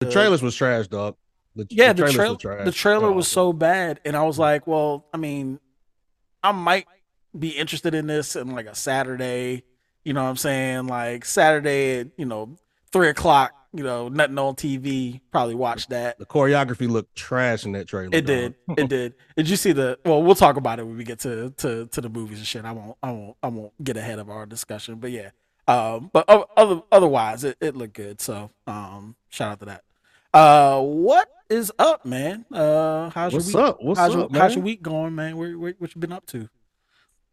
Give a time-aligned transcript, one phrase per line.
[0.00, 1.16] The trailers was trash, dog.
[1.54, 5.06] The, yeah, the, trail, the trailer Oh, was so bad, and I was like, well,
[5.14, 5.58] I mean,
[6.42, 6.86] I might
[7.38, 9.62] be interested in this in like a Saturday.
[10.04, 10.86] You know what I'm saying?
[10.86, 12.56] Like Saturday, at, you know,
[12.92, 13.52] three o'clock.
[13.72, 15.20] You know, nothing on TV.
[15.32, 16.18] Probably watch that.
[16.18, 18.10] The choreography looked trash in that trailer.
[18.12, 18.26] It dog.
[18.26, 18.54] did.
[18.78, 19.14] It did.
[19.36, 19.98] Did you see the?
[20.04, 22.64] Well, we'll talk about it when we get to to to the movies and shit.
[22.64, 22.96] I won't.
[23.02, 23.36] I won't.
[23.42, 24.96] I won't get ahead of our discussion.
[24.96, 25.30] But yeah.
[25.66, 26.10] Um.
[26.12, 28.20] But other otherwise, it, it looked good.
[28.20, 29.16] So um.
[29.30, 29.84] Shout out to that.
[30.36, 30.82] Uh.
[30.82, 32.44] What is up, man?
[32.52, 33.08] Uh.
[33.10, 33.70] How's What's your week?
[33.70, 33.78] up?
[33.80, 35.36] What's how's your up, How's your week going, man?
[35.38, 36.48] Where, where what you been up to?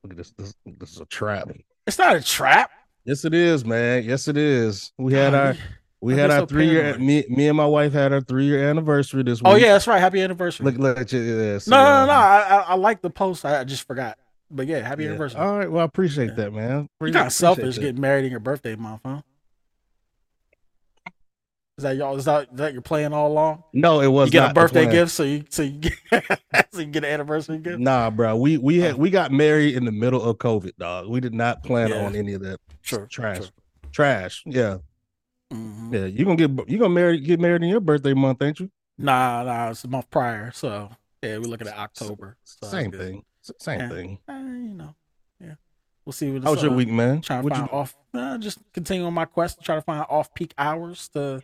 [0.04, 0.32] Look at this.
[0.38, 1.50] This, this is a trap.
[1.86, 2.72] It's not a trap.
[3.04, 4.04] Yes, it is, man.
[4.06, 4.94] Yes, it is.
[4.98, 5.58] We had our
[6.00, 6.98] we had our so three year.
[6.98, 9.52] Me, me and my wife had our three year anniversary this week.
[9.52, 10.00] Oh yeah, that's right.
[10.00, 10.66] Happy anniversary.
[10.66, 11.20] Look, look at you.
[11.20, 12.12] Yeah, so, no, no, no, uh, no.
[12.14, 13.44] I, I, I like the post.
[13.44, 14.18] I, just forgot.
[14.50, 15.10] But yeah, happy yeah.
[15.10, 15.42] anniversary.
[15.42, 15.70] All right.
[15.70, 16.36] Well, I appreciate Yeah.
[16.36, 16.88] that, man.
[17.02, 17.82] you Appre- kind selfish that.
[17.82, 19.22] getting married in your birthday month, huh?
[21.78, 22.16] Is that y'all?
[22.18, 23.64] Is that, is that your plan all along?
[23.74, 25.94] No, it was you get a birthday gift, so you so you get
[26.72, 27.80] so you get an anniversary gift.
[27.80, 28.36] Nah, bro.
[28.36, 28.98] We we had Oh.
[28.98, 31.08] we got married in the middle of COVID, dog.
[31.10, 32.06] We did not plan Yeah.
[32.06, 33.38] on any of that Sure, trash.
[33.38, 33.48] sure.
[33.92, 34.44] Trash.
[34.46, 34.78] Yeah.
[35.52, 35.92] Mhm.
[35.94, 36.06] Yeah.
[36.06, 38.70] You gonna get you gonna marry get married in your birthday month, ain't you?
[39.00, 40.52] Nah, nah, it's a month prior.
[40.52, 40.92] So
[41.24, 42.38] yeah, we're looking at October.
[42.44, 43.24] So Same thing.
[43.60, 43.90] Same Yeah.
[43.90, 44.20] thing.
[44.30, 44.94] Eh, you know,
[45.42, 45.56] yeah.
[46.06, 46.44] We'll see what.
[46.44, 47.22] How was your uh, week, man?
[47.22, 47.96] Trying to What'd find you- off.
[48.14, 51.42] Uh, just continue on my quest to try to find off peak hours to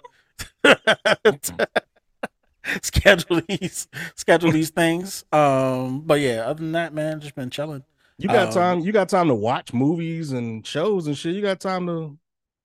[2.82, 5.26] schedule these schedule these things.
[5.32, 7.84] Um, but yeah, other than that, man, just been chilling.
[8.18, 8.80] You got Um, time.
[8.82, 11.36] You got time to watch movies and shows and shit.
[11.36, 12.18] You got time to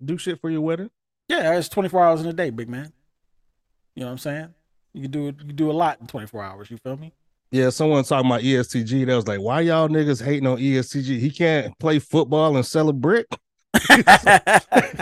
[0.04, 0.90] do shit for your wedding.
[1.28, 2.92] Yeah, it's twenty four hours in a day, big man.
[3.94, 4.54] You know what I'm saying?
[4.92, 5.36] You can do it.
[5.40, 6.70] You can do a lot in twenty four hours.
[6.70, 7.12] You feel me?
[7.50, 9.06] Yeah, someone talking about ESTG.
[9.06, 11.20] That was like, why y'all niggas hating on ESTG?
[11.20, 13.26] He can't play football and sell a brick.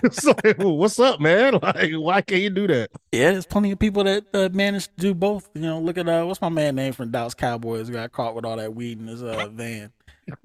[0.05, 1.59] it's like, well, what's up, man?
[1.63, 2.91] Like, why can't you do that?
[3.13, 5.49] Yeah, there's plenty of people that uh, manage to do both.
[5.55, 8.35] You know, look at uh, what's my man name from Dallas Cowboys who got caught
[8.35, 9.93] with all that weed in his uh, van.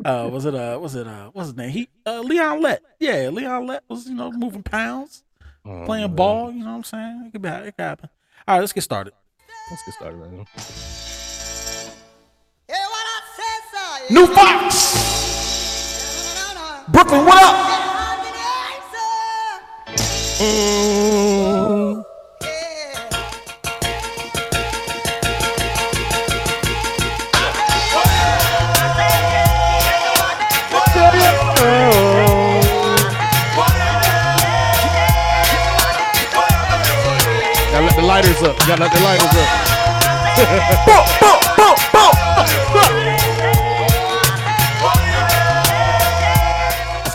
[0.04, 1.70] Uh, was it uh, was it uh, what's his name?
[1.70, 2.82] He uh, Leon Lett.
[3.00, 5.24] Yeah, Leon Lett was you know moving pounds,
[5.66, 6.16] Oh, playing man.
[6.16, 6.52] ball.
[6.52, 7.24] You know what I'm saying?
[7.28, 8.10] It could be, it could happen.
[8.48, 9.14] All right, let's get started.
[9.70, 10.46] Let's get started, man.
[14.10, 14.94] New Fox,
[16.90, 17.87] Brooklyn, what up?
[20.38, 20.52] Gotta
[37.82, 38.60] let the lighters up.
[38.60, 39.34] Gotta let the lighters
[41.34, 41.37] up.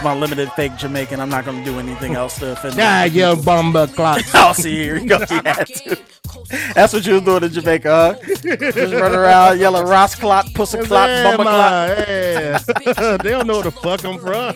[0.02, 1.20] My limited fake Jamaican.
[1.20, 2.76] I'm not gonna do anything else to offend.
[2.76, 3.16] Yeah, them.
[3.16, 4.22] yeah, bomber clock.
[4.34, 5.18] I'll oh, see here you go.
[5.18, 5.98] You had to.
[6.74, 8.34] That's what you was doing in Jamaica, huh?
[8.72, 11.98] Just running around yelling Ross clock, pussy clock, Yeah, bumper clock.
[12.08, 13.16] man, yeah.
[13.22, 14.54] they don't know where the fuck I'm from.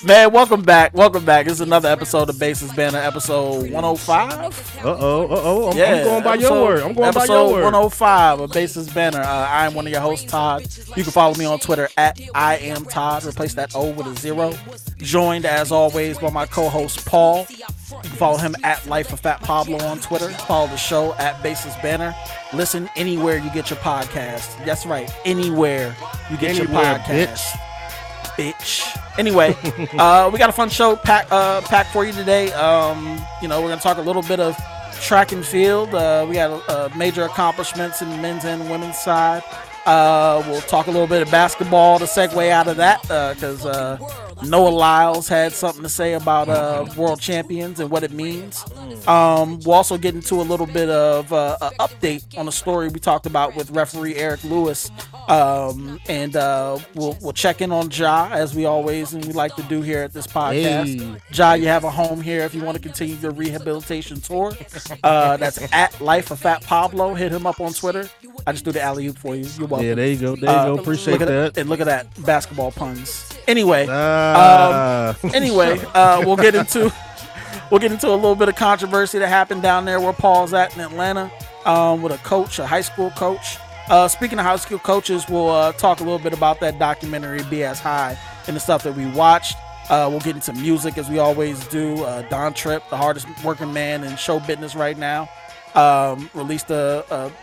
[0.06, 0.94] Man, welcome back.
[0.94, 1.44] Welcome back.
[1.44, 4.30] This is another episode of Baseless Banter, episode 105.
[4.32, 5.70] Uh oh, uh oh.
[5.70, 6.78] I'm, Yeah, I'm going by your episode- word.
[6.82, 7.64] I'm going by episode your word.
[7.64, 9.20] 105 of Baseless Banter.
[9.20, 10.66] Uh, I am one of your hosts, Todd.
[10.96, 13.24] You can follow me on Twitter at I am Todd.
[13.24, 14.54] Replace that O with a zero.
[14.98, 17.46] Joined as always by my co-host Paul.
[18.02, 20.30] You can follow him at Life of Fat Pablo on Twitter.
[20.30, 22.14] Follow the show at Baseless Banter.
[22.52, 24.64] Listen anywhere you get your podcast.
[24.64, 25.94] That's right, anywhere
[26.30, 27.44] you get your podcast.
[28.36, 28.86] Bitch.
[29.18, 29.54] Anyway,
[29.98, 32.52] uh, we got a fun show pack uh, packed for you today.
[32.52, 34.56] Um, you know, we're gonna talk a little bit of
[35.00, 35.94] track and field.
[35.94, 39.42] Uh, we got uh, major accomplishments in the men's and women's side.
[39.86, 43.98] Uh, we'll talk a little bit of basketball to segue out of that because uh,
[44.44, 48.64] Noah Lyles had something to say about uh, world champions and what it means.
[49.06, 52.88] Um, we'll also get into a little bit of uh, an update on the story
[52.88, 54.90] we talked about with referee Eric Lewis.
[55.28, 59.54] Um, and uh, we'll, we'll check in on Ja as we always and we like
[59.56, 61.00] to do here at this podcast.
[61.00, 61.20] Hey.
[61.32, 64.52] Ja, you have a home here if you want to continue your rehabilitation tour.
[65.04, 67.14] Uh, that's at Life of Fat Pablo.
[67.14, 68.08] Hit him up on Twitter.
[68.46, 69.44] I just threw the alley oop for you.
[69.58, 69.86] You're welcome.
[69.86, 70.34] Yeah, there you go.
[70.36, 70.80] There you Uh, go.
[70.80, 71.58] Appreciate look at that.
[71.58, 73.28] And look at that basketball puns.
[73.50, 75.16] Anyway, Ah.
[75.34, 76.92] anyway, uh, we'll get into
[77.70, 80.72] we'll get into a little bit of controversy that happened down there where Paul's at
[80.76, 81.30] in Atlanta
[81.64, 83.56] um, with a coach, a high school coach.
[83.88, 87.40] Uh, speaking of high school coaches, we'll uh, talk a little bit about that documentary
[87.40, 88.16] BS High
[88.46, 89.56] and the stuff that we watched.
[89.88, 92.04] Uh, we'll get into music as we always do.
[92.04, 95.28] Uh, Don Trip, the hardest working man in show business right now,
[95.74, 97.34] um, released a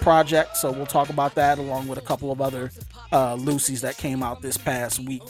[0.00, 2.72] project, so we'll talk about that along with a couple of other
[3.12, 5.22] uh, Lucy's that came out this past week.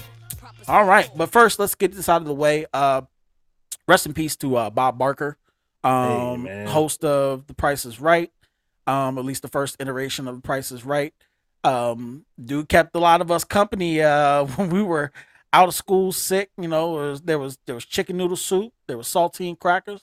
[0.68, 2.66] All right, but first, let's get this out of the way.
[2.72, 3.02] Uh,
[3.86, 5.36] rest in peace to uh, Bob Barker.
[5.82, 6.66] um, man.
[6.66, 8.30] host of The Price is Right,
[8.86, 11.12] um, at least the first iteration of The Price is Right.
[11.62, 15.12] Um, dude kept a lot of us company uh, when we were
[15.52, 16.50] out of school sick.
[16.58, 20.02] You know, there was there was, there was chicken noodle soup, there was saltine crackers,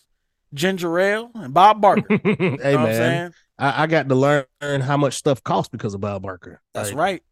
[0.53, 2.05] ginger ale, and Bob Barker.
[2.09, 3.33] hey You know what I'm man, saying?
[3.59, 4.45] I, I got to learn
[4.81, 6.61] how much stuff costs because of Bob Barker.
[6.73, 7.23] That's Like, right.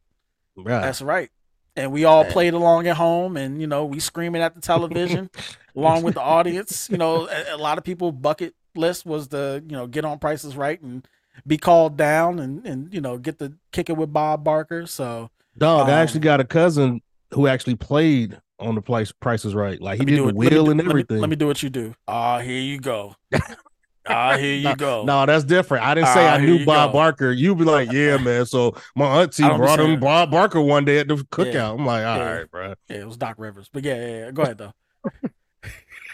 [0.57, 0.81] right.
[0.81, 1.31] That's right.
[1.79, 5.29] And we all played along at home, and you know, we screaming at the television
[5.75, 6.89] along with the audience.
[6.91, 10.19] You know, a, a lot of people bucket list was the you know get on
[10.19, 11.07] prices right and
[11.47, 14.85] be called down and and you know get the kick it with Bob Barker.
[14.85, 17.01] So Dog, I Um, actually got a cousin
[17.33, 19.79] who actually played on the price Prices Right.
[19.81, 20.33] Like he did the.
[20.33, 21.19] Wheel do- and let me- everything.
[21.19, 21.95] Let me, do what you do.
[22.07, 23.15] Ah, here you go.
[24.07, 25.03] Ah, here you go.
[25.03, 25.85] No, that's different.
[25.85, 26.93] I didn't say Ah, I knew Bob go.
[26.93, 27.31] Barker.
[27.31, 28.45] You'd be like, yeah, man.
[28.45, 31.77] So my auntie I don't be brought him Bob Barker one day at the cookout.
[31.77, 32.31] I'm like, all Yeah.
[32.31, 32.73] right, bro.
[32.89, 33.69] Yeah, it was Doc Rivers.
[33.71, 34.31] But yeah, yeah, yeah.
[34.31, 34.73] go ahead though.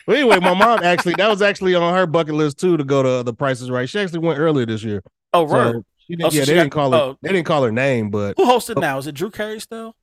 [0.07, 3.01] But anyway, my mom actually that was actually on her bucket list too to go
[3.01, 3.89] to the Prices Right.
[3.89, 5.01] She actually went earlier this year.
[5.33, 5.73] Oh, right.
[5.73, 6.97] So she didn't, Oh, so yeah, they got- didn't call her.
[6.99, 7.17] oh.
[7.23, 8.99] They didn't call her name, but Who hosted now?
[8.99, 9.95] Is it Drew Carey still?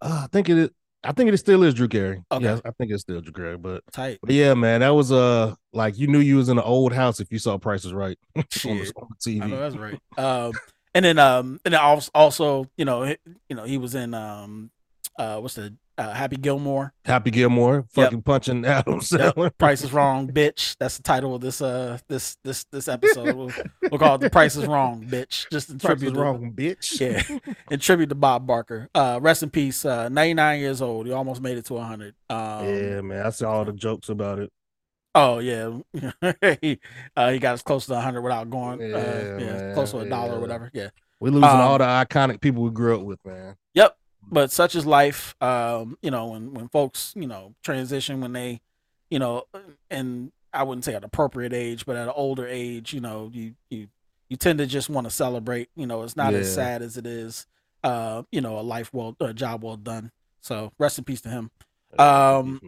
[0.00, 0.56] uh, I think it.
[0.56, 0.70] is-
[1.04, 2.22] I think it still is Drew Carey.
[2.32, 2.44] Okay.
[2.44, 3.56] Yeah, I think it's still Drew Carey.
[3.56, 4.18] But, Tight.
[4.22, 7.20] but yeah, man, that was uh like you knew you was in an old house
[7.20, 10.00] if you saw Prices Right on the, on the I know that's right.
[10.18, 10.52] Um,
[10.94, 11.80] and then um, and then
[12.14, 13.04] also, you know,
[13.48, 14.70] you know, he was in um,
[15.18, 16.92] uh, what's the uh, Happy Gilmore?
[17.04, 19.50] Happy Gilmore, fucking punching Adam Sandler.
[19.56, 20.76] Price is Wrong, bitch.
[20.78, 23.34] That's the title of this uh this this this episode.
[23.34, 23.50] We'll,
[23.90, 25.46] we'll call it The Price is Wrong, bitch.
[25.50, 27.00] Just in Price is tribute to, wrong, bitch.
[27.00, 28.88] yeah, in tribute to Bob Barker.
[28.94, 29.84] Uh, rest in peace.
[29.84, 31.06] Uh, 99 years old.
[31.06, 32.14] He almost made it to 100.
[32.28, 33.26] Um, yeah, man.
[33.26, 34.52] I saw all the jokes about it.
[35.14, 35.78] Oh yeah,
[36.60, 36.78] he
[37.16, 38.80] uh, he got as close to 100 without going.
[38.80, 40.70] Yeah, uh, yeah, man, close to a dollar or whatever.
[40.74, 40.90] Yeah.
[41.20, 43.56] We losing Um, all the iconic people we grew up with, man.
[43.72, 43.96] Yep.
[44.30, 45.34] But such is life.
[45.40, 48.60] Um, you know, when when folks, you know, transition when they,
[49.10, 49.44] you know,
[49.90, 53.30] and I wouldn't say at an appropriate age, but at an older age, you know,
[53.32, 53.88] you you
[54.28, 55.68] you tend to just want to celebrate.
[55.76, 57.46] You know, it's not as sad as it is.
[57.84, 60.10] Uh, you know, a life well, a job well done.
[60.40, 61.50] So rest in peace to him.
[61.98, 62.60] Um,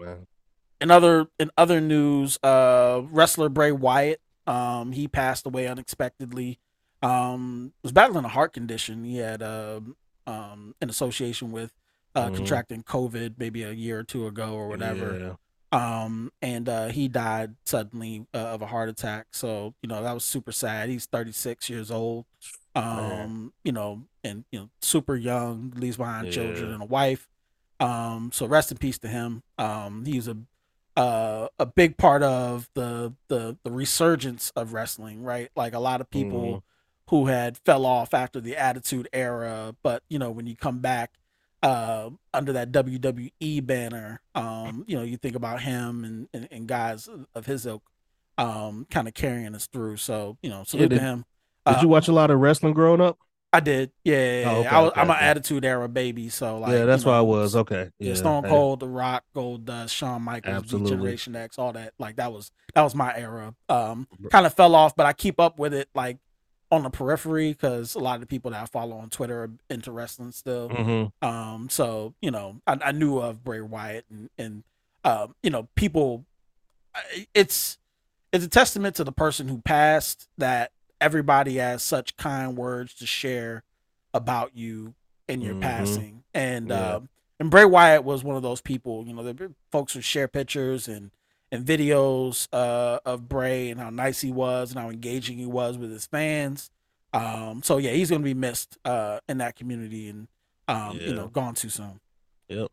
[0.80, 6.58] in other in other news, uh, wrestler Bray Wyatt, um, he passed away unexpectedly.
[7.02, 9.04] Um, was battling a heart condition.
[9.04, 9.96] He had um,
[10.28, 11.72] um, in association with
[12.14, 12.36] uh, Mhm.
[12.36, 15.18] contracting COVID maybe a year or two ago or whatever.
[15.18, 15.34] Yeah.
[15.70, 19.26] Um, and uh, he died suddenly uh, of a heart attack.
[19.32, 20.88] So you know that was super sad.
[20.88, 22.24] He's 36 years old.
[22.74, 27.28] Um, you know, and you know, super young, leaves behind children and a wife.
[27.80, 29.42] Um, so rest in peace to him.
[29.58, 30.36] Um, he was a
[30.96, 35.50] uh, a big part of the the the resurgence of wrestling, right?
[35.54, 36.62] Like a lot of people Mhm.
[37.08, 41.12] Who had fell off after the Attitude Era, but you know when you come back
[41.62, 46.68] uh, under that WWE banner, um, you know you think about him and and, and
[46.68, 47.82] guys of his ilk,
[48.36, 49.96] um, kind of carrying us through.
[49.96, 51.24] So you know, salute to did- him.
[51.66, 53.18] Did Uh, you watch a lot of wrestling growing up?
[53.52, 54.14] I did, yeah.
[54.16, 54.50] yeah, yeah.
[54.50, 55.24] Oh, okay, I was, okay, I'm an okay.
[55.24, 57.56] Attitude Era baby, so like yeah, that's you why I was.
[57.56, 57.88] Okay.
[57.98, 58.14] yeah, Yeah.
[58.14, 60.90] Stone Cold, The Rock, Goldust, Shawn Michaels, Absolutely.
[60.90, 61.94] Generation X, all that.
[61.98, 63.54] Like that was that was my era.
[63.70, 66.18] Um, kind of fell off, but I keep up with it like
[66.70, 69.50] on the periphery because a lot of the people that I follow on Twitter are
[69.70, 70.68] into wrestling still.
[70.68, 71.12] mhm.
[71.22, 74.64] Um, so you know, I, I knew of Bray Wyatt, and and
[75.04, 76.24] um, you know, people.
[77.34, 77.78] It's
[78.32, 83.06] it's a testament to the person who passed that everybody has such kind words to
[83.06, 83.62] share
[84.12, 84.94] about you
[85.28, 85.60] in your Mhm.
[85.62, 86.94] passing, and Yeah.
[86.96, 87.08] um,
[87.40, 89.06] and Bray Wyatt was one of those people.
[89.06, 91.10] You know, the folks who share pictures and
[91.50, 95.78] and videos uh, of Bray and how nice he was and how engaging he was
[95.78, 96.70] with his fans.
[97.12, 100.28] Um, so yeah, he's gonna be missed uh, in that community and
[100.68, 102.00] um, you know, gone too soon.
[102.48, 102.68] Yep.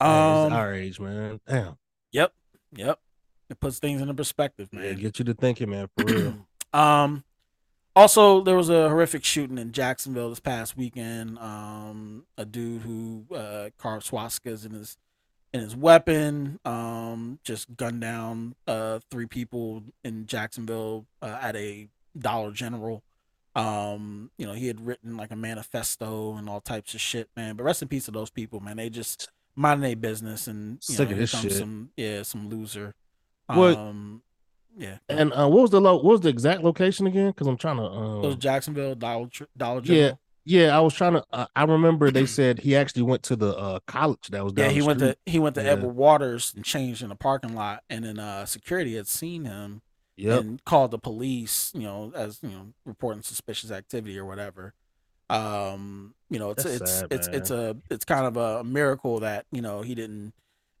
[0.00, 1.40] Um, our age, man.
[1.46, 1.76] Damn.
[2.12, 2.32] yep,
[2.74, 2.98] yep.
[3.48, 4.96] It puts things into perspective, Yeah, man.
[4.96, 5.88] get you to thinking, man.
[5.96, 6.34] For real.
[6.72, 7.24] Um,
[7.96, 11.36] also, there was a horrific shooting in Jacksonville this past weekend.
[11.40, 14.96] Um, a dude who uh, carved swastikas in his
[15.52, 21.88] in his weapon, um, just gunned down uh, three people in Jacksonville uh, at a
[22.18, 23.02] Dollar General.
[23.56, 27.56] Um, you know, he had written like a manifesto and all types of shit, man.
[27.56, 28.76] But rest in peace to those people, man.
[28.76, 31.52] They just minding their business and you Sick know, of this shit.
[31.52, 32.94] some yeah, some loser.
[33.46, 34.22] What- Um,
[34.78, 34.98] yeah.
[35.08, 37.30] and uh, what was the lo- what was the exact location again?
[37.30, 37.82] Because I'm trying to.
[37.86, 40.20] It was Um, Jacksonville Dollar Dollar Yeah, General.
[40.50, 41.24] Yeah, I was trying to.
[41.32, 44.66] Uh, I remember they said he actually went to the uh, college that was down.
[44.66, 45.70] Yeah, he went to he went to Yeah.
[45.72, 49.82] Edward Waters and changed in the parking lot, and then uh, security had seen him
[50.16, 50.40] Yep.
[50.40, 51.70] and called the police.
[51.74, 54.74] You know, as you know, reporting suspicious activity or whatever.
[55.28, 59.20] Um, you know, it's That's it's sad, it's it's a it's kind of a miracle
[59.20, 60.34] that you know he didn't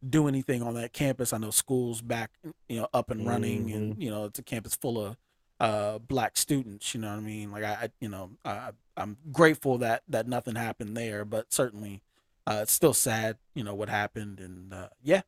[0.08, 1.32] do anything on that campus.
[1.32, 2.30] I know schools back,
[2.68, 3.74] you know, up and running, Mhm.
[3.76, 5.16] and you know, it's a campus full of
[5.60, 6.94] uh black students.
[6.94, 7.52] You know what I mean?
[7.52, 12.02] Like I, I you know, I, I'm grateful that that nothing happened there, but certainly,
[12.46, 13.36] uh, it's still sad.
[13.54, 15.22] You know what happened, and uh, yeah.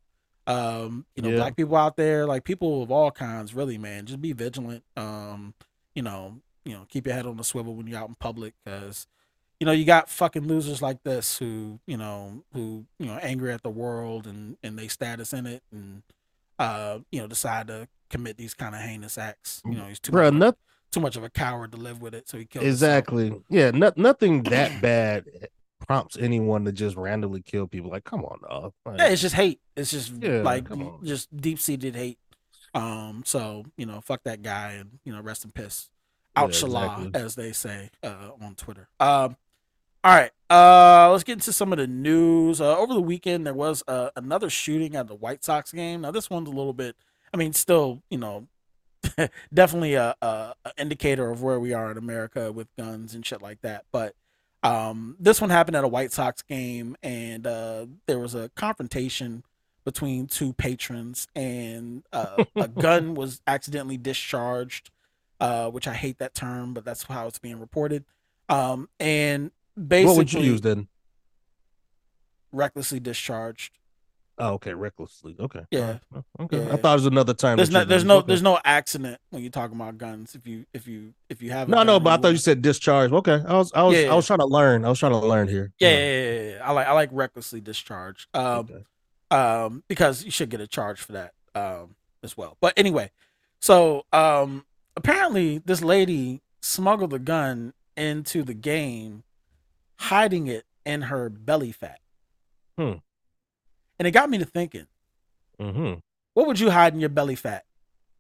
[0.47, 1.37] Um, you know, Yeah.
[1.37, 4.83] black people out there, like people of all kinds, really, man, just be vigilant.
[4.97, 5.55] Um,
[5.95, 8.55] you know, you know, keep your head on the swivel when you're out in public,
[8.65, 9.07] because
[9.61, 13.53] you know you got fucking losers like this who you know who you know angry
[13.53, 16.03] at the world and and they status in it and
[16.59, 20.13] uh you know decide to commit these kind of heinous acts you know he's too
[20.13, 20.57] Bro, much, not,
[20.93, 22.89] too much of a coward to live with it so he killed himself.
[22.99, 23.43] exactly.
[23.49, 25.25] Yeah, not, nothing that bad
[25.87, 27.91] prompts anyone to just randomly kill people.
[27.91, 28.73] Like, come on, dog.
[28.87, 30.69] Like, yeah it's just hate it's just Yeah, like
[31.03, 32.19] just deep-seated hate
[32.75, 35.91] um so you know fuck that guy and you know rest in piss
[36.37, 37.21] Yeah, out Shala, exactly.
[37.23, 38.89] as they say uh, on Twitter.
[39.01, 39.37] Um,
[40.05, 42.61] all right, uh, let's get into some of the news.
[42.61, 46.01] Uh, over the weekend, there was uh, another shooting at the White Sox game.
[46.01, 46.97] Now, this one's a little bit,
[47.33, 48.47] I mean, still, you know,
[49.55, 53.43] definitely a, a, a indicator of where we are in America with guns and shit
[53.43, 53.85] like that.
[53.91, 54.15] But
[54.63, 59.45] um, this one happened at a White Sox game, and uh, there was a confrontation
[59.85, 64.91] between two patrons, and uh, a gun was accidentally discharged
[65.43, 68.05] uh, which I hate that term, but that's how it's being reported.
[68.49, 70.87] Um, and basically, what would you use then?
[72.53, 73.77] recklessly discharged.
[74.39, 75.37] Oh, okay, recklessly.
[75.39, 75.61] Okay.
[75.71, 75.99] Yeah.
[76.11, 76.25] Alright.
[76.41, 76.65] Okay.
[76.67, 76.73] Yeah.
[76.73, 77.57] I thought it was another time.
[77.59, 78.29] There's no, there's no, okay.
[78.29, 80.35] there's no accident when you're talking about guns.
[80.35, 83.13] If you, if you, if you have, No, no, but I thought you said discharge.
[83.13, 84.11] Okay, I was, I was, Yeah.
[84.11, 84.85] I was trying to learn.
[84.85, 85.73] I was trying to learn here.
[85.79, 85.91] Yeah,
[86.55, 86.59] yeah.
[86.65, 88.29] I like, I like recklessly discharged.
[88.35, 88.85] Um, Okay.
[89.31, 92.57] um, because you should get a charge for that um, as well.
[92.61, 93.11] But anyway,
[93.61, 94.65] so um,
[94.97, 99.25] apparently this lady smuggled a gun into the game,
[99.99, 102.01] hiding it in her belly fat.
[102.79, 102.95] Hmm.
[103.99, 104.87] And it got me to thinking,
[105.61, 105.95] Mm-hmm.
[106.35, 107.65] what would you hide in your belly fat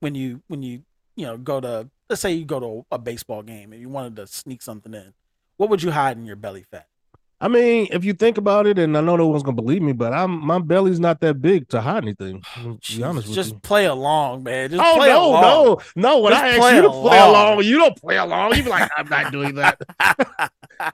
[0.00, 0.82] when you when you
[1.16, 4.16] you know go to let's say you go to a baseball game and you wanted
[4.16, 5.12] to sneak something in?
[5.56, 6.86] What would you hide in your belly fat?
[7.40, 9.92] I mean, if you think about it, and I know no one's gonna believe me,
[9.92, 12.42] but I'm my belly's not that big to hide anything.
[12.62, 13.58] To be honest with just you.
[13.60, 14.70] play along, man.
[14.70, 15.42] Just Oh play no, along.
[15.42, 16.18] no, no!
[16.20, 17.54] When Just I ask you to play along.
[17.54, 18.54] along, you don't play along.
[18.54, 19.80] You be like, I'm not doing that.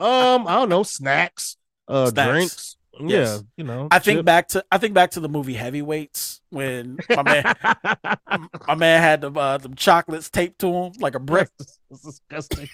[0.00, 1.56] um, I don't know, snacks,
[1.86, 2.30] uh, Snacks.
[2.30, 2.76] drinks.
[3.00, 3.36] Yes.
[3.36, 3.88] Yeah, you know.
[3.90, 7.54] I think back to I think back to the movie Heavyweights when my man
[8.66, 11.48] my man had the uh, the chocolates taped to him like a brick.
[11.90, 12.68] That's disgusting.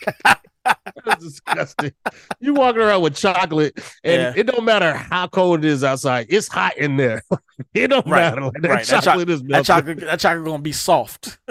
[1.04, 1.92] That's disgusting.
[2.40, 4.32] You walking around with chocolate, and Yeah.
[4.36, 6.26] it don't matter how cold it is outside.
[6.30, 7.22] It's hot in there.
[7.74, 8.40] it don't Right, matter.
[8.42, 8.86] Like, that right.
[8.86, 11.38] That chocolate is That chocolate that chocolate gonna be soft.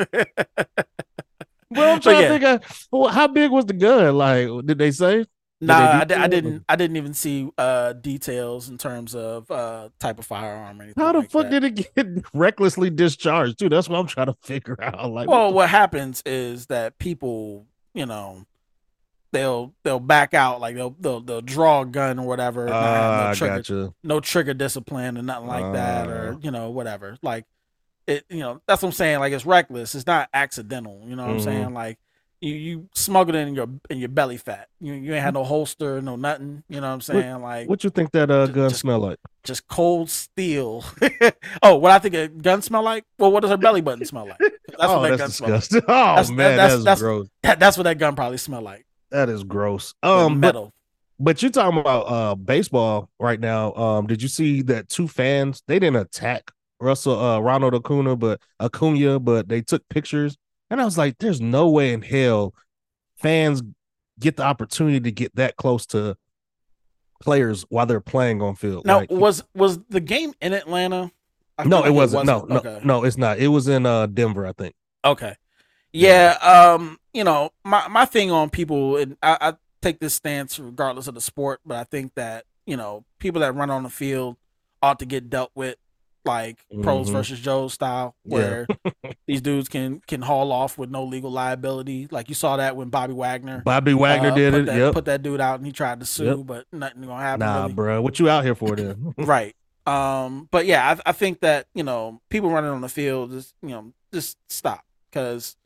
[1.76, 2.28] Well, I'm trying yeah.
[2.28, 4.16] to think of well, how big was the gun?
[4.16, 5.26] Like, did they say?
[5.62, 6.66] Nah, I, di- I didn't.
[6.68, 11.02] I didn't even see uh, details in terms of uh, type of firearm or anything.
[11.02, 11.62] How the like fuck that.
[11.62, 13.60] did it get recklessly discharged?
[13.60, 13.70] Too.
[13.70, 15.12] That's what I'm trying to figure out.
[15.12, 18.46] Like, Well, what happens is that people, you know,
[19.32, 23.30] they'll they'll back out, like they'll they'll, they'll draw a gun or whatever, Ah, no
[23.30, 23.94] I trigger, gotcha.
[24.04, 26.40] no trigger discipline or nothing like that, or Ah.
[26.42, 27.18] you know whatever.
[27.22, 27.46] Like
[28.06, 29.20] it, you know, that's what I'm saying.
[29.20, 29.96] Like it's reckless.
[29.96, 31.04] It's not accidental.
[31.08, 31.44] You know what I'm Mhm.
[31.46, 31.74] saying?
[31.74, 32.00] Like
[32.44, 34.68] you you smuggled it in your in your belly fat.
[34.80, 36.64] You you ain't had no holster, no nothing.
[36.70, 37.42] You know what I'm saying?
[37.42, 39.20] Like What you think that uh, gun just- smell like?
[39.44, 40.86] just cold steel.
[41.64, 43.04] oh, what I think a gun smell like?
[43.18, 44.40] Well, what does her belly button smell like?
[44.40, 45.52] That's oh, what that gun that's like.
[45.54, 45.82] disgusting.
[45.88, 47.28] Oh That's- man, that's- that's, that's- gross.
[47.44, 48.86] That, that's what that gun probably smell like.
[49.12, 49.94] That is gross.
[50.04, 50.74] Um, Um, but metal.
[51.20, 53.74] But you're talking about uh baseball right now.
[53.76, 58.42] Um, did you see that two fans they didn't attack Russell uh Ronald Acuna, but
[58.60, 60.36] Acuna, but they took pictures,
[60.74, 62.54] and I was like, there's no way in hell
[63.16, 63.64] fans
[64.20, 66.16] get the opportunity to get that close to
[67.22, 68.86] players while they're playing on field.
[68.86, 71.12] Now, Like, was was the game in Atlanta?
[71.58, 72.26] I no, feel it wasn't.
[72.26, 72.82] No, no, Okay.
[72.84, 73.40] no, it's not.
[73.40, 74.76] It was in uh Denver, I think.
[75.06, 75.36] Okay.
[75.92, 76.32] Yeah.
[76.42, 76.98] Um.
[77.14, 81.14] You know, my my thing on people, and I, I take this stance regardless of
[81.14, 84.38] the sport, but I think that you know people that run on the field
[84.82, 85.78] ought to get dealt with
[86.26, 87.14] like pros Mhm.
[87.14, 88.38] versus Joes style, Yeah.
[88.38, 88.68] where
[89.28, 92.08] these dudes can can haul off with no legal liability.
[92.12, 93.62] Like you saw that when Bobby Wagner.
[93.66, 94.66] Bobby Wagner uh, did it.
[94.68, 94.94] That, yep.
[94.94, 96.38] Put that dude out, and he tried to sue, Yep.
[96.46, 97.46] but nothing gonna happen.
[97.46, 97.74] Nah, really.
[97.74, 99.14] bro, what you out here for then?
[99.18, 103.32] right um but yeah I, I think that you know people running on the field
[103.32, 105.58] just you know just stop because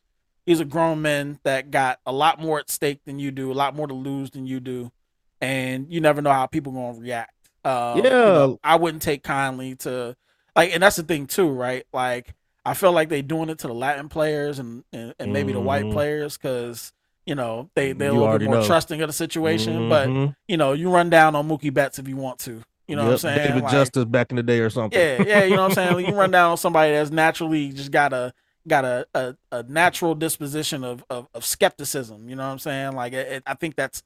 [0.47, 3.53] these are grown men that got a lot more at stake than you do a
[3.53, 4.91] lot more to lose than you do
[5.39, 7.31] and you never know how people gonna react
[7.63, 8.55] um, you know, Yeah.
[8.71, 10.15] i wouldn't take kindly to
[10.57, 12.33] like and that's the thing too right like
[12.65, 15.59] i feel like they're doing it to the latin players and and, and maybe the
[15.59, 15.93] white Mhm.
[15.93, 16.91] players because
[17.25, 18.65] you know they they're a little bit more know.
[18.65, 20.35] trusting of the situation but Mhm.
[20.47, 22.61] you know, you run down on Mookie Betts if you want to.
[22.87, 23.47] You know yep, what I'm saying?
[23.49, 24.97] David like, Justice back in the day or something.
[24.97, 25.43] Yeah, yeah.
[25.43, 26.05] You know what I'm saying?
[26.07, 28.33] you run down somebody that's naturally just got a
[28.65, 32.29] got a, a, a natural disposition of, of, of skepticism.
[32.29, 32.93] You know what I'm saying?
[32.93, 34.03] Like it, it, I think that's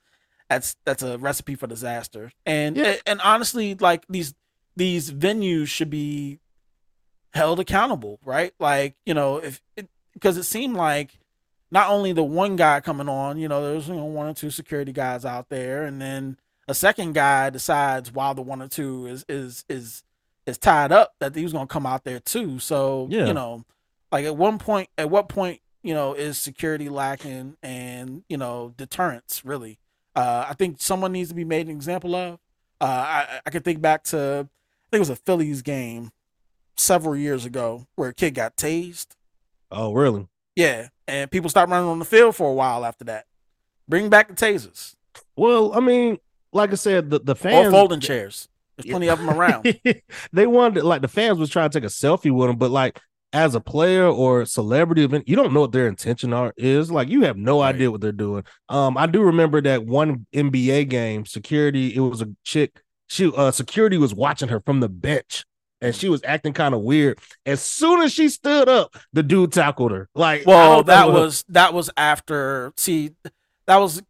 [0.50, 2.32] that's that's a recipe for disaster.
[2.48, 2.96] And yeah.
[3.06, 4.34] and honestly, like these
[4.76, 6.40] these venues should be
[7.34, 8.54] held accountable, right?
[8.60, 9.62] Like you know if
[10.14, 11.20] because it, it seemed like
[11.72, 14.52] not only the one guy coming on, you know, there's you know one or two
[14.52, 16.38] security guys out there, and then
[16.68, 20.04] a second guy decides while the one or two is is is
[20.46, 22.60] is tied up that he was gonna come out there too.
[22.60, 23.26] So yeah.
[23.26, 23.64] you know,
[24.12, 28.74] like at one point, at what point, you know, is security lacking and you know
[28.78, 29.80] deterrence really?
[30.14, 32.34] Uh, I think someone needs to be made an example of.
[32.82, 34.50] Uh, I I can think back to
[34.92, 36.12] think it was a Phillies game
[36.76, 39.08] several years ago where a kid got tased.
[39.72, 40.28] Oh, really?
[40.56, 43.26] Yeah, and people stopped running on the field for a while after that.
[43.88, 44.96] Bring back the tasers.
[45.36, 46.18] Well, I mean,
[46.52, 48.50] like I said, the the fans or folding chairs.
[48.78, 49.80] There's plenty of them around.
[50.34, 53.00] they wanted like the fans was trying to take a selfie with them, but like
[53.34, 56.92] as a player or celebrity event, you don't know what their intention are is.
[56.92, 57.74] Like you have no right.
[57.74, 58.44] idea what they're doing.
[58.70, 62.82] Um, I do remember that one NBA game, security, it was a chick.
[63.12, 65.44] She uh security was watching her from the bench
[65.82, 67.20] and she was acting kind of weird.
[67.46, 70.08] As soon as she stood up, the dude tackled her.
[70.16, 72.72] Like, well, that was that was after.
[72.78, 73.12] See,
[73.66, 74.02] that was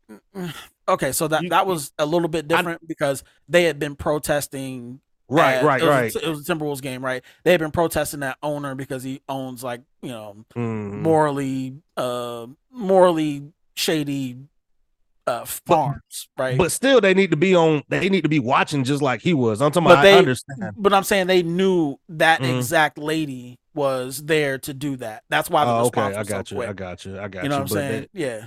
[0.88, 1.14] okay.
[1.14, 5.00] So that you, that was a little bit different I, because they had been protesting.
[5.28, 6.16] Right, at, right, it right.
[6.16, 7.24] A, it was a Timberwolves game, right?
[7.44, 11.02] They had been protesting that owner because he owns like you know mm.
[11.02, 14.38] morally, uh, morally shady
[15.28, 16.58] uh, farms, but, right?
[16.58, 17.84] But still, they need to be on.
[17.90, 19.62] They need to be watching just like he was.
[19.62, 20.04] I'm talking but about.
[20.04, 22.58] They, I understand, but I'm saying they knew that mm-hmm.
[22.58, 25.24] exact lady was there to do that.
[25.30, 26.02] That's why the oh, okay.
[26.02, 26.60] I got so you.
[26.60, 26.70] Quick.
[26.70, 27.20] I got you.
[27.20, 27.44] I got you.
[27.44, 28.08] You know what I'm saying?
[28.14, 28.46] They, yeah.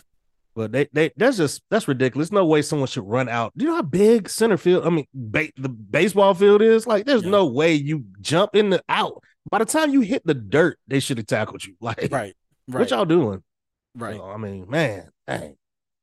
[0.55, 2.31] But they, they, that's just that's ridiculous.
[2.31, 3.53] No way someone should run out.
[3.57, 4.87] Do you know how big center field?
[4.87, 6.87] I mean, ba- the baseball field is.
[6.87, 7.31] Like, there's yeah.
[7.31, 9.23] no way you jump in the out.
[9.51, 11.75] By the time you hit the dirt, they should have tackled you.
[11.81, 12.35] Like, right, right.
[12.67, 13.43] What y'all doing?
[13.97, 14.17] Right.
[14.17, 15.57] So, I mean, man, dang.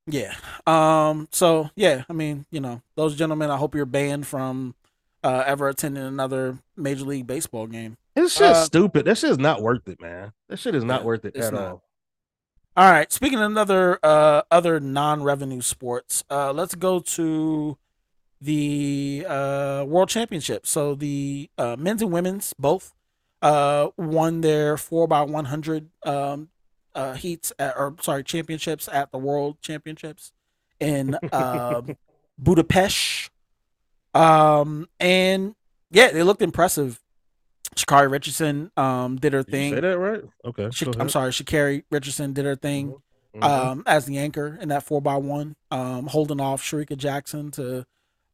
[0.08, 0.34] Yeah.
[0.66, 1.28] Um.
[1.32, 3.50] So yeah, I mean, you know, those gentlemen.
[3.50, 4.76] I hope you're banned from
[5.24, 7.98] uh, ever attending another Major League Baseball game.
[8.16, 9.06] It's just uh, stupid.
[9.06, 10.34] That shit is not worth it, man.
[10.50, 11.62] That shit is not yeah, worth it at not.
[11.62, 11.84] all.
[12.76, 13.12] All right.
[13.12, 17.78] Speaking of another uh, other non-revenue sports, uh, let's go to
[18.40, 20.66] the uh, World Championship.
[20.66, 22.94] So the uh, men's and women's both
[23.42, 26.50] uh, won their four by one hundred um,
[26.96, 30.32] uh, heats at, or sorry championships at the World Championships
[30.80, 31.82] in uh,
[32.38, 33.30] Budapest.
[34.14, 35.56] Um, and
[35.90, 37.00] yeah, they looked impressive.
[37.76, 39.74] Sha'Carri Richardson um, did her thing.
[39.74, 40.24] say that right?
[40.44, 40.70] Okay.
[40.74, 43.44] She, I'm sorry, Sha'Carri Richardson did her thing mm-hmm.
[43.44, 43.70] mm-hmm.
[43.70, 47.86] um, as the anchor in that four by one, um, holding off Shericka Jackson to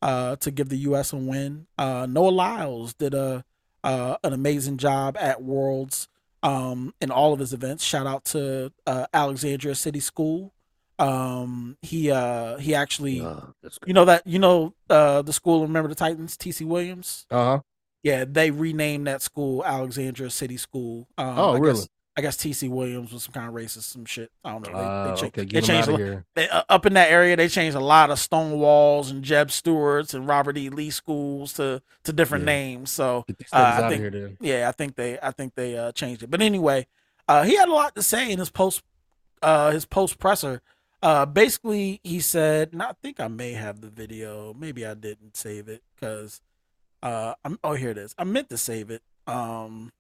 [0.02, 1.14] uh, to give the U.S.
[1.14, 1.68] a win.
[1.78, 3.44] Uh, Noah Lyles did a
[3.84, 6.08] uh, an amazing job at Worlds
[6.44, 7.84] um, in all of his events.
[7.84, 10.54] Shout out to uh, Alexandria City School.
[11.00, 13.42] Um, he uh, he actually, uh,
[13.86, 15.62] you know that you know uh, the school.
[15.62, 17.26] Remember the Titans, TC Williams.
[17.30, 17.60] Uh huh.
[18.04, 21.08] Yeah, they renamed that school Alexandria City School.
[21.18, 21.74] Um, oh, I really?
[21.74, 24.32] Guess, I guess TC Williams was some kind of racist, some shit.
[24.44, 24.74] I don't know.
[24.74, 27.36] They, uh, they, cha- okay, they changed a, they, uh, up in that area.
[27.36, 30.70] They changed a lot of stone walls and Jeb Stuart's and Robert E.
[30.70, 32.54] Lee schools to to different yeah.
[32.54, 32.90] names.
[32.90, 36.32] So uh, I think, here, yeah, I think they I think they uh, changed it.
[36.32, 36.88] But anyway,
[37.28, 38.82] uh, he had a lot to say in his post
[39.44, 40.64] uh, his post presser.
[41.04, 44.56] Uh, basically, he said, and I think I may have the video.
[44.58, 46.42] Maybe I didn't save it because
[47.04, 47.60] uh, I'm.
[47.64, 48.16] Oh, here it is.
[48.18, 49.04] I meant to save it.
[49.28, 49.92] Um,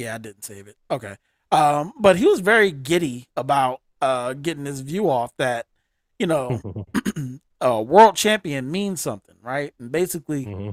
[0.00, 0.76] yeah, I didn't save it.
[0.90, 1.16] Okay.
[1.52, 5.66] Um, but he was very giddy about uh getting his view off that,
[6.18, 6.86] you know,
[7.60, 9.74] a world champion means something, right?
[9.78, 10.70] And basically, mm-hmm.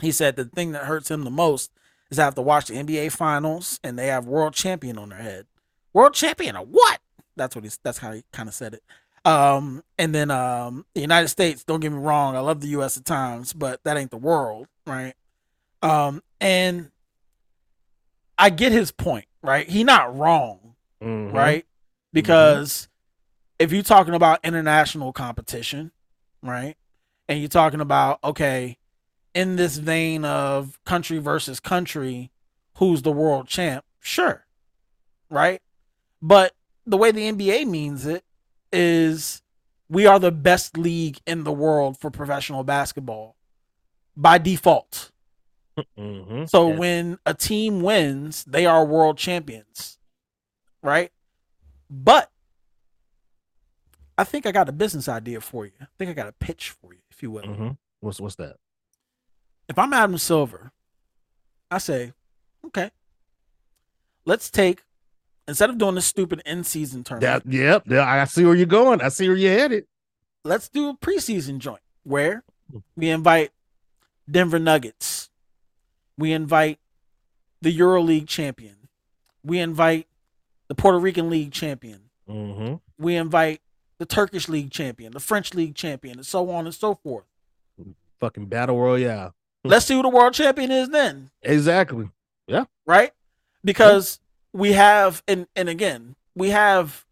[0.00, 1.70] he said the thing that hurts him the most
[2.10, 5.22] is I have to watch the NBA finals and they have world champion on their
[5.22, 5.46] head.
[5.92, 7.00] World champion of what?
[7.36, 8.82] That's what he's that's how he kind of said it.
[9.24, 12.96] Um, and then um the United States, don't get me wrong, I love the US
[12.96, 15.14] at times, but that ain't the world, right?
[15.82, 16.90] Um, and
[18.38, 19.68] I get his point, right?
[19.68, 21.34] He not wrong, mm-hmm.
[21.34, 21.66] right?
[22.12, 23.64] Because mm-hmm.
[23.64, 25.92] if you're talking about international competition,
[26.42, 26.76] right?
[27.28, 28.78] And you're talking about okay,
[29.34, 32.30] in this vein of country versus country,
[32.76, 33.84] who's the world champ?
[34.00, 34.46] Sure.
[35.28, 35.60] Right?
[36.22, 36.52] But
[36.86, 38.24] the way the NBA means it
[38.72, 39.42] is
[39.88, 43.36] we are the best league in the world for professional basketball
[44.16, 45.10] by default.
[45.98, 46.44] Mm-hmm.
[46.46, 46.76] So yeah.
[46.76, 49.98] when a team wins, they are world champions,
[50.82, 51.10] right?
[51.90, 52.30] But
[54.16, 55.72] I think I got a business idea for you.
[55.80, 57.42] I think I got a pitch for you, if you will.
[57.42, 57.70] Mm-hmm.
[58.00, 58.56] What's what's that?
[59.68, 60.70] if I'm Adam Silver,
[61.70, 62.12] I say,
[62.66, 62.90] okay,
[64.24, 64.82] let's take
[65.48, 67.44] instead of doing this stupid end season tournament.
[67.44, 67.82] That, yep.
[67.86, 69.00] Yeah, I see where you're going.
[69.00, 69.86] I see where you're headed.
[70.44, 72.44] Let's do a preseason joint where
[72.96, 73.50] we invite
[74.30, 75.30] Denver Nuggets.
[76.18, 76.78] We invite
[77.60, 78.76] the EuroLeague champion.
[79.42, 80.06] We invite
[80.68, 82.10] the Puerto Rican League champion.
[82.28, 82.74] Mm-hmm.
[82.98, 83.60] We invite
[83.98, 87.26] the Turkish League champion, the French League champion, and so on and so forth.
[88.20, 89.34] Fucking battle royale.
[89.64, 91.30] Let's see who the world champion is then.
[91.42, 92.10] Exactly.
[92.46, 92.64] Yeah.
[92.86, 93.12] Right?
[93.64, 94.20] Because
[94.54, 94.60] yeah.
[94.60, 97.04] we have and and again, we have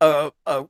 [0.00, 0.66] a a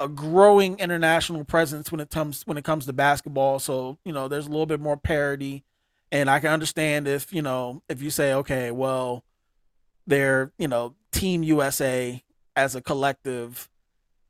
[0.00, 3.58] a growing international presence when it comes when it comes to basketball.
[3.58, 5.64] So, you know, there's a little bit more parity.
[6.12, 9.24] And I can understand if, you know, if you say, okay, well,
[10.06, 12.22] they're, you know, Team USA
[12.56, 13.68] as a collective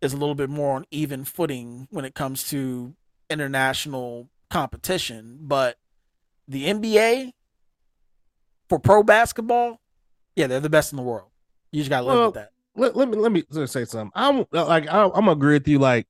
[0.01, 2.95] is a little bit more on even footing when it comes to
[3.29, 5.39] international competition.
[5.41, 5.79] But
[6.47, 7.33] the NBA
[8.69, 9.81] for pro basketball,
[10.37, 11.29] yeah, they're the best in the world.
[11.73, 12.51] You just gotta live well, with that.
[12.77, 14.13] Let, let me let me say something.
[14.15, 15.79] I'm like I, I'm gonna agree with you.
[15.79, 16.07] Like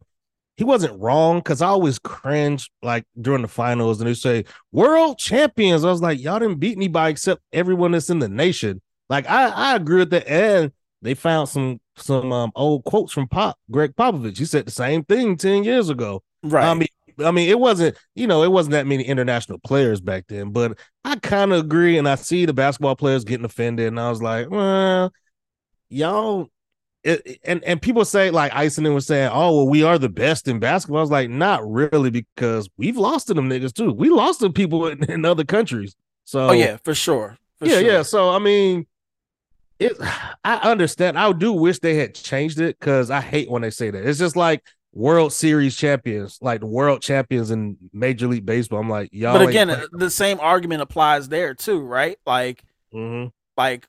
[0.56, 5.18] he wasn't wrong because I always cringe like during the finals and they say world
[5.18, 5.84] champions.
[5.84, 8.80] I was like, y'all didn't beat anybody except everyone that's in the nation.
[9.08, 10.28] Like I, I agree with that.
[10.28, 14.38] And they found some some um, old quotes from Pop Gregg Popovich.
[14.38, 16.22] He said the same thing 10 years ago.
[16.42, 16.64] Right.
[16.64, 16.88] I mean,
[17.24, 20.78] I mean, it wasn't, you know, it wasn't that many international players back then, but
[21.04, 21.98] I kind of agree.
[21.98, 23.86] And I see the basketball players getting offended.
[23.86, 25.12] And I was like, well,
[25.88, 26.48] y'all,
[27.04, 30.48] it, and, and people say, like Ison was saying, oh, well, we are the best
[30.48, 30.98] in basketball.
[30.98, 33.92] I was like, not really, because we've lost to them niggas too.
[33.92, 35.94] We lost to people in, in other countries.
[36.24, 37.36] So, oh, yeah, for sure.
[37.58, 37.92] For yeah, sure.
[37.92, 38.02] yeah.
[38.02, 38.86] So, I mean,
[39.78, 39.92] it
[40.44, 41.18] I understand.
[41.18, 44.06] I do wish they had changed it because I hate when they say that.
[44.06, 44.64] It's just like
[44.94, 48.80] World Series champions, like the world champions in Major League Baseball.
[48.80, 49.38] I'm like, y'all.
[49.38, 52.16] But again, the same argument applies there too, right?
[52.24, 52.64] Like,
[52.94, 53.28] mm-hmm.
[53.56, 53.86] like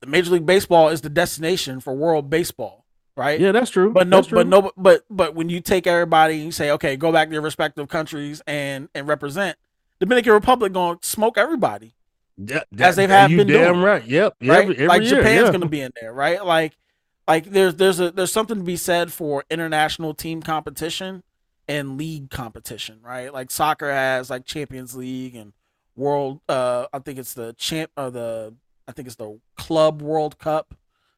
[0.00, 2.84] the Major League Baseball is the destination for world baseball,
[3.16, 3.40] right?
[3.40, 3.92] Yeah, that's true.
[3.92, 4.38] But no, true.
[4.38, 7.32] but no, but but when you take everybody and you say, okay, go back to
[7.32, 9.58] your respective countries and and represent,
[10.00, 11.94] Dominican Republic gonna smoke everybody.
[12.38, 13.80] Yeah, as they've have been damn doing.
[13.82, 14.04] right.
[14.04, 14.36] Yep.
[14.40, 14.62] Right.
[14.62, 15.48] Every, every like year, Japan's yeah.
[15.48, 16.44] going to be in there, right?
[16.44, 16.76] Like,
[17.26, 21.24] like there's there's a there's something to be said for international team competition
[21.66, 23.32] and league competition, right?
[23.32, 25.52] Like soccer has like Champions League and
[25.96, 26.40] World.
[26.48, 27.90] Uh, I think it's the champ.
[27.96, 28.54] Uh, the
[28.88, 30.74] I think it's the Club World Cup,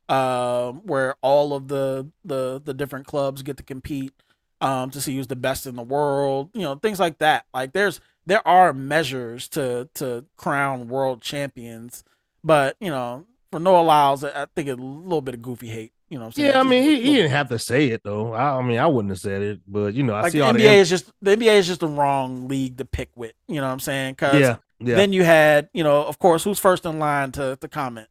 [0.09, 4.13] um, where all of the the the different clubs get to compete
[4.61, 6.51] um, to see who's the best in the world.
[6.53, 7.47] You know, things like that.
[7.55, 12.05] Like there's there are measures to to crown world champions,
[12.45, 15.93] but you know, for Noah Lyles, I think a little bit of goofy hate.
[16.09, 18.33] You know, yeah, I mean, he, he didn't have to say it though.
[18.33, 20.53] I, I, mean, I wouldn't have said it, but you know, I like see all
[20.53, 23.33] NBA the is just the NBA is just the wrong league to pick with.
[23.47, 24.15] You know what I'm saying?
[24.15, 24.97] Because yeah, yeah.
[24.97, 28.09] then you had, you know, of course, who's first in line to to comment?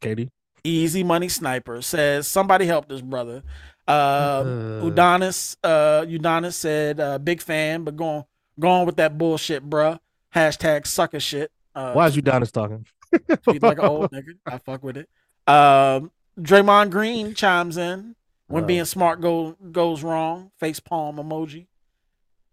[0.00, 0.30] KD.
[0.64, 3.42] Easy Money Sniper says somebody help this brother.
[3.88, 4.44] Uh, uh
[4.82, 8.24] Udonis, uh, Udonis said, uh, big fan, but going
[8.58, 9.98] going with that bullshit, bruh.
[10.34, 11.50] Hashtag sucker shit.
[11.74, 12.86] Uh, Why is Udonis talking?
[13.50, 14.34] He's like an old nigga.
[14.46, 15.08] I fuck with it.
[15.46, 18.14] Um, Draymond Green chimes in
[18.46, 18.66] when Uh.
[18.66, 20.52] being smart go, goes wrong.
[20.58, 21.66] Face palm emoji.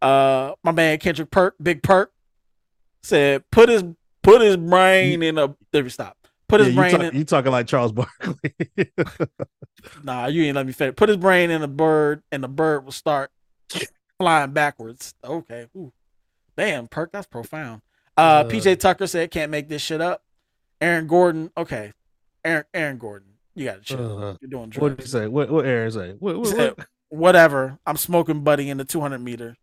[0.01, 2.11] Uh, my man Kendrick Perk, Big Perk,
[3.07, 3.83] said put his
[4.23, 5.55] put his brain in a.
[5.71, 6.17] There we stop.
[6.49, 7.19] Put his Yeah, you, brain talk- in.
[7.19, 8.35] you talking like Charles Barkley?
[10.03, 10.95] Nah, you ain't let me finish.
[10.95, 13.31] Put his brain in a bird, and the bird will start
[14.19, 15.13] flying backwards.
[15.23, 15.67] Okay.
[15.77, 15.93] Ooh.
[16.57, 17.81] Damn, perk, that's profound.
[18.17, 18.49] Uh, Uh.
[18.49, 20.23] PJ Tucker said can't make this shit up.
[20.81, 21.93] Aaron Gordon, okay.
[22.43, 24.17] Aaron Aaron Gordon, you gotta chill.
[24.23, 24.81] Uh, You're doing drugs.
[24.81, 25.27] what did he say?
[25.27, 26.15] What what Aaron say?
[26.19, 26.73] What, what, Said.
[27.09, 27.77] Whatever.
[27.85, 29.55] I'm smoking buddy in the 200 meter.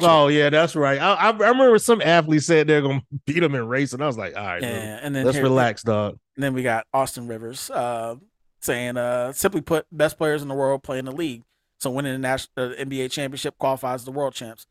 [0.00, 0.98] Oh yeah, that's right.
[0.98, 4.06] I, I I remember some athletes said they're gonna beat him in race, and I
[4.06, 6.18] was like, all right, dude, Yeah, and then let's here- relax, dog.
[6.36, 8.16] And then we got Austin Rivers uh,
[8.60, 11.42] saying, uh, simply put, best players in the world play in the league.
[11.78, 14.66] So winning the national uh, NBA championship qualifies the world champs.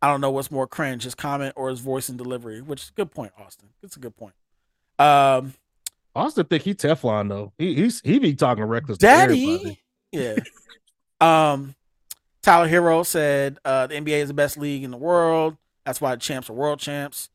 [0.00, 2.88] I don't know what's more cringe, his comment or his voice and delivery, which is
[2.88, 3.68] a good point, Austin.
[3.82, 4.34] It's a good point.
[4.98, 5.52] Um,
[6.14, 7.52] Austin think he Teflon though.
[7.58, 8.98] He he's he be talking reckless.
[8.98, 9.80] Daddy.
[10.12, 10.36] Yeah.
[11.20, 11.74] um,
[12.42, 15.56] Tyler Herro said uh, the NBA is the best league in the world.
[15.86, 17.30] That's why the champs are world champs.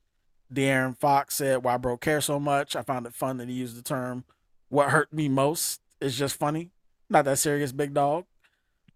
[0.53, 3.77] De'Aaron Fox said, "Why bro care so much?" I found it fun that he used
[3.77, 4.23] the term
[4.69, 6.71] "What hurt me most." It's just funny,
[7.09, 8.25] not that serious, big dog.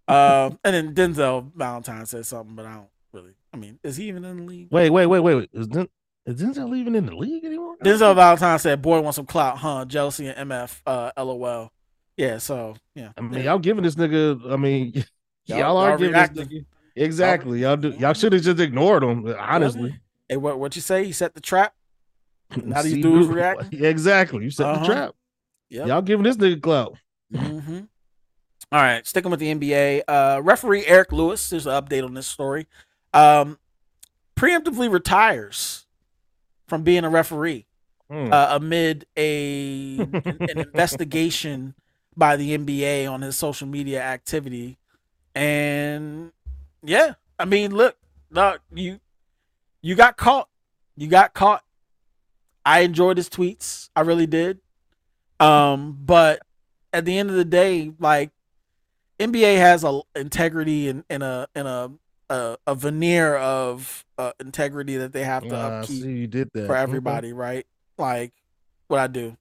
[0.08, 3.32] Um, and then Denzel Valentine said something, but I don't really.
[3.54, 4.68] I mean, is he even in the league?
[4.70, 5.50] Wait, wait, wait, wait, wait.
[5.54, 5.88] Is, Den-
[6.26, 7.78] is Denzel even in the league anymore?
[7.82, 9.86] Denzel Valentine said, "Boy wants some clout, huh?
[9.86, 11.72] Jealousy and MF, uh, LOL."
[12.18, 13.12] Yeah, so yeah.
[13.18, 14.52] I mean, y'all giving this nigga.
[14.52, 15.06] I mean,
[15.52, 16.66] y'all, Y'all- are giving reacting.
[16.96, 17.62] Exactly.
[17.62, 17.92] Y'all do.
[17.92, 19.26] Y'all should have just ignored him.
[19.40, 19.96] Honestly.
[20.28, 21.06] Hey, what what you say?
[21.06, 21.74] He set the trap.
[22.64, 23.80] Now these dudes dude, reacting?
[23.80, 24.44] Yeah, exactly.
[24.44, 24.80] You set Uh-huh.
[24.80, 25.16] the trap.
[25.70, 25.88] Yep.
[25.88, 26.98] Y'all giving this nigga clout.
[27.34, 27.80] hmm
[28.74, 30.02] All right, sticking with the NBA.
[30.08, 31.50] Uh, referee Eric Lewis.
[31.50, 32.68] There's an update on this story.
[33.14, 33.58] Um,
[34.38, 35.86] preemptively retires
[36.68, 37.68] from being a referee
[38.10, 38.34] Hmm.
[38.34, 41.74] uh, amid a an investigation
[42.18, 44.78] by the NBA on his social media activity.
[45.36, 46.32] And
[46.84, 47.96] yeah, I mean, look,
[48.30, 49.00] look, you
[49.82, 50.48] you got caught.
[50.98, 51.64] You got caught.
[52.66, 53.90] I enjoyed his tweets.
[53.96, 54.60] I really did.
[55.40, 56.42] Um, but
[56.94, 58.32] at the end of the day, like
[59.20, 61.92] NBA has a integrity and, and a and a,
[62.30, 66.50] a a veneer of uh, integrity that they have to I upkeep see you did
[66.54, 67.66] that for everybody, right?
[67.98, 68.34] Like
[68.88, 69.38] what I do.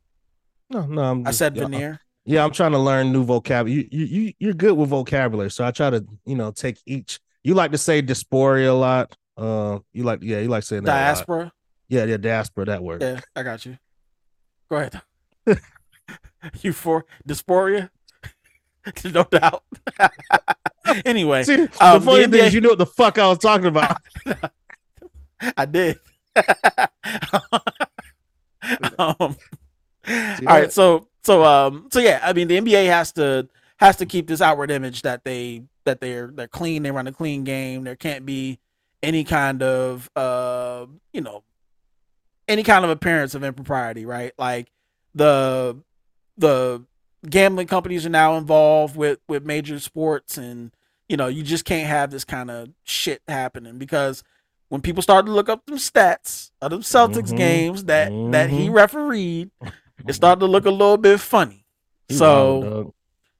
[0.71, 2.01] No, no, I'm I just- said yeah, veneer.
[2.25, 3.89] Yeah, I'm trying to learn new vocabulary.
[3.91, 7.19] You, you, you, you're good with vocabulary, so I try to, you know, take each.
[7.43, 9.17] You like to say dysphoria a lot.
[9.37, 10.93] Uh, you like, yeah, you like saying that.
[10.93, 11.53] Diaspora.
[11.89, 12.67] Yeah, yeah, diaspora.
[12.67, 13.03] That word.
[13.03, 13.79] Yeah, I got you.
[14.69, 15.01] Go ahead.
[16.63, 17.91] you for dysphoria?
[19.13, 19.65] no doubt.
[21.05, 23.27] anyway, See, the Um, funny the thing NBA is, you know what the fuck I
[23.29, 23.97] was talking about.
[25.57, 25.99] I did.
[28.99, 29.37] um, all
[30.07, 34.07] See right, so so um so yeah, I mean the NBA has to has to
[34.07, 37.85] keep this outward image that they that they're they're clean, they run a clean game.
[37.85, 38.59] There can't be
[39.03, 41.43] any kind of uh you know
[42.49, 44.33] any kind of appearance of impropriety, right?
[44.39, 44.71] Like
[45.15, 45.77] the
[46.37, 46.83] the
[47.29, 50.73] gambling companies are now involved with with major sports and
[51.09, 54.23] you know, you just can't have this kind of shit happening because
[54.69, 57.37] when people start to look up them stats of them Celtics Mhm.
[57.37, 58.75] games that that he Mhm.
[58.75, 59.51] refereed,
[60.07, 61.65] it started to look a little bit funny.
[62.09, 62.95] He so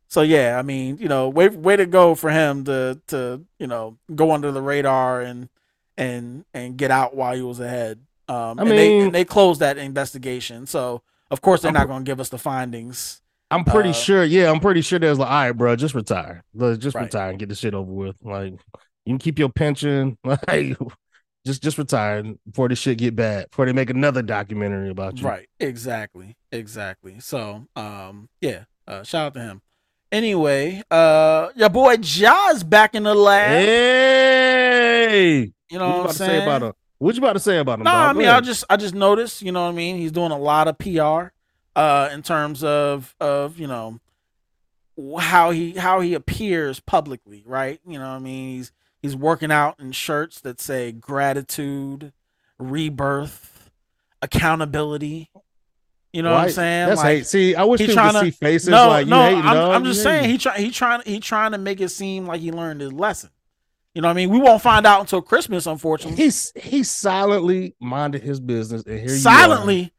[0.09, 3.67] so yeah, I mean, you know, way way to go for him to to you
[3.67, 5.49] know go under the radar and
[5.97, 8.01] and and get out while he was ahead.
[8.29, 11.75] Um, I and they mean- and they closed that investigation, so of course they're I'm
[11.75, 13.21] not going to give us the findings.
[13.53, 14.25] I'm pretty uh, sure.
[14.25, 16.45] Yeah, I'm pretty sure there's like, all right, bro, just retire.
[16.57, 17.03] Just Right.
[17.05, 18.17] retire and get the shit over with.
[18.23, 18.59] Like, you
[19.07, 20.17] can keep your pension.
[20.25, 20.77] Like,
[21.47, 23.51] just just retire before this shit get bad.
[23.51, 25.27] Before they make another documentary about you.
[25.27, 27.19] Right, exactly, exactly.
[27.21, 29.63] So, um, yeah, uh, shout out to him.
[30.13, 33.51] Anyway, uh, your boy Ja's back in the lab.
[33.51, 36.31] Hey, You know what you what, about I'm to saying?
[36.31, 36.73] say about him?
[36.99, 37.85] What you about to say about him?
[37.85, 38.17] No, dog?
[38.17, 39.97] I mean, I just I just noticed, you know what I mean.
[39.97, 41.33] He's doing a lot of PR,
[41.77, 44.01] uh, in terms of of you know
[45.19, 47.81] how he how he appears publicly, right?
[47.87, 52.13] You know, what I mean, he's he's working out in shirts that say gratitude,
[52.59, 53.71] rebirth,
[54.23, 55.31] accountability.
[56.13, 56.89] You know what I'm saying?
[56.89, 57.27] That's Like, hate.
[57.27, 59.57] See, I wish he people could tryna- see faces no, like you no, hating, I'm.
[59.71, 60.31] I'm just saying hating.
[60.33, 63.31] he try he trying he trying to make it seem like he learned his lesson.
[63.95, 64.31] You know what I mean?
[64.31, 66.17] We won't find out until Christmas, unfortunately.
[66.23, 69.09] He's he silently minded his business, and here.
[69.09, 69.93] Silently,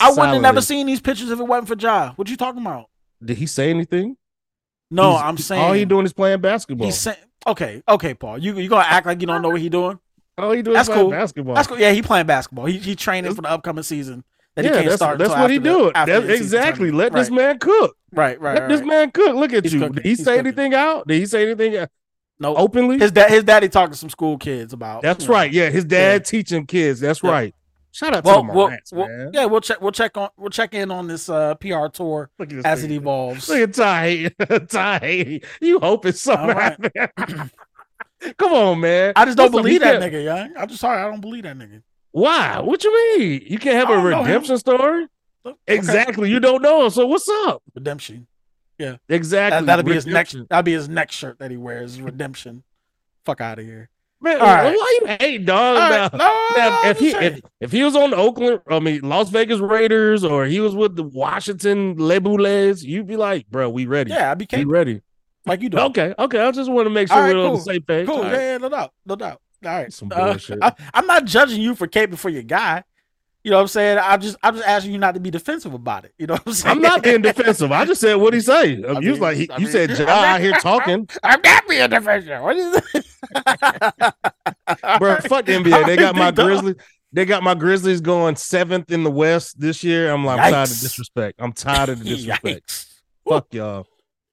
[0.00, 2.12] I wouldn't have never seen these pictures if it wasn't for Ja.
[2.16, 2.86] What you talking about?
[3.22, 4.16] Did he say anything?
[4.90, 6.86] No, He's- I'm saying all he doing is playing basketball.
[6.86, 8.38] He's saying okay, okay, Paul.
[8.38, 9.98] You you gonna act like you don't know what he doing?
[10.38, 11.10] all he doing That's cool.
[11.10, 11.54] basketball.
[11.56, 11.80] That's cool.
[11.80, 12.66] Yeah, he playing basketball.
[12.66, 14.22] He he training for the upcoming season
[14.54, 15.18] that he can't that's, start.
[15.18, 15.92] that's what he doing.
[15.96, 16.90] exactly.
[16.90, 17.36] Let this right.
[17.36, 17.96] man cook.
[18.12, 18.68] Right, right, Let right.
[18.68, 19.34] this man cook.
[19.36, 19.80] Look at He's you.
[19.80, 19.94] cooking.
[19.96, 20.46] Did he He's say cooking.
[20.46, 21.06] anything out?
[21.06, 21.86] Did he say anything
[22.40, 22.98] No, openly?
[22.98, 25.02] his dad his daddy talking to some school kids about.
[25.02, 25.34] That's you know.
[25.34, 25.52] right.
[25.52, 27.00] Yeah, his dad teaching kids.
[27.00, 27.30] That's Yeah.
[27.30, 27.54] right.
[27.98, 29.30] Shout out Well, to the Morants, well, man.
[29.34, 29.80] yeah, we'll check.
[29.80, 30.28] We'll check on.
[30.36, 33.48] We'll check in on this uh, PR tour this as it evolves.
[33.48, 34.28] Look at Ty.
[34.68, 35.40] Ty.
[35.60, 36.78] You hope it's something right.
[38.36, 39.14] Come on, man.
[39.16, 40.52] I just don't believe that can't- nigga, young.
[40.56, 41.00] I'm just sorry.
[41.00, 41.82] I don't believe that nigga.
[42.12, 42.60] Why?
[42.60, 43.42] What you mean?
[43.46, 44.04] You can't have a him.
[44.04, 45.06] redemption story?
[45.44, 45.56] Okay.
[45.66, 46.30] Exactly.
[46.30, 46.88] You don't know.
[46.90, 47.62] So what's up?
[47.74, 48.28] Redemption.
[48.78, 48.96] Yeah.
[49.08, 49.58] Exactly.
[49.58, 50.36] That, that'll be his next.
[50.48, 52.00] That'll be his next shirt that he wears.
[52.00, 52.62] Redemption.
[53.24, 53.88] Fuck out of here.
[54.20, 54.74] Man, All right.
[54.76, 55.76] why you hate dog?
[55.76, 59.02] All Now- No, Now, if he if, if he was on the Oakland, I mean
[59.02, 63.86] Las Vegas Raiders, or he was with the Washington Lebules, you'd be like, bro, we
[63.86, 64.10] ready.
[64.10, 65.02] yeah, I we became ready.
[65.46, 65.78] like you do.
[65.78, 66.40] Okay, okay.
[66.40, 68.06] I just want to make sure right, we're on the same page.
[68.08, 68.24] Cool.
[68.24, 68.40] Yeah, right.
[68.40, 68.92] yeah, no doubt.
[69.06, 69.40] No doubt.
[69.64, 69.92] All right.
[69.92, 70.58] Some Uh, bullshit.
[70.62, 72.82] I, I'm not judging you for caping for your guy.
[73.48, 73.98] You know what I'm saying?
[73.98, 76.12] I'm just I'm just asking you not to be defensive about it.
[76.18, 76.76] You know what I'm saying?
[76.76, 77.72] I'm not being defensive.
[77.72, 78.72] I just said what he say.
[78.74, 81.88] you was like, he, I you mean, said I'm out here talking, I'm not being
[81.88, 82.42] defensive.
[82.42, 83.06] What is it?
[84.98, 85.16] bro.
[85.20, 85.86] Fuck the NBA.
[85.86, 86.74] They got my Grizzlies.
[87.10, 90.10] They got my Grizzlies going seventh in the West this year.
[90.12, 90.82] I'm like, I'm tired of Yikes.
[90.82, 91.40] disrespect.
[91.40, 92.66] I'm tired of the disrespect.
[92.68, 92.86] Yikes.
[93.26, 93.86] Fuck y'all.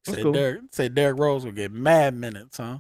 [0.08, 0.34] Say cool.
[0.34, 2.80] Derek, say Derrick Rose will get mad minutes, huh?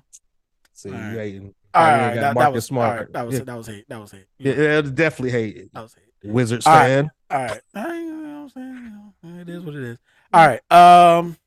[0.73, 1.15] See, All you right.
[1.15, 1.55] hating.
[1.73, 2.89] All Now right, that, that was Smart.
[2.89, 3.43] all right, that was yeah.
[3.45, 3.85] that was hate.
[3.87, 4.25] That was hate.
[4.37, 5.73] Yeah, yeah, definitely hate.
[5.73, 6.04] That was hate.
[6.25, 7.09] Wizard stand.
[7.29, 7.61] All right.
[7.73, 9.39] I- you know what I'm saying?
[9.41, 9.97] It is what it is.
[10.33, 10.71] All right.
[10.71, 11.37] Um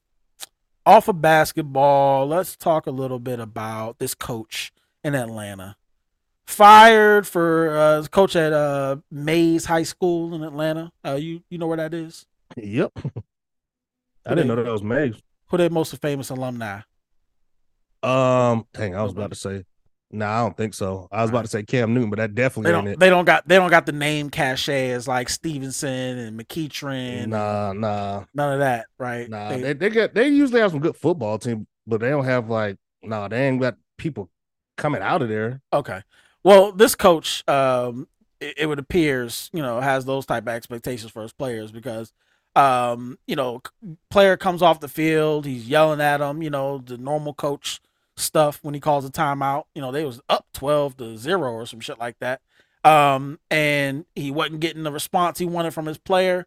[0.86, 4.72] off of basketball, let's talk a little bit about this coach
[5.04, 5.76] in Atlanta.
[6.46, 10.90] fired for uh, coach at uh, Mays High School in Atlanta.
[11.04, 12.24] Uh, you you know where that is?
[12.56, 12.92] Yep.
[14.26, 15.14] I didn't know that was Mays.
[15.48, 16.80] Who their most famous alumni?
[18.02, 19.64] Um, dang, I was about to say.
[20.10, 21.06] No, nah, I don't think so.
[21.12, 22.88] I was about to say Cam Newton, but that definitely they don't.
[22.88, 22.98] It.
[22.98, 23.46] They don't got.
[23.46, 27.26] They don't got the name cachet as like Stevenson and McEachern.
[27.28, 28.86] Nah, nah, none of that.
[28.98, 29.28] Right?
[29.28, 30.14] Nah, they, they, they get.
[30.14, 32.78] They usually have some good football team, but they don't have like.
[33.02, 34.30] Nah, they ain't got people
[34.78, 35.60] coming out of there.
[35.74, 36.02] Okay.
[36.42, 38.08] Well, this coach, um,
[38.40, 42.12] it, it would appears, you know, has those type of expectations for his players because
[42.56, 43.62] um, you know,
[44.10, 47.80] player comes off the field, he's yelling at him, you know, the normal coach
[48.18, 49.64] stuff when he calls a timeout.
[49.74, 52.40] You know, they was up 12 to 0 or some shit like that.
[52.85, 56.46] Um, and he wasn't getting the response he wanted from his player.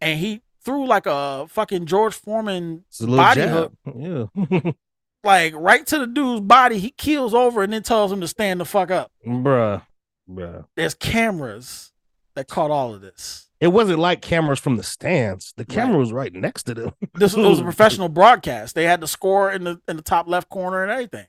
[0.00, 3.50] And he threw like a fucking George Foreman body jab.
[3.50, 3.72] hook.
[3.96, 4.72] Yeah.
[5.24, 6.78] like right to the dude's body.
[6.78, 9.12] He keels over and then tells him to stand the fuck up.
[9.26, 9.82] Bruh.
[10.28, 10.66] Bruh.
[10.76, 11.91] There's cameras
[12.34, 13.48] that caught all of this.
[13.60, 15.52] It wasn't like cameras from the stands.
[15.56, 16.00] The camera right.
[16.00, 16.92] was right next to them.
[17.14, 18.74] this was a professional broadcast.
[18.74, 21.26] They had the score in the in the top left corner and everything.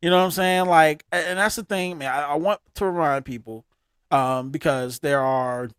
[0.00, 0.66] You know what I'm saying?
[0.66, 2.10] Like, and that's the thing, man.
[2.12, 3.66] I, I want to remind people,
[4.10, 5.70] um, because there are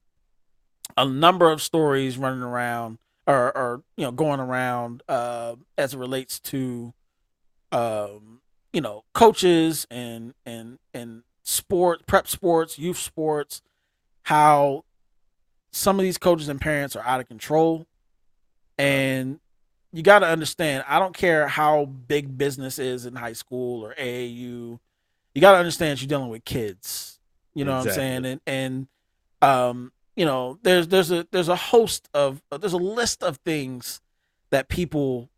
[0.97, 5.97] a number of stories running around or, or you know going around uh, as it
[5.97, 6.93] relates to
[7.71, 8.41] um,
[8.73, 13.61] you know coaches and and and sport prep sports youth sports
[14.23, 14.83] how
[15.71, 17.87] some of these coaches and parents are out of control.
[18.77, 19.39] And
[19.91, 23.93] you got to understand, I don't care how big business is in high school or
[23.95, 24.79] AAU.
[25.33, 27.19] You got to understand you're dealing with kids.
[27.53, 28.03] You know exactly.
[28.03, 28.25] what I'm saying?
[28.25, 28.87] And and
[29.41, 34.01] um, you know, there's there's a there's a host of there's a list of things
[34.49, 35.29] that people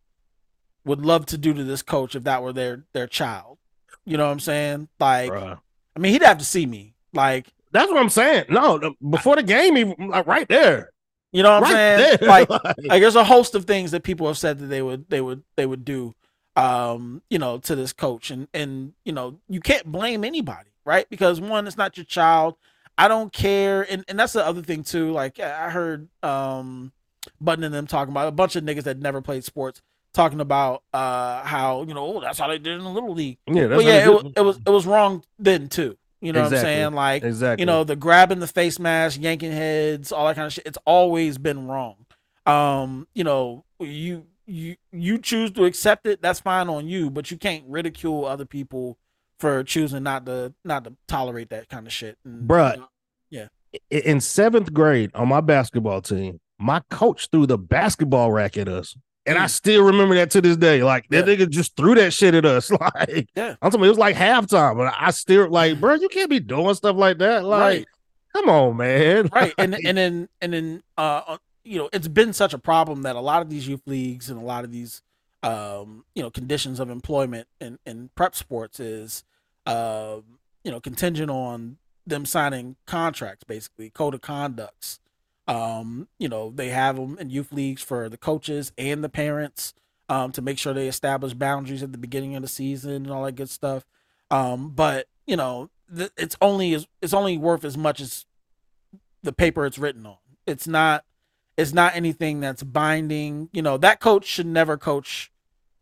[0.86, 3.58] would love to do to this coach if that were their their child.
[4.06, 4.90] You know what I'm saying?
[5.00, 5.60] Like Bruh.
[5.96, 6.94] I mean, he'd have to see me.
[7.14, 8.46] Like that's what I'm saying.
[8.50, 10.92] No, before the game, even like right there.
[11.32, 12.18] You know what I'm saying?
[12.22, 15.20] Like, like, there's a host of things that people have said that they would they
[15.20, 16.14] would they would do
[16.56, 18.32] um, you know, to this coach.
[18.32, 21.10] And and you know, you can't blame anybody, right?
[21.10, 22.56] Because one, it's not your child.
[22.98, 23.82] I don't care.
[23.90, 25.12] And and that's the other thing too.
[25.12, 26.92] Like I heard um
[27.40, 29.82] Button and them talking about a bunch of niggas that never played sports
[30.14, 33.40] talking about uh how, you know, oh, that's how they did in the little league.
[33.48, 35.98] Yeah, that's yeah, it, was, it was it was wrong then too.
[36.24, 36.56] You know exactly.
[36.56, 36.94] what I'm saying?
[36.94, 37.62] Like, exactly.
[37.62, 40.66] you know, the grabbing the face mask, yanking heads, all that kind of shit.
[40.66, 42.06] It's always been wrong.
[42.46, 46.22] Um, you know, you you you choose to accept it.
[46.22, 48.98] That's fine on you, but you can't ridicule other people
[49.38, 52.18] for choosing not to not to tolerate that kind of shit.
[52.24, 52.88] And, Bruh, you know,
[53.30, 53.48] yeah.
[53.90, 58.96] In seventh grade on my basketball team, my coach threw the basketball rack at us.
[59.26, 59.50] And I mm.
[59.50, 60.84] still remember that to this day.
[60.84, 61.36] Like that yeah.
[61.36, 62.72] nigga just threw that shit at us.
[62.84, 63.86] Like, yeah, I'm talking.
[63.86, 67.20] It was like halftime, but I still like, bro, you can't be doing stuff like
[67.20, 67.46] that.
[67.46, 67.88] Like, right.
[68.34, 69.30] come on, man.
[69.34, 73.04] Right, and and then and then uh, uh, you know, it's been such a problem
[73.04, 75.02] that a lot of these youth leagues and a lot of these
[75.44, 79.24] um, you know, conditions of employment in in prep sports is
[79.66, 80.18] uh,
[80.64, 85.00] you know, contingent on them signing contracts, basically code of conducts
[85.48, 89.74] um, you know, they have them in youth leagues for the coaches and the parents
[90.10, 93.24] um, to make sure they establish boundaries at the beginning of the season and all
[93.24, 93.86] that good stuff.
[94.32, 98.26] Um, but you know, th- it's only it's only worth as much as
[99.22, 100.18] the paper it's written on.
[100.46, 101.04] It's not
[101.58, 103.50] it's not anything that's binding.
[103.52, 105.32] You know, that coach should never coach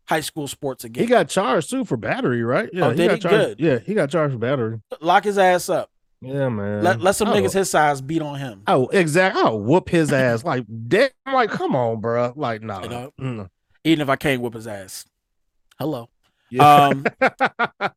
[0.06, 1.04] high school sports again.
[1.04, 2.68] He got charged too for battery, right?
[2.72, 3.20] Yeah, oh, he did got he?
[3.20, 3.60] Charged, Good.
[3.60, 4.80] Yeah, he got charged for battery.
[5.00, 5.90] Lock his ass up.
[6.22, 6.84] Yeah, man.
[6.84, 7.32] Let, let some oh.
[7.32, 8.62] niggas his size beat on him.
[8.68, 9.42] Oh, exactly.
[9.42, 10.44] I'll whoop his ass.
[10.44, 12.32] like, damn, like, come on, bro.
[12.36, 12.82] Like, nah.
[12.82, 13.50] You know, mm.
[13.84, 15.04] Even if I can't whoop his ass.
[15.78, 16.08] Hello.
[16.48, 16.86] Yeah.
[16.86, 17.90] Um, I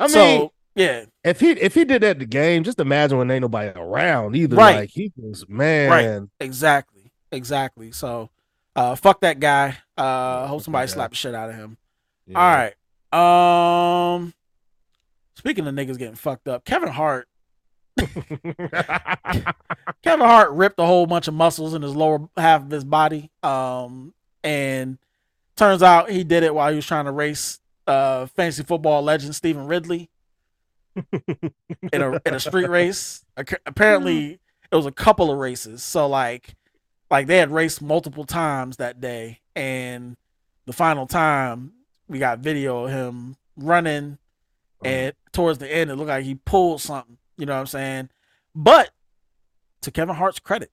[0.00, 1.04] mean, so, yeah.
[1.24, 4.56] If he if he did that the game, just imagine when ain't nobody around either.
[4.56, 4.76] Right.
[4.76, 5.90] Like he was man.
[5.90, 6.28] Right.
[6.40, 7.12] Exactly.
[7.30, 7.92] Exactly.
[7.92, 8.30] So
[8.74, 9.76] uh fuck that guy.
[9.96, 11.76] Uh hope somebody slap the shit out of him.
[12.26, 12.38] Yeah.
[12.38, 12.70] All
[13.12, 14.14] right.
[14.16, 14.34] Um
[15.36, 17.28] speaking of niggas getting fucked up, Kevin Hart
[20.02, 23.30] Kevin Hart ripped a whole bunch of muscles in his lower half of his body.
[23.42, 24.98] Um, and
[25.56, 29.34] turns out he did it while he was trying to race uh fantasy football legend
[29.34, 30.08] Stevan Ridley
[31.92, 33.24] in a in a street race.
[33.36, 34.38] Apparently,
[34.70, 35.82] it was a couple of races.
[35.82, 36.54] So like,
[37.10, 40.16] like they had raced multiple times that day, and
[40.66, 41.72] the final time
[42.08, 44.18] we got video of him running,
[44.84, 48.08] and towards the end it looked like he pulled something you know what I'm saying?
[48.54, 48.90] But
[49.82, 50.70] to Kevin Hart's credit,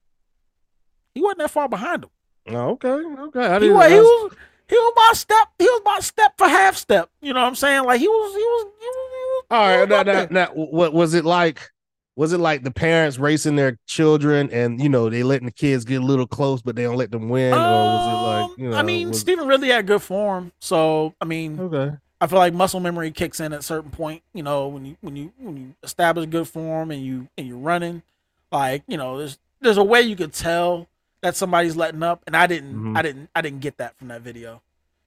[1.13, 2.09] he wasn't that far behind him.
[2.49, 3.65] Oh, okay, okay.
[3.65, 4.33] He was, he was
[4.67, 5.47] he was about step.
[5.57, 7.09] He was about step for half step.
[7.21, 7.83] You know what I'm saying?
[7.85, 10.93] Like he was he was he was, he was All right, now, now, now, what
[10.93, 11.69] was it like?
[12.15, 15.85] Was it like the parents racing their children, and you know they letting the kids
[15.85, 18.55] get a little close, but they don't let them win, or was it like Um,
[18.57, 18.77] you know?
[18.77, 20.51] I mean, was- Stevan really had good form.
[20.59, 24.23] So I mean, okay, I feel like muscle memory kicks in at a certain point.
[24.33, 27.57] You know, when you when you when you establish good form and you and you're
[27.57, 28.03] running,
[28.51, 30.87] like you know, there's there's a way you could tell
[31.21, 32.97] that somebody's letting up, and I didn't Mhm.
[32.97, 34.61] I didn't I didn't get that from that video.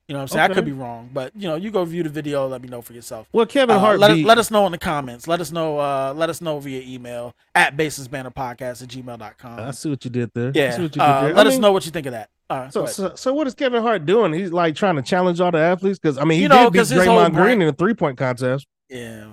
[0.08, 0.50] You know what I'm saying?
[0.50, 2.82] I could be wrong, but you know, you go view the video, let me know
[2.82, 3.28] for yourself.
[3.32, 5.26] well, Kevin Uh, Hart let, beat, let us know in the comments.
[5.28, 5.78] Let us know.
[5.78, 9.60] Uh, let us know via email at baselessbanterpodcast at gmail.com.
[9.60, 10.48] I see what you did there.
[10.48, 10.70] I Yeah.
[10.76, 11.34] see what you did Uh, there.
[11.34, 12.28] let I us know what you think of that.
[12.50, 12.72] Right.
[12.72, 14.32] So, so, so what is Kevin Hart doing?
[14.32, 16.72] He's like trying to challenge all the athletes because I mean he You know, did
[16.74, 18.66] beat 'cause his whole Draymond Green in a three point contest.
[18.88, 19.24] yeah.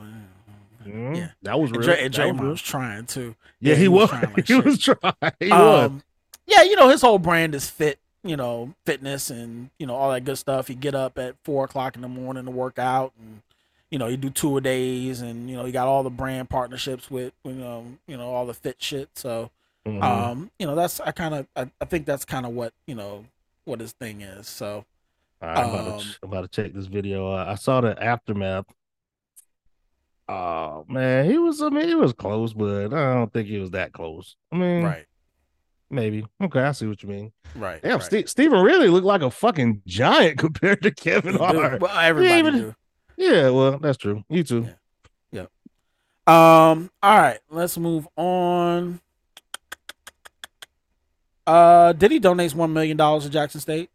[0.86, 1.18] Mhm.
[1.18, 1.28] Yeah.
[1.44, 1.82] that was real.
[1.82, 2.50] Dray, and That was Draymond real.
[2.52, 3.36] was trying to.
[3.60, 4.10] Yeah, he, was.
[4.10, 4.66] trying like he shit.
[4.66, 5.34] was trying.
[5.40, 5.86] He was.
[5.90, 6.04] Um,
[6.48, 10.12] yeah, you know, his whole brand is fit, you know, fitness and, you know, all
[10.12, 10.68] that good stuff.
[10.68, 13.42] He get up at four o'clock in the morning to work out and,
[13.92, 16.50] you know, he do two a days and, you know, he got all the brand
[16.50, 19.10] partnerships with, you know, you know, all the fit shit.
[19.16, 19.52] So,
[19.88, 20.04] Mhm.
[20.04, 22.96] um, you know, that's, I kind of, I, I think that's kind of what, you
[22.96, 23.26] know,
[23.66, 24.48] what his thing is.
[24.48, 24.86] So,
[25.42, 27.32] right, I'm, about um, to, I'm about to check this video.
[27.32, 28.66] Uh, I saw the aftermath.
[30.28, 31.60] Oh man, he was.
[31.62, 34.36] I mean, he was close, but I don't think he was that close.
[34.52, 35.06] I mean, right,
[35.90, 36.24] maybe.
[36.40, 37.32] Okay, I see what you mean.
[37.56, 37.82] right.
[37.82, 38.04] Damn, right.
[38.26, 41.82] Ste- Stevan really looked like a fucking giant compared to Kevin Hart.
[41.82, 42.76] Well, everybody even- do.
[43.18, 44.24] Yeah, well, that's true.
[44.30, 44.70] You too.
[45.32, 45.48] Yeah.
[46.28, 46.92] Um.
[47.02, 47.40] All right.
[47.50, 49.02] Let's move on.
[51.50, 53.90] Uh, Diddy donates one million dollars to Jackson State.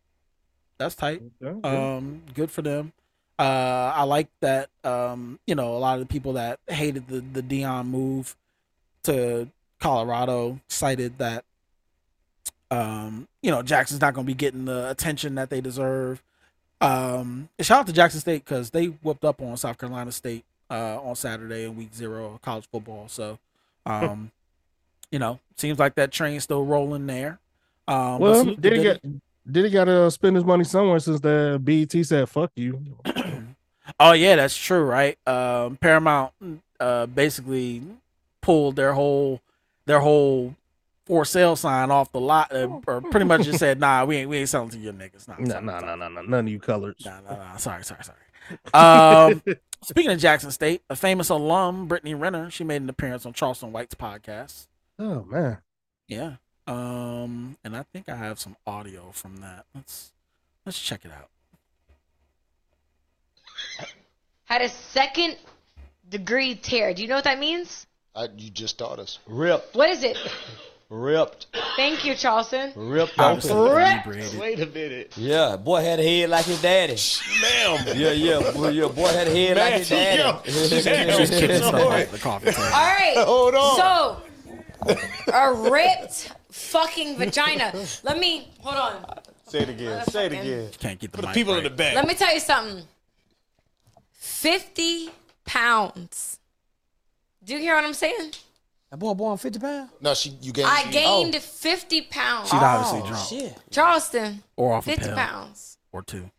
[0.76, 1.22] That's tight.
[1.40, 1.68] Okay.
[1.68, 2.92] Um, good for them.
[3.38, 4.70] Uh, I like that.
[4.82, 8.34] Um, you know, a lot of the people that hated the the Deion move
[9.04, 9.48] to
[9.78, 11.44] Colorado cited that.
[12.72, 16.24] Um, you know, Jackson's not going to be getting the attention that they deserve.
[16.80, 20.44] Um, and shout out to Jackson State because they whooped up on South Carolina State
[20.70, 23.06] uh, on Saturday in Week Zero of college football.
[23.06, 23.38] So,
[23.86, 24.32] um,
[25.12, 27.38] you know, seems like that train's still rolling there.
[27.86, 29.00] Um, well, did he get?
[29.50, 32.80] Did he got to spend his money somewhere since the BET said "fuck you"?
[34.00, 35.18] oh yeah, that's true, right?
[35.26, 36.32] Um, Paramount
[36.80, 37.82] uh, basically
[38.40, 39.40] pulled their whole
[39.86, 40.54] their whole
[41.06, 44.30] for sale sign off the lot, uh, or pretty much just said, "Nah, we ain't
[44.30, 45.64] we ain't selling to your niggas." Nah, no, sorry.
[45.64, 46.96] no, no, no, none of you colors.
[47.04, 47.56] Nah, nah, nah.
[47.56, 48.18] Sorry, sorry, sorry.
[48.72, 49.42] Um,
[49.84, 53.72] speaking of Jackson State, a famous alum, Brittany Renner, she made an appearance on Charleston
[53.72, 54.66] White's podcast.
[54.98, 55.58] Oh man,
[56.08, 56.36] Yeah.
[56.66, 59.66] Um, and I think I have some audio from that.
[59.74, 60.12] Let's
[60.64, 61.28] let's check it out.
[64.44, 65.36] had a second
[66.08, 66.94] degree tear.
[66.94, 67.86] Do you know what that means?
[68.14, 69.18] I, you just taught us.
[69.26, 70.16] Ripped, What is it?
[70.88, 71.46] ripped,
[71.76, 72.72] Thank you, Charleston.
[72.76, 73.82] ripped Obviously open.
[73.82, 74.38] inebriated.
[74.38, 75.12] Wait a minute.
[75.16, 76.96] Yeah, boy had a head like his daddy.
[77.42, 77.84] Ma'am.
[77.98, 80.50] Yeah, yeah, boy, yeah, boy had a head like his Ma'am, daddy.
[81.12, 82.62] She's kicking stuff off the coffee table.
[82.62, 83.14] All right.
[83.16, 83.76] Hold on.
[83.76, 84.22] So,
[85.32, 87.72] a ripped fucking vagina.
[88.04, 89.04] Let me hold on.
[89.48, 90.04] Say it again.
[90.06, 90.70] Say it again.
[90.78, 91.64] Can't get the, For the people right.
[91.64, 91.94] in the back.
[91.96, 92.84] Let me tell you something.
[94.12, 95.10] Fifty
[95.44, 96.38] pounds.
[97.44, 98.32] Do you hear what I'm saying?
[98.90, 99.90] That boy born 50 pounds?
[100.00, 100.30] no, she.
[100.40, 100.68] You gained.
[100.68, 102.48] I she- gained 50 pounds.
[102.50, 103.58] She's obviously Oh, drunk shit.
[103.70, 105.78] Charleston, or off 50 pill pounds.
[105.92, 106.30] or two.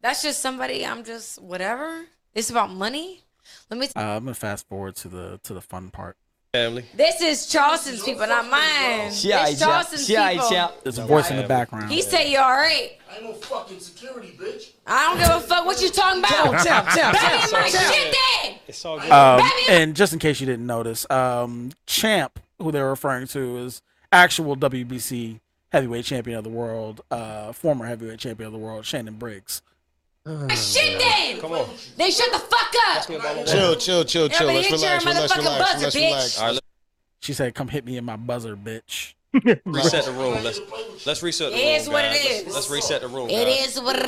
[0.00, 2.06] That's just somebody I'm just whatever.
[2.34, 3.22] It's about money.
[3.70, 3.86] Let me.
[3.94, 6.16] Uh, I'm gonna fast forward to the to the fun part.
[6.52, 6.84] Family.
[6.94, 9.12] this is Charleston's people, not mine.
[9.12, 9.60] She alright, It's.
[9.60, 10.48] Charleston's She people.
[10.48, 10.72] champ.
[10.82, 11.90] There's a voice in the background.
[11.90, 12.92] He said you all right.
[13.10, 14.70] I ain't no fucking security, bitch.
[14.86, 16.64] I don't give a fuck what you talking about.
[16.64, 17.94] Champ, champ, Baby, champ, my champ.
[17.94, 18.54] shit then.
[18.66, 19.10] It's all good.
[19.10, 23.82] Um, and just in case you didn't notice, um, Champ, who they're referring to, is
[24.12, 25.40] actual WBC
[25.72, 29.62] heavyweight champion of the world, uh, former heavyweight champion of the world, Shannon Briggs.
[30.28, 31.40] My shit then.
[31.40, 31.68] Come on.
[31.96, 33.06] Then shut the fuck up.
[33.46, 34.46] Chill, chill, chill, chill.
[34.46, 35.04] but Let's hit your relax.
[35.04, 35.58] Motherfucking relax.
[35.72, 36.40] buzzer, Let's bitch.
[36.46, 36.60] relax.
[37.20, 39.14] She said, "Come hit me in my buzzer, bitch."
[39.64, 40.42] reset the room.
[40.42, 40.60] Let's
[41.06, 41.80] let's reset the It room.
[41.80, 42.42] is what it is.
[42.44, 43.28] Let's, let's reset the room.
[43.28, 43.76] It guys.
[43.76, 44.06] is what it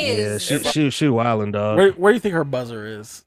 [0.00, 1.76] yeah, she she she wilding dog.
[1.76, 3.24] Where where do you think her buzzer is?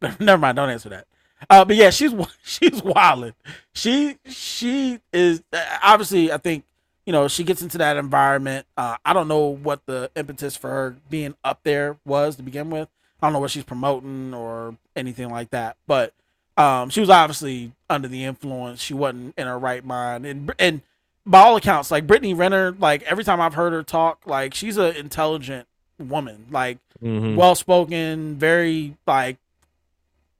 [0.20, 0.56] Never mind.
[0.56, 1.06] Don't answer that.
[1.50, 2.12] Uh, but yeah, she's
[2.44, 3.34] she's wilding.
[3.72, 5.42] She she is
[5.82, 6.32] obviously.
[6.32, 6.64] I think
[7.06, 8.66] you know she gets into that environment.
[8.76, 12.68] Uh, I don't know what the impetus for her being up there was to begin
[12.68, 12.88] with.
[13.22, 15.76] I don't know what she's promoting or anything like that.
[15.86, 16.12] But
[16.58, 18.82] um, she was obviously under the influence.
[18.82, 20.82] She wasn't in her right mind, and and
[21.24, 24.76] by all accounts, like Brittany Renner, like every time I've heard her talk, like she's
[24.76, 25.66] an intelligent
[25.98, 27.36] woman, like Mhm.
[27.36, 29.36] well spoken, very like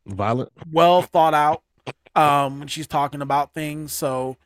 [0.07, 0.53] Violent.
[0.73, 1.63] well thought out
[2.15, 3.93] um when she's talking about things.
[3.93, 4.37] So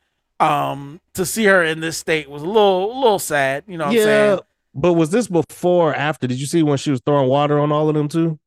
[0.41, 3.85] um to see her in this state was a little a little sad, you know
[3.85, 4.39] what I'm yeah, saying?
[4.73, 6.27] but was this before or after?
[6.27, 8.39] Did you see when she was throwing water on all of them too?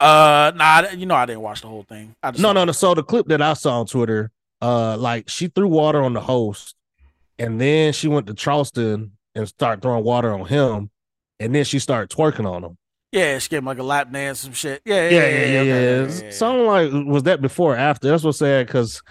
[0.00, 2.14] Uh, nah, you know I didn't watch the whole thing.
[2.22, 2.72] I just No, no, no.
[2.72, 4.30] So the clip that I saw on Twitter,
[4.60, 6.74] uh, like she threw water on the host,
[7.38, 10.90] and then she went to Charleston and started throwing water on him,
[11.40, 12.78] and then she started twerking on him.
[13.12, 14.82] Yeah, she gave him like a lap dance, some shit.
[14.84, 15.72] Yeah, Yeah, yeah, yeah, yeah.
[15.72, 16.30] okay, yeah.
[16.32, 18.08] Something like was that before or after?
[18.08, 19.02] That's what's sad because,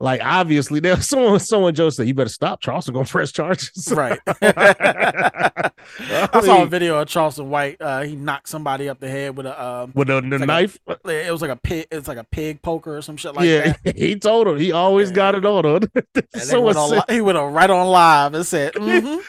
[0.00, 2.60] like, obviously there someone someone Joe said you better stop.
[2.60, 3.92] Charleston gonna press charges.
[3.92, 4.18] Right.
[4.26, 5.70] I
[6.32, 7.80] I saw a video of Charleston White.
[7.80, 10.78] Uh, he knocked somebody up the head with a um, with the like a- knife.
[10.86, 11.86] it was like a pig.
[11.90, 13.96] It's like a pig poker or some shit like yeah, that.
[13.96, 15.90] he told him he always got it on him.
[16.34, 19.22] Someone went on, said, he went on right on live and said, mhm.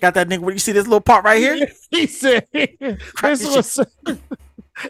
[0.00, 0.40] "Got that nigga?
[0.40, 1.68] What you see this little part right here?
[1.90, 2.76] he said, this
[3.22, 3.80] was,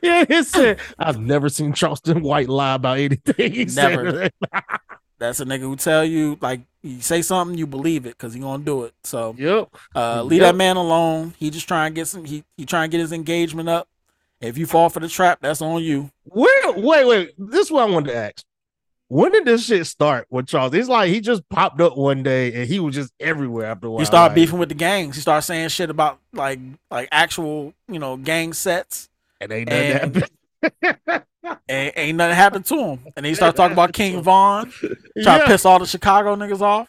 [0.03, 3.53] yeah, he said, I've never seen Charleston White lie about anything.
[3.53, 4.13] He Never.
[4.13, 4.81] that.
[5.23, 8.41] That's a nigga who tell you like you say something, you believe it because he
[8.41, 8.95] gonna do it.
[9.05, 9.69] So Yep.
[9.95, 10.53] uh, leave Yep.
[10.53, 11.35] that man alone.
[11.39, 12.25] He just trying to get some.
[12.25, 13.89] He he trying to get his engagement up.
[14.41, 16.11] If you fall for the trap, that's on you.
[16.25, 16.73] Where?
[16.73, 17.35] Wait, wait.
[17.39, 18.45] This is what I wanted to ask.
[19.07, 20.73] When did this shit start with Charles?
[20.75, 23.91] It's like he just popped up one day and he was just everywhere after a
[23.91, 23.99] while.
[24.01, 25.15] He started like, beefing with the gangs.
[25.17, 26.59] He started saying shit about like
[26.91, 29.09] like actual you know gang sets.
[29.41, 30.31] and ain't nothing and- happened.
[31.69, 33.01] And ain't nothing happened to him.
[33.17, 34.71] And he started talking about King Von,
[35.23, 36.89] trying to piss all the Chicago niggas off.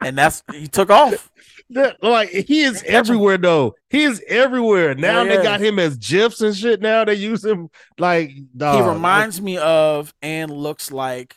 [0.00, 1.30] And that's he took off.
[1.70, 3.74] That- like he is everywhere though.
[3.90, 4.94] He is everywhere.
[4.94, 5.42] Now Yeah, they yeah.
[5.42, 6.80] got him as gifs and shit.
[6.80, 7.68] Now they use him
[7.98, 11.36] like he reminds me of and looks like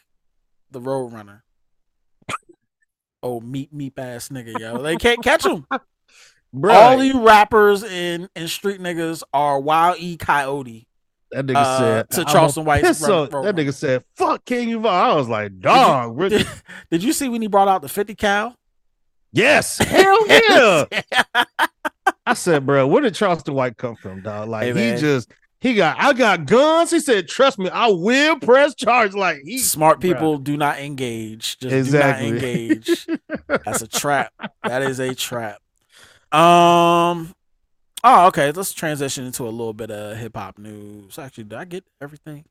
[0.70, 1.41] the Roadrunner.
[3.24, 4.82] Oh, meat meat ass nigga, yo.
[4.84, 5.66] They can't catch him.
[6.55, 10.87] Bruh, All you rappers and, and street niggas are Wile E Coyote.
[11.32, 13.74] That nigga uh, said to "I'm Charleston a White's piss Ro- on-" Ro- That nigga
[13.74, 16.38] said, "Fuck King Von." I was like, "Dog, really?
[16.40, 16.48] Did,
[16.92, 18.56] did you see when he brought out the 50 cal?
[19.34, 20.86] yes, hell yeah."
[22.26, 24.50] I said, "Bro, where did Charleston White come from, dog?
[24.50, 28.40] Like Hey, he just he got I got guns." He said, "Trust me, I will
[28.40, 30.02] press charge." Like he Smart bruh.
[30.14, 31.58] people do not engage.
[31.60, 32.28] Just Exactly.
[32.28, 33.08] do not engage.
[33.66, 34.32] That's a trap.
[34.64, 35.60] That is a trap.
[36.32, 37.34] Um.
[38.04, 38.52] Oh, okay.
[38.52, 41.18] Let's transition into a little bit of hip hop news.
[41.20, 42.45] Actually, did I get everything?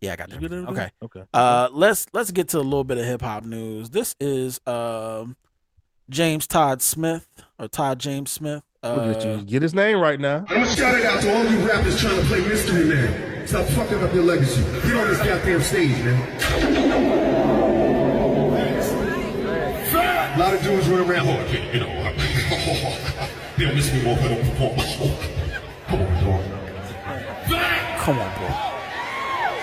[0.00, 0.58] Yeah, I got You everything.
[0.66, 0.82] everything?
[0.82, 0.90] Okay.
[1.20, 1.28] okay.
[1.34, 3.90] Uh, let's let's get to a little bit of hip hop news.
[3.90, 5.36] This is um
[6.10, 7.26] James Todd Smith
[7.58, 8.62] or Todd James Smith.
[8.82, 9.42] Look at Uh, you.
[9.42, 10.44] Get his name right now.
[10.48, 13.46] I'm gonna shout it out to all you rappers trying to play mystery man.
[13.46, 14.62] Stop fucking up your legacy.
[14.62, 17.28] Get on this goddamn stage, man.
[20.34, 21.88] A lot of dudes run around, oh, you you know,
[23.58, 24.76] they don't miss me more if I don't perform.
[25.88, 26.42] Come on, dog.
[27.98, 28.48] come on, bro.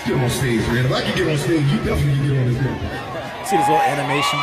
[0.05, 0.85] Get on stage, man.
[0.85, 2.77] If I can get on stage, you definitely can get on this thing.
[3.45, 4.39] See this little animation?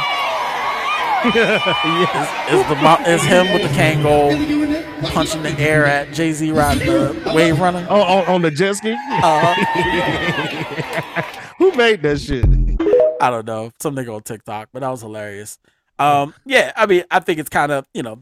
[1.25, 6.51] Is the mo- is him with the Kangol Really punching the air at Jay Z
[6.51, 7.87] riding the wave runner?
[7.89, 8.91] Oh, on, on the jet ski.
[8.91, 9.55] Uh-huh.
[11.59, 12.45] Who made that shit?
[13.21, 15.61] I don't know, some nigga on TikTok, but that was hilarious.
[16.01, 18.19] Um, yeah, I mean, I think it's kind of you know,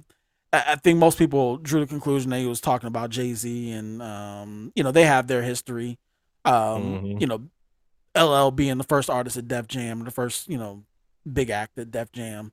[0.53, 4.03] I, think most people drew the conclusion that he was talking about Jay Z, and
[4.03, 5.99] um, you know, they have their history.
[6.45, 6.55] Um,
[7.05, 7.21] Mhm.
[7.21, 7.49] you know,
[8.17, 10.83] LL being the first artist at Def Jam, the first you know,
[11.31, 12.53] big act at Def Jam,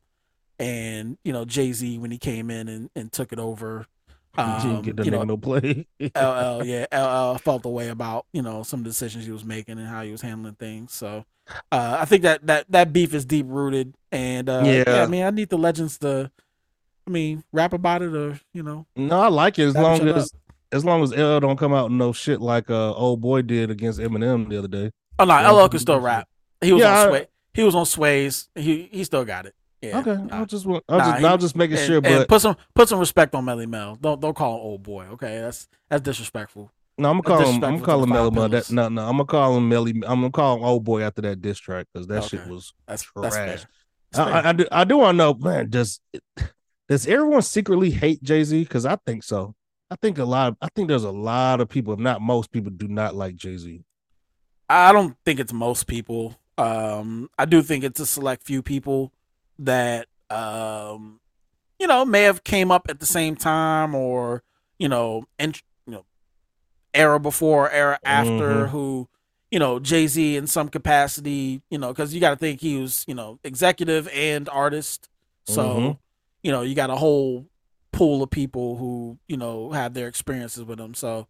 [0.59, 3.85] and you know, Jay Z when he came in and, and took it over.
[4.37, 5.87] He Um, didn't get the you know, no play.
[5.99, 9.87] LL, yeah, LL felt the way about you know some decisions he was making and
[9.87, 10.93] how he was handling things.
[10.93, 11.25] So
[11.71, 14.83] uh, I think that that that beef is deep rooted, and uh, yeah.
[14.85, 15.01] Yeah.
[15.03, 16.29] I mean, I need the legends to,
[17.07, 20.31] I mean, rap about it or you know, No, I like it as long as
[20.71, 23.71] as long as L don't come out and no shit like uh old boy did
[23.71, 24.91] against Eminem the other day.
[25.19, 26.27] oh no, Yeah, LL can still rap.
[26.61, 27.27] He was Yeah, on sway.
[27.53, 28.49] He was on sways.
[28.55, 29.55] He he still got it.
[29.81, 29.99] Yeah.
[29.99, 30.41] okay, nah.
[30.41, 32.41] I just want I Nah, just he- I was just making And- sure, but put
[32.41, 33.95] some put some respect on Melle Mel.
[33.95, 35.05] Don't don't call him old boy.
[35.13, 36.71] Okay, that's that's disrespectful.
[36.97, 38.49] no, I'm gonna call him I'm gonna call him Melle Mel.
[38.49, 39.91] That no no, I'm gonna call him Melly.
[39.91, 43.05] I'm gonna call him old boy after that diss track because that shit was That's
[43.15, 43.45] that's fair.
[43.47, 43.65] trash.
[44.11, 44.39] That's I.
[44.41, 45.69] I, I do I do want to know, man.
[45.69, 46.01] Does
[46.87, 48.63] does everyone secretly hate Jay Z?
[48.63, 49.55] Because I think so.
[49.89, 50.49] I think a lot.
[50.49, 53.35] Of, I think there's a lot of people, if not most people, do not like
[53.35, 53.83] Jay Z.
[54.69, 56.37] I don't think it's most people.
[56.57, 59.13] Um, I do think it's a select few people
[59.59, 61.21] that um,
[61.79, 64.43] you know, may have came up at the same time or
[64.79, 66.05] you know, and you know,
[66.93, 68.69] era before, era after, Mhm.
[68.69, 69.09] who
[69.49, 72.77] you know, Jay Z in some capacity, you know, because you got to think he
[72.77, 75.07] was you know executive and artist,
[75.45, 75.97] so Mhm.
[76.47, 77.45] You know you got a whole
[77.91, 80.93] pool of people who you know have their experiences with him.
[80.93, 81.27] So,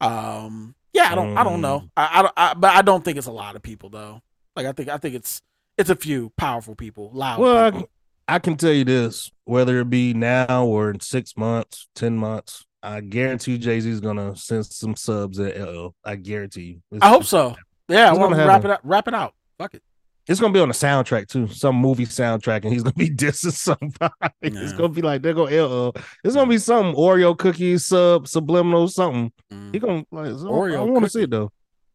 [0.00, 3.18] um, yeah, I don't, I don't know, I, I, don't- I, but I don't think
[3.18, 4.20] it's a lot of people though.
[4.56, 5.40] Like I think, I think it's
[5.76, 7.38] it's a few powerful people, loud.
[7.40, 7.88] Well, people.
[8.26, 12.16] I, I can tell you this: whether it be now or in six months, ten
[12.16, 15.94] months, I guarantee Jay Z is gonna send some subs at LL.
[16.04, 16.82] I guarantee you.
[16.96, 17.54] It's- I hope so.
[17.88, 18.80] Yeah, I want gonna wrap it up.
[18.82, 19.34] Wrap it out.
[19.58, 19.82] Fuck it.
[20.28, 23.52] It's gonna be on the soundtrack too, some movie soundtrack, and he's gonna be dissing
[23.52, 24.12] somebody.
[24.42, 25.92] It's gonna be like they're gonna.
[26.22, 29.32] It's gonna be some Oreo cookies, sub, subliminal, something.
[29.52, 29.72] Mm.
[29.74, 30.30] He gonna like.
[30.32, 31.50] Oreo I want to see it though.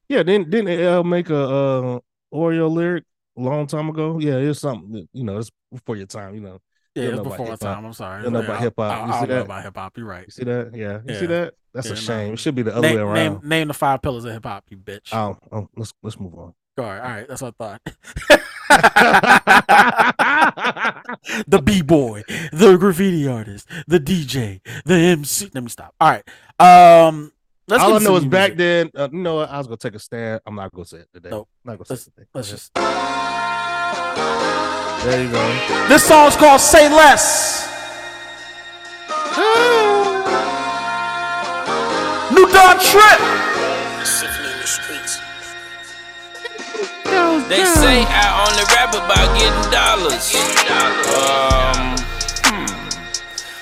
[0.10, 2.00] Yeah, didn't didn't LL make a uh,
[2.34, 3.04] Oreo lyric
[3.38, 4.20] a long time ago?
[4.20, 4.92] Yeah, it's something.
[4.94, 6.34] that, You know, it's before your time.
[6.36, 6.60] You know,
[6.96, 7.86] Yeah, it's before my time.
[7.86, 8.24] I'm sorry.
[8.24, 9.08] You know Yeah, about hip-hop.
[9.08, 9.46] You I see know that?
[9.46, 9.98] about hip hop.
[9.98, 10.26] You're right.
[10.26, 10.72] you see that?
[10.76, 11.54] Yeah, you see that?
[11.74, 12.02] That's Yeah, a no.
[12.02, 12.34] shame.
[12.34, 13.44] It should be the other Name, way name, around.
[13.44, 15.14] name the five pillars of hip hop, you bitch.
[15.14, 16.54] Oh, oh, let's let's move on.
[16.76, 17.82] All right, all right, that's what I thought.
[21.48, 25.52] the b boy, the graffiti artist, the DJ, the MC.
[25.54, 25.94] Let me stop.
[26.02, 26.24] All right.
[26.60, 27.32] Um,
[27.68, 28.58] let's All I know is new back music.
[28.58, 28.90] then.
[29.04, 29.52] Uh, you know what?
[29.52, 30.42] I was gonna take a stand.
[30.48, 31.30] I'm not gonna say it today.
[31.30, 31.48] Nope.
[31.64, 32.28] Not gonna Let's say it today.
[32.34, 32.74] let's just.
[35.04, 35.88] There you go.
[35.90, 37.70] This song's called "Say Less."
[42.34, 43.20] New Don Trip.
[47.50, 50.34] They say I only rap about getting dollars.
[50.74, 51.94] Um,
[52.50, 52.66] hmm.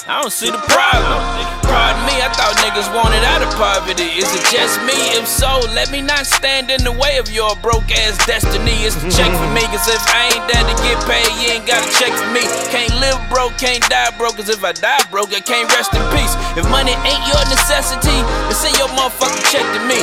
[0.07, 1.19] I don't see the problem.
[1.67, 4.15] Pardon me, I thought niggas wanted out of poverty.
[4.15, 4.95] Is it just me?
[5.19, 8.87] If so, let me not stand in the way of your broke ass destiny.
[8.87, 11.67] It's the check for me, cause if I ain't there to get paid, you ain't
[11.67, 12.47] got a check for me.
[12.71, 16.03] Can't live broke, can't die broke, cause if I die broke, I can't rest in
[16.15, 16.31] peace.
[16.55, 18.15] If money ain't your necessity,
[18.47, 19.99] then send your motherfucking check to me.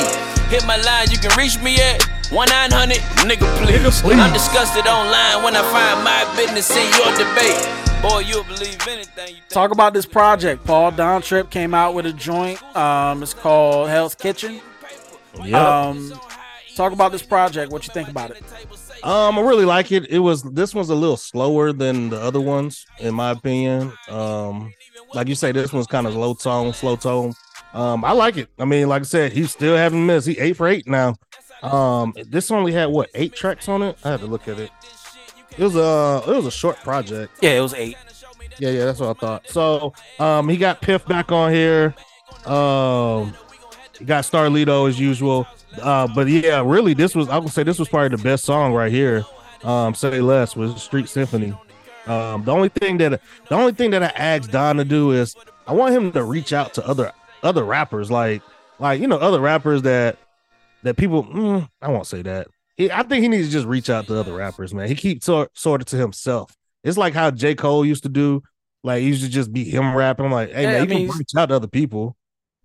[0.53, 4.19] Hit my line, you can reach me at 1 900, nigga, please.
[4.19, 8.01] I'm disgusted online when I find my business in your debate.
[8.03, 9.47] Boy, you'll believe anything you think.
[9.47, 10.63] Talk about this project.
[10.63, 12.61] Paul Don Trip came out with a joint.
[12.77, 14.61] Um, it's called Hell's Kitchen.
[15.43, 15.87] Yeah.
[15.87, 16.13] Um,
[16.75, 17.71] talk about this project.
[17.71, 18.43] What you think about it?
[19.03, 20.05] Um, I really like it.
[20.11, 23.91] It was this one's a little slower than the other ones, in my opinion.
[24.07, 24.71] Um,
[25.15, 27.33] like you say, this one's kind of low tone, slow tone.
[27.73, 28.49] Um, I like it.
[28.59, 30.27] I mean, like I said, he still haven't missed.
[30.27, 31.15] He eight for eight now.
[31.61, 33.97] Um, this only had what eight tracks on it.
[34.03, 34.71] I had to look at it.
[35.57, 37.37] It was a it was a short project.
[37.41, 37.97] Yeah, it was eight.
[38.59, 39.47] Yeah, yeah, that's what I thought.
[39.47, 41.95] So, um, he got Piff back on here.
[42.45, 43.33] Um,
[43.97, 45.47] he got Starlito as usual.
[45.81, 48.73] Uh, but yeah, really, this was I would say this was probably the best song
[48.73, 49.25] right here.
[49.63, 51.53] Um, say less was Street Symphony.
[52.07, 55.35] Um, the only thing that the only thing that I asked Don to do is
[55.67, 57.11] I want him to reach out to other
[57.43, 58.41] other rappers, like
[58.79, 60.17] like you know other rappers that
[60.83, 61.23] that people.
[61.23, 62.47] mm, I won't say that.
[62.77, 64.87] He, I think he needs to just reach out to other rappers, man.
[64.87, 66.55] He keeps sort sorted to himself.
[66.83, 68.41] It's like how J Cole used to do.
[68.83, 70.25] Like he used to just be him rapping.
[70.25, 72.15] I'm like, hey Yeah, man, I you mean, can reach out to other people.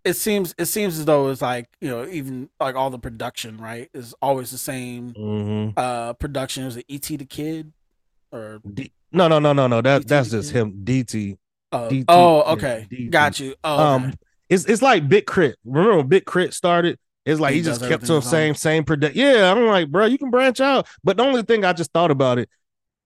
[0.04, 3.56] It seems it seems as though it's like you know even like all the production
[3.56, 6.64] right is always the same hmm uh production.
[6.64, 7.72] Is it ET the Kid
[8.30, 9.80] or D- no, no, no, no, no.
[9.80, 10.84] That DT, that's just him.
[10.84, 11.36] DT.
[11.72, 13.10] uh, DT, oh okay DT.
[13.10, 13.54] got you.
[13.64, 14.14] Oh, Um, okay.
[14.48, 15.56] it's it's like Big KRIT.
[15.64, 16.98] Remember when Big Crit started?
[17.24, 19.16] It's like He he, just kept to the same same product.
[19.16, 20.86] Yeah, I'm like, bro, you can branch out.
[21.02, 22.48] But the only thing I just thought about it,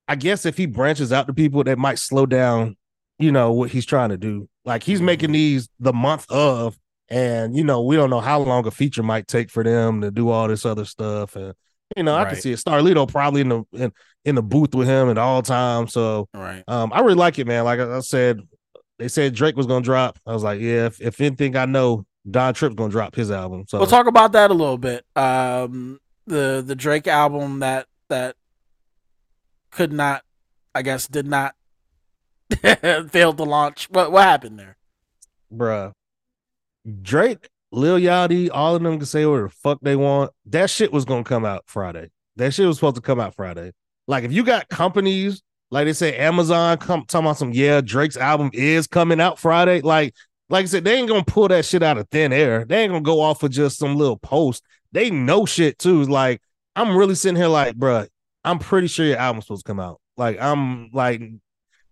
[0.08, 2.76] I guess if he branches out to people, that might slow down,
[3.18, 4.48] you know, what he's trying to do.
[4.64, 5.06] Like he's Mm-hmm.
[5.06, 9.02] making these the month of, and you know, we don't know how long a feature
[9.02, 11.36] might take for them to do all this other stuff.
[11.36, 11.54] And
[11.96, 12.58] you know, I can see it.
[12.58, 13.92] Starlito probably in the in,
[14.24, 15.92] in the booth with him at all times.
[15.92, 16.62] So right.
[16.68, 17.64] um, I really like it, man.
[17.64, 18.40] Like I I said,
[18.98, 20.18] they said Drake was gonna drop.
[20.26, 23.64] I was like, yeah, if, if anything I know, Don Trip's gonna drop his album.
[23.68, 25.04] So We'll talk about that a little bit.
[25.16, 28.36] Um, the the Drake album that that
[29.70, 30.22] could not,
[30.74, 31.54] I guess, did not
[33.10, 33.88] failed to launch.
[33.90, 34.76] What what happened there?
[35.52, 35.92] bruh,
[37.02, 40.32] Drake, Lil Yachty, all of them can say whatever the fuck they want.
[40.46, 42.10] That shit was gonna come out Friday.
[42.36, 43.72] That shit was supposed to come out Friday.
[44.06, 48.16] Like if you got companies like they say Amazon come talking about some yeah Drake's
[48.16, 49.80] album is coming out Friday.
[49.80, 50.14] Like
[50.48, 52.64] like I said, they ain't gonna pull that shit out of thin air.
[52.64, 54.62] They ain't gonna go off of just some little post.
[54.92, 56.04] They know shit too.
[56.04, 56.40] Like
[56.74, 58.08] I'm really sitting here like, bruh,
[58.44, 60.00] I'm pretty sure your album's supposed to come out.
[60.16, 61.22] Like I'm like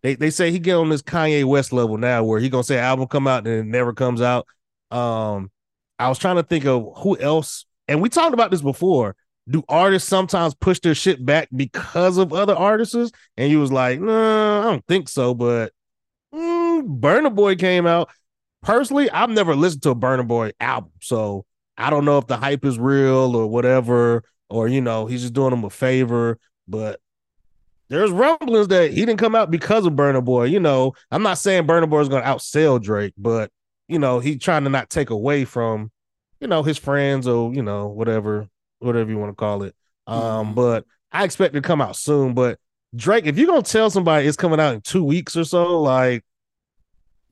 [0.02, 2.78] they, they say he get on this Kanye West level now where he gonna say
[2.78, 4.46] album come out and it never comes out.
[4.90, 5.50] Um
[5.98, 9.16] I was trying to think of who else, and we talked about this before.
[9.48, 13.12] Do artists sometimes push their shit back because of other artists?
[13.36, 15.34] And you was like, no, I don't think so.
[15.34, 15.72] But
[16.34, 18.10] mm, Burna Boy came out.
[18.66, 21.44] Personally, I've never listened to a Burna Boy album, so
[21.78, 25.34] I don't know if the hype is real or whatever, or you know, he's just
[25.34, 26.36] doing him a favor.
[26.66, 27.00] But
[27.88, 30.46] there's rumblings that he didn't come out because of Burna Boy.
[30.46, 33.52] You know, I'm not saying Burna Boy is going to outsell Drake, but
[33.86, 35.92] you know, he's trying to not take away from,
[36.40, 38.48] you know, his friends or you know whatever,
[38.80, 39.76] whatever you want to call it.
[40.08, 40.54] Um, Mhm.
[40.56, 42.34] but I expect it to come out soon.
[42.34, 42.58] But
[42.96, 46.24] Drake, if you're gonna tell somebody it's coming out in two weeks or so, like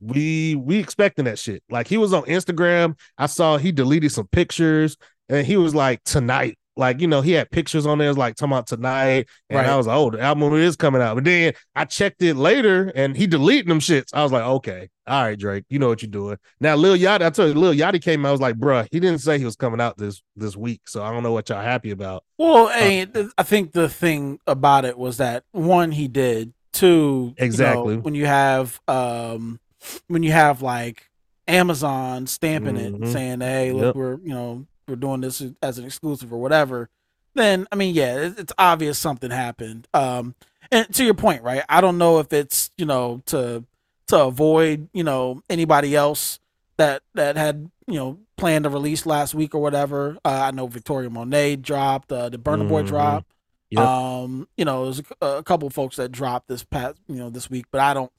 [0.05, 1.63] we we expecting that shit.
[1.69, 2.97] Like he was on Instagram.
[3.17, 4.97] I saw he deleted some pictures
[5.29, 6.57] and he was like tonight.
[6.77, 9.29] Like, you know, he had pictures on there like talking about tonight.
[9.49, 9.65] And Right.
[9.65, 11.15] I was like, oh, the album is coming out.
[11.15, 14.07] But then I checked it later and he deleted them shits.
[14.13, 16.37] I was like, okay, all right, Drake, you know what you're doing.
[16.59, 18.99] Now Lil Yachty, I told you, Lil Yachty came out, I was like, bruh, he
[18.99, 20.81] didn't say he was coming out this this week.
[20.89, 22.25] So I don't know what y'all happy about.
[22.37, 26.53] Well, I, I think the thing about it was that one, he did.
[26.73, 27.95] Two, you know, Exactly.
[27.95, 29.61] when you have um,
[30.07, 31.09] when you have like
[31.47, 33.95] Amazon stamping it, and saying, "Hey, look, Yep.
[33.95, 36.89] we're you know we're doing this as an exclusive or whatever,"
[37.35, 39.87] then I mean, yeah, it- it's obvious something happened.
[39.93, 40.35] Um,
[40.71, 41.63] and to your point, right?
[41.69, 43.63] I don't know if it's you know to
[44.07, 46.39] to avoid you know anybody else
[46.77, 50.17] that that had you know planned to release last week or whatever.
[50.25, 52.87] Uh, I know Victoria Monet dropped, uh, the Burna Boy Mhm.
[52.87, 53.31] dropped.
[53.69, 53.85] Yep.
[53.85, 57.49] Um, you know, there's a, a couple folks that dropped this past you know this
[57.49, 58.11] week, but I don't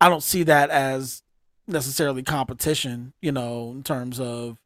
[0.00, 1.22] I don't see that as
[1.66, 3.12] necessarily competition.
[3.20, 4.58] You know, in terms of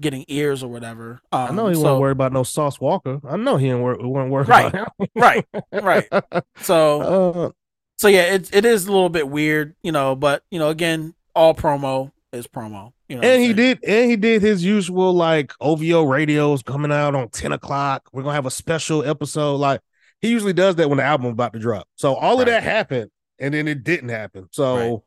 [0.00, 1.22] getting ears or whatever.
[1.32, 3.20] Um, I know he so, wasn't worried about no Sauce Walka.
[3.26, 4.74] I know he didn't wor- wasn't worried Right.
[5.14, 6.08] right, right.
[6.60, 7.50] So Uh,
[7.96, 11.14] so yeah, it it is a little bit weird, you know, but you know, again,
[11.34, 12.92] all promo is promo.
[13.08, 17.14] You know, and he did and he did his usual like OVO radios coming out
[17.14, 18.08] on 10 o'clock.
[18.12, 19.56] We're gonna have a special episode.
[19.56, 19.80] Like
[20.20, 21.86] he usually does that when the album about to drop.
[21.94, 23.10] So all of that happened
[23.42, 24.48] and then it didn't happen.
[24.52, 24.98] So Right.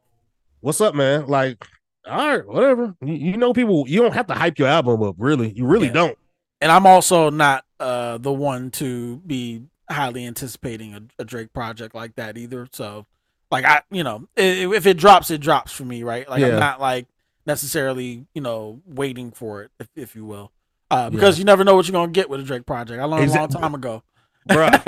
[0.61, 1.25] what's up, man?
[1.27, 1.65] Like,
[2.07, 2.95] all right, whatever.
[3.01, 5.51] You, you know, people you don't have to hype your album up, really.
[5.51, 5.93] You really Yeah.
[5.93, 6.17] don't.
[6.61, 11.93] and I'm also not uh the one to be highly anticipating a, a Drake project
[11.95, 12.67] like that either.
[12.71, 13.05] So,
[13.51, 16.27] like I, you know, if it drops, it drops for me, right?
[16.29, 16.53] Like Yeah.
[16.53, 17.07] I'm not like
[17.45, 20.51] necessarily, you know, waiting for it, if, if you will,
[20.91, 22.99] uh, because you never know what you're gonna get with a Drake project.
[23.01, 24.01] I learned a long time ago.
[24.49, 24.83] Bruh,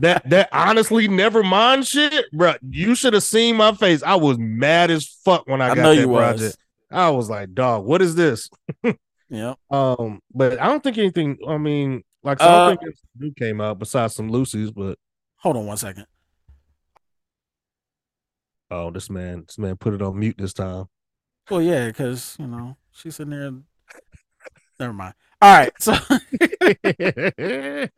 [0.00, 2.58] that that honestly never mind shit, bruh.
[2.68, 4.02] You should have seen my face.
[4.02, 6.18] I was mad as fuck when I, I got that you was.
[6.38, 6.56] project.
[6.90, 8.48] I was like, dog, what is this?
[9.30, 9.54] Yeah.
[9.70, 11.36] Um, but I don't think anything.
[11.46, 14.72] I mean, like, so Uh, I don't think it's new came out besides some loosies.
[14.74, 14.98] But
[15.36, 16.06] Hold on one second.
[18.70, 20.86] oh, this man, this man put it on mute this time.
[21.50, 23.52] Well, yeah, because you know she's sitting there.
[24.80, 25.14] Never mind.
[25.42, 25.92] All right, so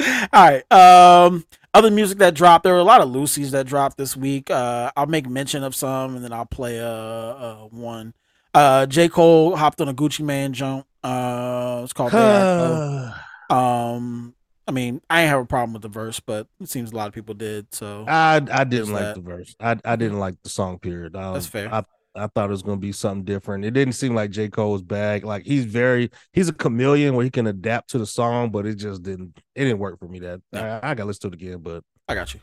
[0.32, 0.72] all right.
[0.72, 1.44] Um,
[1.74, 2.64] other music that dropped.
[2.64, 4.50] There were a lot of loosies that dropped this week.
[4.50, 8.14] Uh, I'll make mention of some, and then I'll play a, uh one.
[8.52, 10.86] Uh, J Cole hopped on a Gucci Mane jump.
[11.04, 12.12] Uh, it's called.
[12.14, 13.14] I
[13.48, 14.34] Um,
[14.66, 17.08] I mean, I ain't have a problem with the verse, but it seems a lot
[17.08, 17.72] of people did.
[17.74, 19.14] So I I didn't like that.
[19.16, 19.54] the verse.
[19.60, 20.78] I I didn't like the song.
[20.78, 21.16] Period.
[21.16, 21.72] Um, That's fair.
[21.72, 21.84] I
[22.14, 23.64] I thought it was gonna be something different.
[23.64, 25.24] It didn't seem like J Cole's bag.
[25.24, 28.74] Like he's very he's a chameleon where he can adapt to the song, but it
[28.76, 30.18] just didn't it didn't work for me.
[30.18, 32.40] That I, I got to listen to it again, but I got you.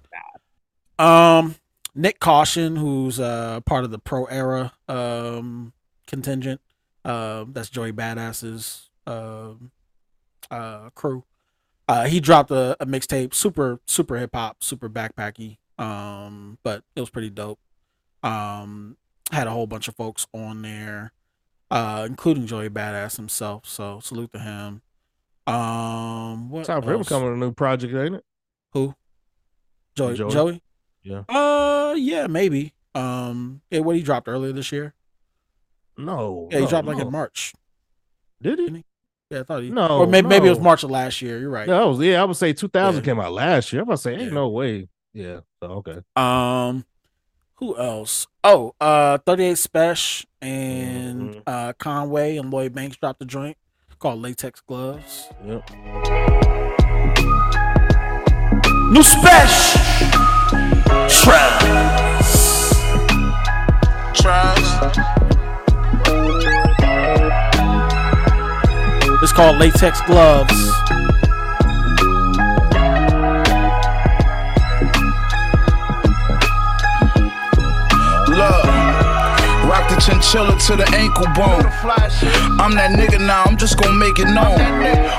[1.03, 1.55] Um,
[1.95, 5.73] Nyck Caution, who's uh part of the Pro Era um
[6.07, 6.61] contingent.
[7.03, 9.71] Uh, that's Joey Badass's um
[10.49, 11.23] uh crew.
[11.89, 15.57] Uh, he dropped a, a mixtape, super super hip hop, super backpacky.
[15.77, 17.59] Um, but it was pretty dope.
[18.23, 18.97] Um,
[19.31, 21.11] had a whole bunch of folks on there,
[21.71, 23.65] uh, including Joey Badass himself.
[23.67, 24.81] So salute to him.
[25.45, 28.25] Um, what time for him coming a new project, ain't it?
[28.73, 28.95] Who?
[29.95, 30.15] Joey.
[30.15, 30.31] Joey.
[30.31, 30.61] Joey.
[31.03, 31.23] Yeah.
[31.29, 32.73] Uh, yeah, maybe.
[32.93, 34.93] Um, yeah, what he dropped earlier this year.
[35.97, 36.47] No.
[36.51, 37.05] Yeah, he no, dropped like no.
[37.05, 37.53] in March.
[38.41, 38.65] Did he?
[38.65, 38.85] Didn't
[39.31, 39.69] Yeah, I thought he.
[39.69, 40.59] No, or maybe maybe it was.
[40.59, 41.39] March of last year.
[41.39, 41.67] You're right.
[41.67, 43.05] Yeah, I was yeah, I would say 2000 Yeah.
[43.05, 43.81] came out last year.
[43.81, 44.29] I'm about to say ain't Yeah.
[44.29, 44.89] no way.
[45.13, 45.39] Yeah.
[45.61, 46.01] So okay.
[46.15, 46.85] Um,
[47.57, 48.27] who else?
[48.43, 51.41] Oh, uh, 38 Spesh and Mhm.
[51.47, 53.57] uh Conway and Lloyd Banks dropped a joint
[53.99, 55.27] called Latex Gloves.
[55.45, 55.69] Yep.
[58.91, 59.81] New Special.
[61.09, 61.65] Trust.
[64.13, 64.99] Trust.
[69.23, 70.53] It's called Latex Gloves.
[80.07, 81.67] Chinchilla to the ankle bone.
[82.63, 84.55] I'm that nigga now, I'm just gonna make it known.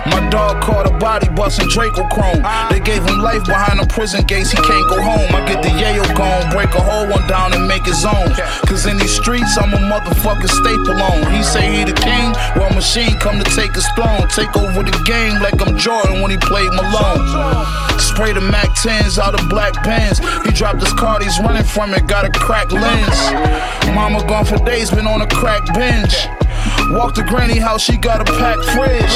[0.09, 2.41] My dog caught a body busting Draco Chrome.
[2.73, 5.29] They gave him life behind the prison gates, he can't go home.
[5.37, 8.33] I get the yayo gone, break a whole one down and make his own.
[8.65, 11.21] Cause in these streets, I'm a motherfucking staple on.
[11.37, 14.25] He say he the king, well, machine come to take his throne.
[14.33, 17.29] Take over the game like I'm Jordan when he played Malone.
[17.99, 20.19] Spray the Mac 10s out of black pens.
[20.47, 23.19] He dropped his card, he's running from it, got a cracked lens.
[23.95, 26.29] Mama gone for days, been on a crack bench.
[26.93, 29.15] Walk to granny house, she got a packed fridge.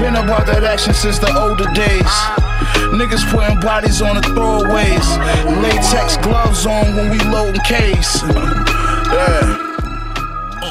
[0.00, 2.02] Been about that action since the older days.
[2.90, 5.62] Niggas putting bodies on the throwaways.
[5.62, 8.22] Latex gloves on when we loading case.
[8.24, 9.68] Yeah.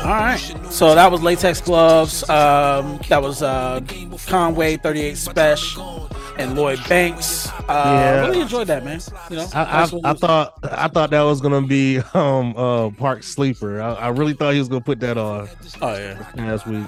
[0.03, 0.55] All right.
[0.70, 2.30] So that was Latex Gloves.
[2.30, 3.80] Um, that was uh,
[4.28, 6.11] Conway 38 Spesh
[6.42, 7.48] and Lloyd Banks.
[7.50, 8.22] Uh, Yeah.
[8.28, 9.00] Really enjoyed that, man.
[9.30, 13.24] You know, I, I, I thought I thought that was gonna be um uh Park
[13.24, 13.82] Sleeper.
[13.82, 15.48] I, I really thought he was gonna put that on
[15.82, 16.24] Oh yeah.
[16.36, 16.86] last week.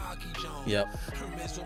[0.66, 0.88] Yep.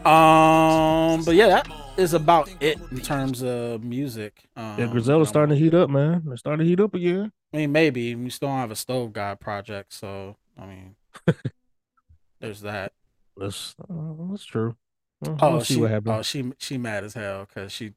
[0.05, 1.67] Um, but yeah, that
[1.97, 4.43] is about it in terms of music.
[4.55, 6.23] Um, Yeah, Griselda's starting to heat up, man.
[6.25, 7.31] They're starting to heat up again.
[7.53, 10.95] I mean, maybe we still don't have a Stove God project, so I mean,
[12.39, 12.93] there's that.
[13.35, 13.93] That's uh,
[14.31, 14.75] that's true.
[15.21, 16.15] Well, Oh, we'll she, what happens.
[16.15, 17.93] oh, she she mad as hell because she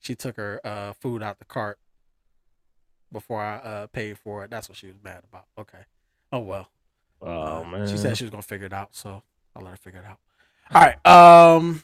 [0.00, 1.78] she took her uh food out the cart
[3.12, 4.50] before I uh paid for it.
[4.50, 5.46] That's what she was mad about.
[5.58, 5.78] Okay.
[6.32, 6.68] Oh well.
[7.22, 7.88] Oh, Uh, man.
[7.88, 9.22] She said she was gonna figure it out, so
[9.56, 10.18] I'll let her figure it out.
[10.74, 11.06] All right.
[11.06, 11.82] Um,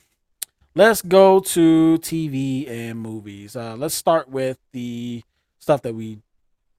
[0.74, 3.56] let's go to TV and movies.
[3.56, 5.22] Uh, let's start with the
[5.58, 6.18] stuff that we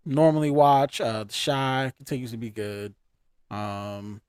[0.06, 1.02] normally watch.
[1.02, 2.94] Uh, The Chi continues to be good.
[3.50, 4.22] Um,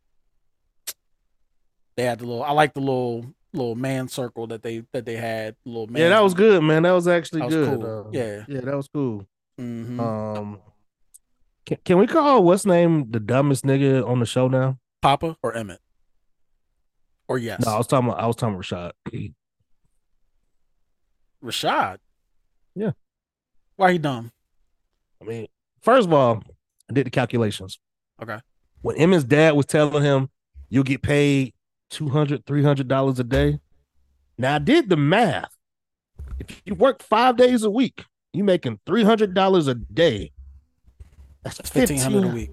[1.97, 2.43] they had the little.
[2.43, 5.57] I like the little little man circle that they that they had.
[5.65, 6.03] Little man.
[6.03, 6.83] yeah, that was good, man.
[6.85, 7.81] That was actually That was good.
[7.81, 8.07] cool.
[8.07, 8.45] Uh, Yeah.
[8.49, 9.27] yeah, that was cool.
[9.61, 9.99] Mhm.
[10.01, 10.61] Um,
[11.65, 14.79] can, can we call what's name the dumbest nigga on the show now?
[15.03, 15.81] Papa or Emmett.
[17.29, 18.09] Or yes, No, I was talking.
[18.09, 19.33] About, I was talking about Rashad.
[21.45, 21.99] Rashad.
[22.75, 22.93] Yeah.
[23.77, 24.33] Why he dumb?
[25.21, 25.47] I mean,
[25.83, 26.43] first of all,
[26.89, 27.79] I did the calculations.
[28.23, 28.39] Okay.
[28.83, 30.29] When Emmett's dad was telling him
[30.69, 31.53] you'll get paid
[31.91, 33.59] 200 $300 a day.
[34.39, 35.51] Now I did the math.
[36.39, 40.33] If you work five days a week, you're making $300 a day.
[41.43, 42.51] That's, That's fifteen hundred a week.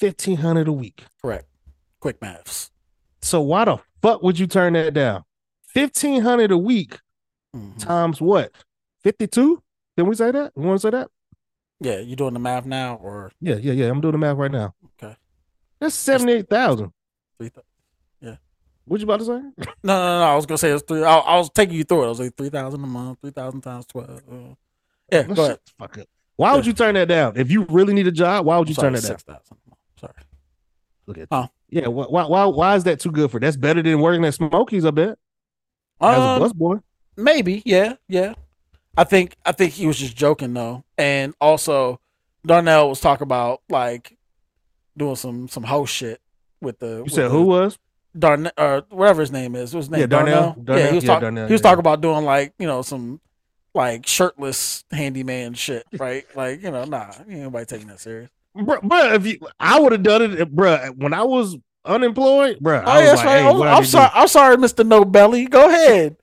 [0.00, 1.04] 1500 a week.
[1.22, 1.46] Correct.
[2.00, 2.70] Quick maths.
[3.22, 5.22] So why the fuck would you turn that down?
[5.72, 6.98] 1500 a week
[7.56, 7.78] Mhm.
[7.78, 8.52] times what?
[9.02, 9.62] 52?
[9.96, 10.52] Can we say that?
[10.56, 11.08] You want to say that?
[11.80, 13.86] Yeah, you doing the math now or Yeah, yeah, yeah.
[13.86, 14.74] I'm doing the math right now.
[15.02, 15.16] Okay.
[15.80, 16.92] That's 78,000.
[18.86, 19.32] What you about to say?
[19.32, 20.24] No, no, no.
[20.24, 21.02] I was gonna say it's three.
[21.02, 22.06] I, I was taking you through it.
[22.06, 24.22] I was like three thousand a month, three thousand times twelve.
[24.30, 24.54] Uh,
[25.10, 25.58] yeah, Well, go ahead.
[25.78, 26.08] Fuck it.
[26.36, 27.34] Why would you turn that down?
[27.36, 29.08] If you really need a job, why would you Sorry, turn that down?
[29.10, 29.56] six thousand.
[30.00, 30.12] Sorry.
[31.06, 31.48] Look at Huh.
[31.70, 33.40] Yeah, why, why why why is that too good for?
[33.40, 35.18] That's better than working at Smokies, I bet.
[36.00, 36.82] As a Um, busboy.
[37.16, 38.34] Maybe, yeah, yeah.
[38.96, 42.00] I think I think he was just joking though, and also
[42.46, 44.16] Darnell was talking about like
[44.96, 46.20] doing some some host shit
[46.60, 47.02] with the.
[47.04, 47.78] You said the- who was?
[48.18, 49.74] Darnell or whatever his name is.
[49.74, 50.00] What's his name?
[50.02, 50.54] Yeah, Darnell.
[50.56, 50.88] yeah, Darnell.
[50.88, 51.20] he was Yeah, talking.
[51.22, 51.62] Darnell, He was yeah.
[51.62, 53.20] talking about doing like you know some
[53.74, 56.24] like shirtless handyman shit, right?
[56.36, 58.30] like you know, nah, ain't nobody taking that serious.
[58.54, 60.76] Bro, bro, if you I would have done it, bro.
[60.96, 62.82] When I was unemployed, bro.
[62.84, 63.40] Oh, I was yeah, that's like, right.
[63.42, 64.10] hey, I'm, I I'm to sorry.
[64.14, 65.46] I'm sorry, Mister No Belly.
[65.46, 66.16] Go ahead.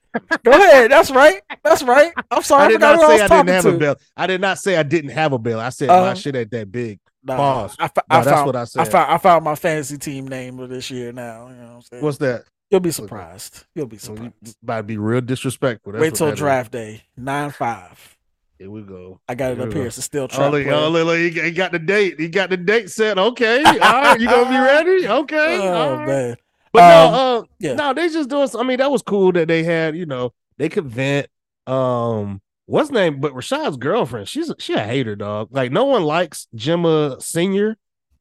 [0.44, 0.90] Go ahead.
[0.90, 1.42] That's right.
[1.62, 2.12] That's right.
[2.30, 2.62] I'm sorry.
[2.62, 3.68] I I, did not who I say I didn't have to.
[3.74, 3.96] a bill.
[4.16, 5.60] I did not say I didn't have a bill.
[5.60, 7.00] I said Uh, my shit at that big.
[7.24, 7.76] Nah, Pause.
[7.78, 7.88] I, I
[8.22, 8.88] that's found, what I I said.
[8.88, 9.12] found.
[9.12, 11.12] I found my fantasy team name for this year.
[11.12, 12.02] Now, you know what I'm saying.
[12.02, 12.44] What's that?
[12.70, 13.64] You'll be surprised.
[13.74, 14.56] You'll be Well, surprised.
[14.62, 15.92] about to be real disrespectful.
[15.92, 16.38] That's Wait till that is.
[16.38, 17.02] draft day.
[17.16, 18.16] Nine five.
[18.58, 19.20] Here we go.
[19.28, 19.86] I got it Here up here.
[19.86, 20.52] It's a still Oh, trap.
[20.52, 22.18] look, oh, look, look, he got- he got the date.
[22.18, 23.18] He got the date set.
[23.18, 23.62] Okay.
[23.64, 24.18] All right.
[24.20, 25.08] You gonna be ready?
[25.08, 25.58] Okay.
[25.68, 26.06] Oh right.
[26.06, 26.36] man.
[26.72, 27.74] But Um, no, uh, yeah.
[27.74, 28.48] no, they just doing.
[28.58, 29.94] I mean, that was cool that they had.
[29.96, 31.26] You know, they could vent.
[31.66, 32.40] Um,
[32.72, 33.20] what's her name?
[33.20, 35.48] But Rashad's girlfriend, she's a- she a hater, dog.
[35.50, 37.76] Like no one likes Gemma Senior,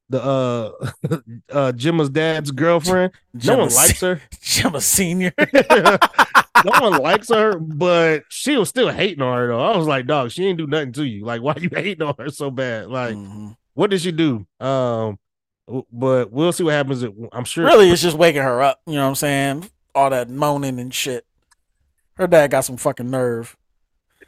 [0.09, 0.71] the uh,
[1.51, 3.13] uh Gemma's dad's girlfriend.
[3.33, 4.21] no Gemma one likes her.
[4.41, 5.33] Gemma Senior.
[5.39, 9.61] no one likes her, but she was still hating on her though.
[9.61, 11.25] I was like, dog, she ain't do nothing to you.
[11.25, 12.87] Like, why you hating on her so bad?
[12.87, 13.55] Like, Mhm.
[13.73, 14.45] what did she do?
[14.59, 15.17] Um,
[15.91, 17.03] but we'll see what happens.
[17.31, 17.63] I'm sure.
[17.65, 18.81] Really, it's just waking her up.
[18.85, 19.69] You know what I'm saying?
[19.95, 21.25] All that moaning and shit.
[22.15, 23.55] Her dad got some fucking nerve.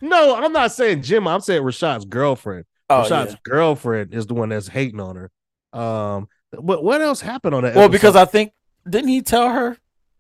[0.03, 1.29] No, I'm not saying Jim.
[1.29, 2.65] I'm saying Rashad's girlfriend.
[2.89, 3.37] Oh Rashad's yeah.
[3.45, 5.31] girlfriend is the one that's hating on her.
[5.79, 7.73] Um, but what else happened on that?
[7.73, 8.17] Well, because?
[8.17, 8.51] I think
[8.87, 9.77] didn't he tell her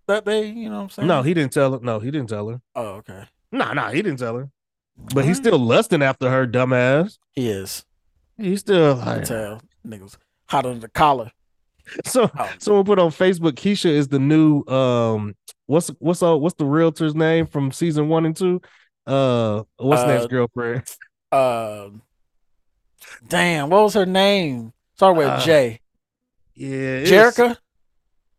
[0.07, 0.45] that they?
[0.45, 1.07] You know what I'm saying?
[1.09, 1.79] no, he didn't tell her.
[1.81, 2.61] No, he didn't tell her.
[2.75, 3.25] Oh, okay.
[3.51, 4.49] No, no, he didn't tell her.
[5.13, 7.17] But he's still lusting after her, dumbass.
[7.33, 7.83] He is.
[8.37, 10.15] He's still like tell niggas
[10.47, 11.29] hot under the collar.
[12.05, 12.31] so.
[12.39, 12.51] Oh.
[12.57, 15.35] Someone put on Facebook, Keisha is the new um.
[15.65, 18.61] What's what's all what's the realtor's name from season one and two?
[19.05, 20.83] Uh, what's Uh, name's girlfriend?
[21.31, 22.01] Um,
[23.27, 24.73] damn, what was her name?
[24.95, 25.79] Start with Uh, J.
[26.55, 27.57] Yeah, Jerrika.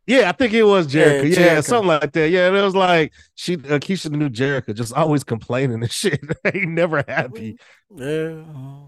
[0.07, 1.23] Yeah, I think it was Jerrika.
[1.23, 1.63] Yeah, Yeah, Jerrika.
[1.65, 2.29] something like that.
[2.29, 6.19] Yeah, it was like she uh, Keisha the new Jerrika, just always complaining and shit.
[6.45, 7.57] Ain't never happy.
[7.93, 8.43] Yeah.
[8.55, 8.87] uh,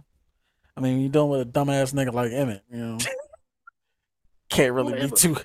[0.76, 2.98] I mean, you dealing with a dumbass nigga like Emmett, you know.
[4.50, 5.36] Can't really be too.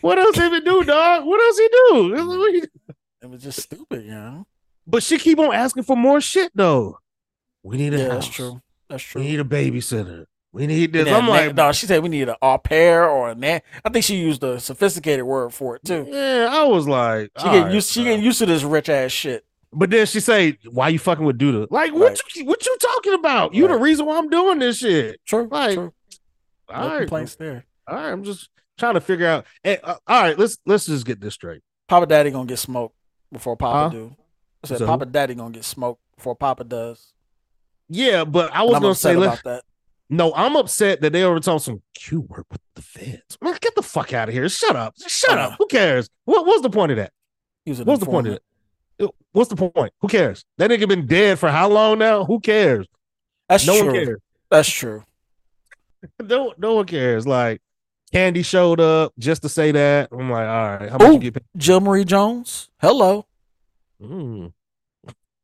[0.00, 1.24] What else he even do, dog?
[1.24, 2.66] What else he do?
[3.22, 4.46] It was just stupid, you know.
[4.86, 6.98] But she keep on asking for more shit though.
[7.62, 8.24] We need a Yeah, house.
[8.26, 8.60] that's true.
[8.88, 10.26] That's We need a babysitter.
[10.52, 11.08] We need this.
[11.08, 13.62] I'm like, no, she said we need an au pair or a nan.
[13.84, 16.06] I think she used a sophisticated word for it too.
[16.08, 16.48] yeah.
[16.50, 17.90] I was like, She get right, used.
[17.90, 19.44] She getting used to this rich ass shit.
[19.74, 21.66] But then she say, "Why you fucking with Duda?
[21.70, 22.20] Like, what Right.
[22.36, 23.54] you what you talking about?
[23.54, 25.18] You the reason why I'm doing this shit.
[25.24, 25.48] True.
[25.50, 25.94] Like, true.
[26.68, 27.64] No All right, complaints there.
[27.88, 28.10] all right.
[28.10, 29.46] I'm just trying to figure out.
[29.64, 31.62] eh, uh, all right, let's let's just get this straight.
[31.88, 32.94] Papa Daddy gonna get smoked
[33.32, 33.88] before Papa Huh?
[33.88, 34.16] do.
[34.64, 37.12] I said So- Papa Daddy gonna get smoked before Papa does.
[37.88, 39.64] Yeah, but I was I'm gonna upset say, let, about that.
[40.08, 43.36] no, I'm upset that they were talking some Q work with the feds.
[43.42, 44.48] Man, get the fuck out of here.
[44.48, 44.94] Shut up.
[45.06, 45.54] Shut Oh, up.
[45.58, 46.08] Who cares?
[46.24, 47.12] What was the point of that?
[47.64, 48.42] He was What's the point of informant.
[48.98, 49.04] it?
[49.04, 49.92] Uh, What's the point?
[50.00, 50.44] Who cares?
[50.58, 52.24] That nigga been dead for how long now?
[52.24, 52.86] Who cares?
[53.48, 53.86] That's no true.
[53.86, 54.20] one cares.
[54.50, 55.04] That's true.
[56.22, 57.26] No, no one cares.
[57.26, 57.60] Like
[58.12, 60.08] Candy showed up just to say that.
[60.12, 61.12] I'm like, all right, how much Ooh.
[61.12, 61.44] you get paid?
[61.56, 62.68] Jill Marie Jones.
[62.80, 63.26] Hello,
[64.02, 64.52] Mm.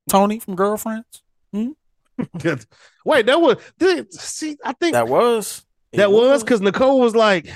[0.08, 1.22] Toni from Girlfriends.
[3.04, 4.56] Wait, that was did, see.
[4.64, 5.64] I think that, That was.
[5.92, 7.46] that was because Nicole was like,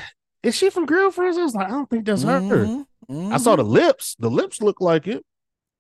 [0.42, 2.86] "Is she from Girlfriends?" I was like, "I don't think that's her." Mhm,
[3.32, 4.14] I saw the lips.
[4.18, 5.24] The lips look like it.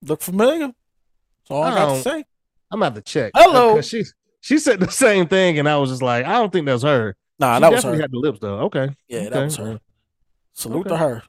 [0.02, 0.66] look familiar.
[0.68, 2.00] That's all I got to Oh.
[2.00, 2.24] say.
[2.70, 3.32] I'm gonna have to check.
[3.36, 3.80] Hello.
[3.82, 4.04] she
[4.40, 7.14] she said the same thing, and I was just like, "I don't think that's her."
[7.38, 8.00] Nah, she that was her.
[8.00, 8.58] had the lips though.
[8.62, 9.28] Okay, Yeah, okay.
[9.30, 9.80] that was her.
[10.54, 11.22] Salute to her.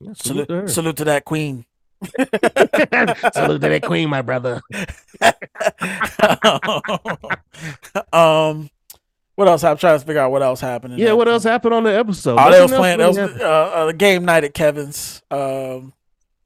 [0.00, 0.68] Yeah, Salute, salute to her.
[0.68, 1.64] salute to that queen.
[3.32, 4.60] salute to that queen, my brother.
[8.12, 8.70] um,
[9.34, 9.64] what else?
[9.64, 10.98] I'm trying to figure out what else happened.
[10.98, 12.36] Yeah, what else happened on the episode?
[12.38, 12.98] Oh, they was playing.
[12.98, 15.22] That was uh, uh, game night at Kevin's.
[15.30, 15.92] Um,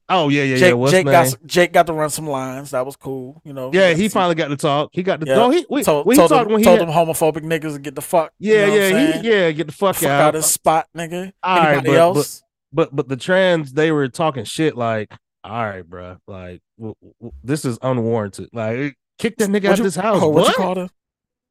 [0.08, 0.72] Oh yeah, yeah, Jake, yeah.
[0.74, 1.12] What's Jake name?
[1.12, 2.72] got Jake got to run some lines.
[2.72, 3.40] That was cool.
[3.44, 3.70] You know.
[3.72, 4.90] Yeah, he finally got to talk.
[4.92, 5.26] He got to.
[5.26, 5.36] Yeah.
[5.36, 7.74] No, he wait, told, he told, talked them, when he told had- them homophobic niggas
[7.74, 8.30] to get the fuck.
[8.38, 9.50] you Yeah, know yeah, he, yeah.
[9.52, 10.20] Get the fuck, Fuck out.
[10.20, 11.32] out of spot, nigga.
[11.42, 12.42] All right, Anybody but- else?
[12.74, 17.32] But but the trans, they were talking shit like, all right, bro, like w- w-
[17.42, 18.50] this is unwarranted.
[18.52, 20.18] Like, kick that nigga What out of this house.
[20.22, 20.48] oh, what what?
[20.48, 20.88] you called her?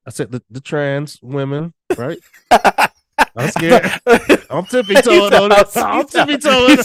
[0.05, 2.17] I said the, the trans women, right?
[3.35, 3.89] I'm scared.
[4.49, 5.77] I'm tippy toeing on this.
[5.77, 6.77] I'm tippy toeing.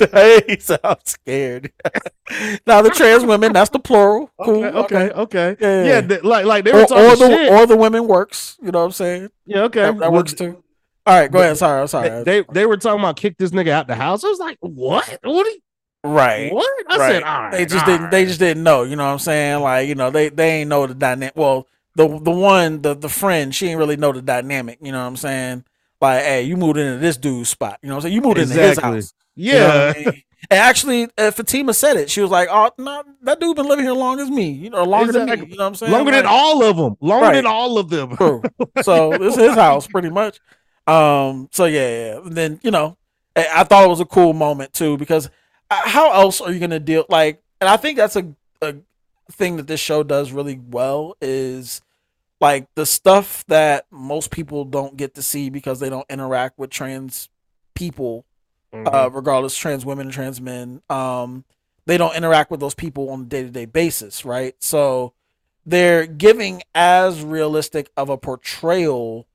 [0.49, 1.73] he said, I'm scared.
[2.67, 4.31] now the trans women, that's the plural.
[4.45, 4.65] Cool.
[4.65, 5.57] Okay, okay, okay.
[5.89, 6.07] Yeah.
[6.09, 7.53] Yeah, like like they were Or, talking or the shit.
[7.53, 8.59] or the women works.
[8.63, 9.29] You know what I'm saying?
[9.47, 9.81] yeah, okay.
[9.83, 10.63] That, that Well, works too.
[11.07, 11.57] All right, go ahead.
[11.57, 12.09] Sorry, I'm sorry.
[12.11, 14.23] They, they they were talking about kick this nigga out the house.
[14.25, 15.19] I was like, what?
[15.23, 15.47] What?
[15.47, 15.59] Are you,
[16.07, 16.53] right.
[16.53, 16.85] what?
[16.89, 17.11] I right.
[17.13, 17.53] said, all right.
[17.53, 18.11] they just didn't.
[18.11, 18.83] They just didn't know.
[18.83, 19.61] You know what I'm saying?
[19.61, 21.35] Like you know, they they ain't know the dynamic.
[21.37, 24.79] Well, the the one the the friend, she ain't really know the dynamic.
[24.83, 25.65] You know what I'm saying?
[26.01, 27.79] Like, hey, you moved into this dude's spot.
[27.83, 28.15] You know what I'm saying?
[28.15, 28.95] You moved into his Exactly.
[28.97, 29.15] house.
[29.35, 29.93] You know Yeah.
[29.97, 30.23] I mean?
[30.51, 32.09] And actually, uh, Fatima said it.
[32.11, 34.51] She was like, "Oh, no, that dude been living here long as me.
[34.51, 35.33] You know, longer than me.
[35.33, 35.91] You know what I'm saying?
[35.91, 36.97] Longer than all of them.
[37.01, 37.35] Longer Right.
[37.35, 38.15] than all of them.
[38.17, 38.43] True.
[38.83, 40.39] So this is his house, pretty much.
[40.87, 41.49] Um.
[41.51, 42.17] So yeah, yeah.
[42.19, 42.97] And then you know,
[43.35, 45.31] I, I thought it was a cool moment too because
[45.71, 47.43] how else are you gonna deal like?
[47.61, 48.77] And I think that's a a
[49.33, 51.81] thing that this show does really well is
[52.41, 56.71] like the stuff that most people don't get to see because they don't interact with
[56.71, 57.29] trans
[57.75, 58.25] people
[58.75, 58.89] Mm-hmm.
[58.93, 61.45] uh, regardless trans women and trans men um
[61.87, 65.13] they don't interact with those people on a day-to-day basis right so
[65.65, 69.27] they're giving as realistic of a portrayal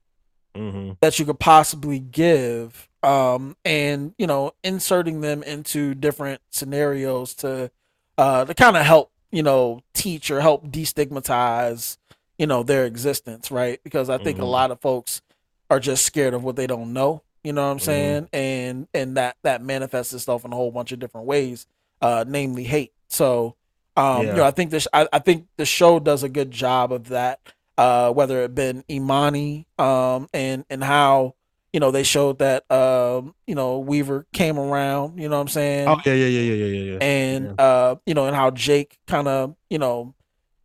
[0.56, 0.98] Mhm.
[1.02, 7.72] that you could possibly give um and you know inserting them into different scenarios to
[8.18, 11.98] uh to kind of help you know teach or help destigmatize
[12.38, 14.50] you know their existence right because i think a Mhm.
[14.52, 15.22] lot of folks
[15.70, 17.82] are just scared of what they don't know you know what i'm Mhm.
[17.82, 21.66] saying and and that that manifests itself in a whole bunch of different ways
[22.02, 23.56] uh namely hate so
[23.96, 24.36] um you Yeah.
[24.36, 27.40] know i think this I, I think the show does a good job of that
[27.82, 31.34] uh whether it been imani um and and how
[31.74, 35.48] you know they showed that um you know weaver came around you know what i'm
[35.48, 36.98] saying Oh yeah, yeah, yeah, yeah, yeah, yeah, yeah.
[37.02, 40.14] and uh you know and how jake kind of you know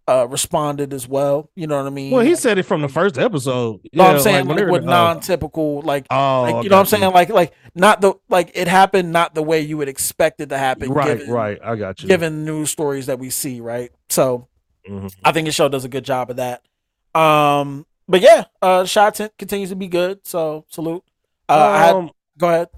[0.08, 2.88] uh responded as well you know what i mean Well, he said it from the
[2.88, 3.80] first episode.
[3.92, 4.86] no, Yeah, i'm saying when like, with oh.
[4.86, 7.06] non-typical like Oh, like you know what i'm you.
[7.06, 10.50] saying like like not the like it happened not the way you would expect it
[10.50, 11.58] to happen Right, given, right.
[11.62, 12.08] I got you.
[12.08, 14.48] given news stories that we see right so
[14.88, 15.12] Mhm.
[15.24, 16.62] I think the show does a good job of that.
[17.16, 20.26] Um, but yeah, uh, shot t- continues to be good.
[20.26, 21.02] So salute.
[21.48, 22.68] Uh, I had, Um, go ahead.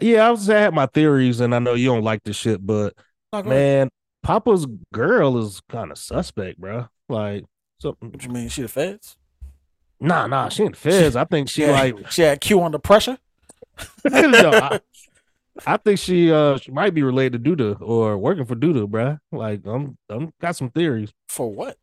[0.00, 2.64] yeah, I was I had my theories, and I know you don't like this shit,
[2.64, 2.94] but
[3.32, 3.46] ahead.
[3.46, 3.88] man,
[4.22, 6.86] Papa's girl is kind of suspect, bro.
[7.08, 7.44] Like,
[7.80, 8.10] something.
[8.10, 8.48] What you mean?
[8.48, 9.16] She the feds?
[10.00, 11.16] Nah, nah, she ain't Fez.
[11.16, 11.70] I think she Yeah.
[11.72, 12.10] like.
[12.12, 13.18] She had Q under pressure.
[14.04, 14.80] no, I,
[15.66, 19.18] I think she uh she might be related to Douda or working for Douda, bruh.
[19.32, 21.12] Like, I'm I'm got some theories.
[21.28, 21.76] For what?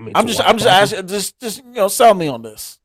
[0.00, 2.78] I mean, I'm just, I'm just asking, just, just you know, sell me on this.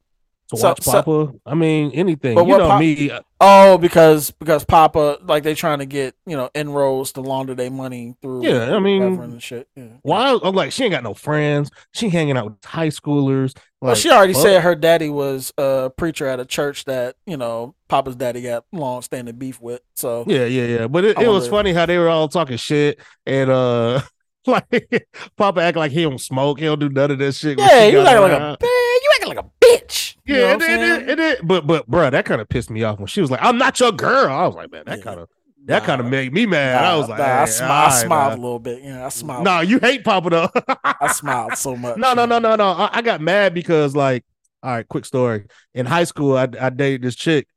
[0.50, 1.34] to So- watch so- Papa.
[1.46, 2.36] I mean, anything.
[2.36, 3.10] But You what know Pop- me.
[3.10, 7.54] uh, Oh, because because Papa like they trying to get you know inroads to launder
[7.54, 9.68] their money through Yeah, I mean, Reverend and shit.
[9.76, 9.84] Yeah.
[10.04, 10.38] Why?
[10.42, 11.70] I'm like, she ain't got no friends.
[11.94, 13.56] She hanging out with high schoolers.
[13.82, 14.42] Well, she already fuck.
[14.44, 18.66] said her daddy was a preacher at a church that you know Papa's daddy got
[18.72, 19.82] long standing beef with.
[19.96, 20.88] So Yeah, yeah, yeah.
[20.88, 24.02] But it, it was funny how they were all talking shit and uh
[24.48, 27.58] like Papa act like he don't smoke, he don't do none of that shit.
[27.60, 30.16] yeah, you acting like a man, you acting like a bitch.
[30.26, 32.84] You know Yeah, it, it, it, it, but but bruh, that kind of pissed me
[32.84, 35.20] off when she was like, "I'm not your girl." I was like, man, that kind
[35.20, 35.30] of
[35.66, 36.84] that kind of made me mad.
[36.84, 38.84] I was like, Nah, I, hey, smi- I smiled a little bit.
[38.84, 39.44] Yeah, I smiled.
[39.44, 40.50] No, you hate Papa though.
[40.84, 41.98] I smiled so much.
[41.98, 42.70] no, no, no, no, no.
[42.70, 44.24] I, I got mad because like,
[44.62, 45.46] all right, quick story.
[45.74, 47.48] In high school, I, I dated this chick.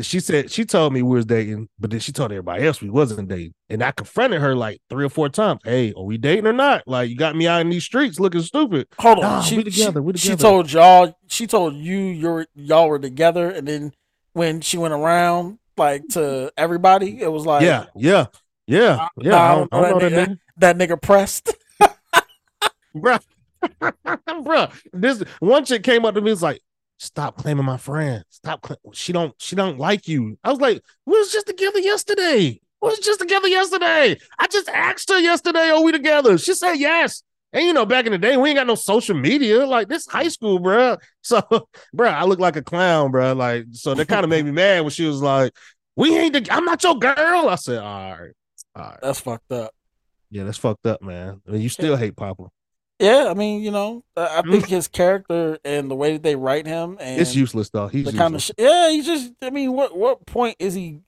[0.00, 2.88] She said she told me we was dating, but then she told everybody else we
[2.88, 3.52] wasn't dating.
[3.68, 5.60] And I confronted her like three or four times.
[5.64, 6.82] Hey, are we dating or not?
[6.86, 8.86] Like, you got me out in these streets looking stupid.
[8.98, 9.22] Hold on.
[9.22, 10.00] Nah, she, we together.
[10.00, 11.14] she, we she told y'all.
[11.26, 13.92] She told you you're y'all were together, and then
[14.32, 18.26] when she went around like to everybody, it was like yeah, yeah,
[18.66, 19.30] yeah, yeah.
[19.30, 20.38] nah, I don't, I don't know that, that nigga, nigga.
[20.56, 21.54] that nigga pressed.
[22.96, 23.22] Bruh.
[24.26, 26.60] Bruh, this one chick came up to me was like,
[27.02, 28.24] stop claiming my friend.
[28.30, 30.38] Stop cla- she don't she don't like you.
[30.44, 32.60] I was like, we was just together yesterday.
[32.80, 34.16] We was just together yesterday.
[34.38, 36.38] I just asked her yesterday, are we together?
[36.38, 37.22] She said yes.
[37.52, 39.66] And you know, back in the day, we ain't got no social media.
[39.66, 40.98] Like this high school, bruh.
[41.24, 41.40] So,
[41.94, 43.36] bruh, I look like a clown, bruh.
[43.36, 45.52] Like, so that kind of made me mad when she was like,
[45.94, 47.48] We ain't the I'm not your girl.
[47.48, 48.32] I said, All right,
[48.74, 48.98] all right.
[49.02, 49.72] That's fucked up.
[50.30, 51.40] Yeah, that's fucked up, man.
[51.46, 52.48] I mean, you still hate Papa.
[53.02, 56.36] Yeah, I mean, you know, I I think his character and the way that they
[56.36, 57.20] write him and Mm.
[57.20, 57.88] It's useless though.
[57.88, 59.32] He's the kind of sh- yeah, he's just.
[59.42, 61.00] I mean, what what point is he?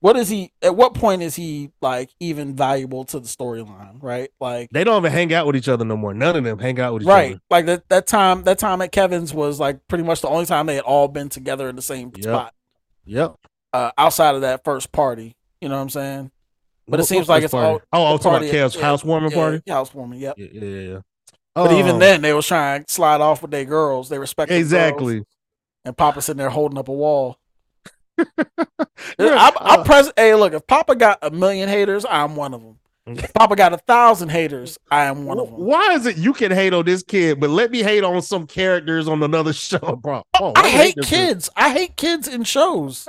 [0.00, 0.52] What is he?
[0.62, 4.02] At what point is he like even valuable to the storyline?
[4.02, 6.12] Right, like They don't even hang out with each other no more.
[6.14, 7.40] None of them hang out with each right, other.
[7.50, 10.66] like that that time that time at Kevin's was like pretty much the only time
[10.66, 12.22] they had all been together in the same Yep.
[12.24, 12.54] spot.
[13.04, 13.34] Yep.
[13.72, 16.30] Uh, outside of that first party, you know what I'm saying?
[16.88, 17.84] But it seems like it's party?
[17.92, 19.62] all Oh, oh, the talking about party- Kev's housewarming yeah, party?
[19.66, 20.20] yeah, housewarming.
[20.20, 20.34] Yep.
[20.38, 20.60] Yeah, yeah,
[20.92, 20.98] yeah.
[21.54, 24.08] But even Um, then, they was trying to slide off with their girls.
[24.08, 25.16] They respect exactly.
[25.16, 25.26] girls.
[25.84, 27.36] and Papa sitting there holding up a wall.
[29.18, 32.54] Yeah, I'm, I'm uh, pres- Hey, look, if Papa got a million haters, I'm one
[32.54, 32.78] of them.
[33.06, 35.58] If Papa got a thousand haters, I am one of them.
[35.58, 38.46] Why is it you can hate on this kid, but let me hate on some
[38.46, 40.22] characters on another show, bro?
[40.40, 41.04] Oh, I hate kid.
[41.06, 41.50] kids.
[41.56, 43.08] I hate kids in shows.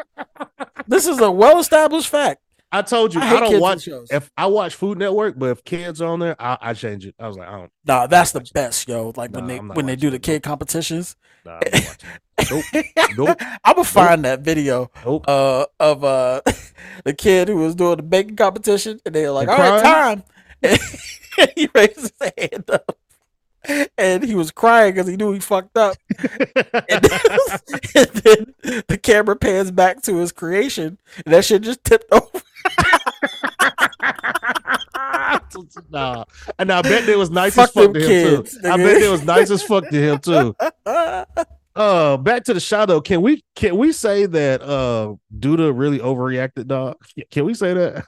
[0.87, 2.41] this is a well-established fact.
[2.73, 3.83] I told you I I, don't watch.
[3.83, 4.07] shows.
[4.11, 7.13] If I watch Food Network, but if kids are on there, I, I change it.
[7.19, 7.71] I was like, I don't.
[7.85, 9.13] Nah, that's the best, yo.
[9.15, 11.15] Like when they when they do the kid competitions.
[11.45, 11.83] Nah, I'm.
[12.49, 12.65] Nope.
[13.15, 13.37] Nope.
[13.63, 15.25] I'm gonna find that video Nope.
[15.27, 16.41] uh, of uh,
[17.05, 19.81] the kid who was doing the baking competition, and they were like, And "All right,
[19.81, 20.23] crying?
[20.63, 20.79] time."
[21.37, 22.97] And he raised his hand up,
[23.97, 25.95] and he was crying because he knew he fucked up.
[26.89, 27.29] and, then,
[27.95, 32.41] and then the camera pans back to his creation, and that shit just tipped over.
[35.89, 36.23] nah,
[36.59, 38.69] and I bet they was nice Fuck as fuck to him kids, too.
[38.69, 40.55] I bet they was nice as fuck to him too.
[41.75, 43.01] Uh, back to the shadow.
[43.01, 46.97] Can we can we say that uh Douda really overreacted, dog?
[47.31, 48.05] Can we say that?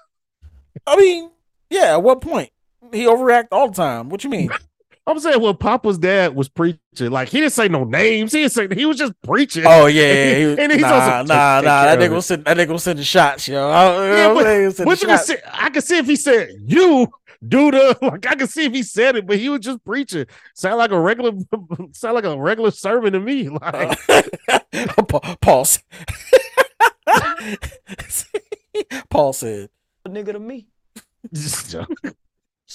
[0.86, 1.32] I mean,
[1.72, 1.93] yeah.
[1.93, 2.51] At what point
[2.93, 4.10] he overreact all the time?
[4.10, 4.49] What you mean?
[5.08, 6.80] I'm saying when Papa's dad was preaching,
[7.12, 8.32] like he didn't say no names.
[8.34, 9.64] He didn't say he was just preaching.
[9.68, 10.36] Oh yeah, yeah.
[10.39, 11.84] He, was- And he's nah, also- nah, nah.
[11.86, 13.70] That nigga was sending, that nigga was sending shots, yo.
[13.70, 15.28] I, Yeah, I, but- I, was sending Which you can shots.
[15.28, 17.08] see, I can see if he said you,
[17.45, 18.01] Douda.
[18.01, 20.26] Like I can see if he said it, but he was just preaching.
[20.56, 21.34] Sound like a regular,
[21.91, 23.49] sound like a regular sermon to me.
[23.49, 25.66] Like uh, Pa- Paul.
[25.66, 25.84] said-
[29.10, 29.70] Paul said,
[30.08, 30.68] nigga to me.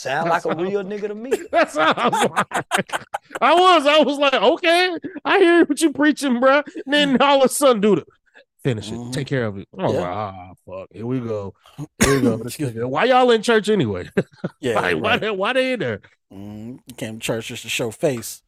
[0.01, 1.33] Sound like a real nigga to me.
[1.53, 3.07] that's how I was like.
[3.41, 6.63] I was, I was like, okay, I hear what you preaching, bro.
[6.87, 8.05] And then all of a sudden, Douda,
[8.63, 9.13] finish it, Mhm.
[9.13, 9.69] take care of it.
[9.79, 10.01] Oh, Yeah.
[10.03, 11.55] ah, fuck, here we go,
[12.03, 12.89] here we go.
[12.89, 14.09] Why y'all in church anyway?
[14.61, 15.21] "Yeah, like, why, right.
[15.21, 16.01] they, why they in there?
[16.33, 18.43] Mm, you came to church just to show face."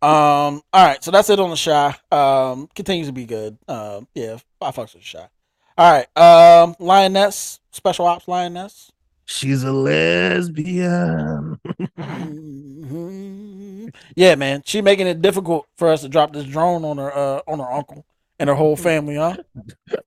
[0.00, 0.62] Um.
[0.72, 1.96] All right, so that's it on the Chi.
[2.16, 2.68] Um.
[2.74, 3.58] Continues to be good.
[3.66, 4.06] Um.
[4.14, 5.28] Yeah, I fucks with the Chi.
[5.76, 6.16] All right.
[6.16, 6.76] Um.
[6.78, 8.92] Lioness, special ops lioness.
[9.30, 11.60] She's a lesbian.
[11.98, 13.94] Mhm.
[14.16, 17.40] Yeah, man, she making it difficult for us to drop this drone on her, uh,
[17.46, 18.06] on her uncle
[18.38, 19.36] and her whole family, huh?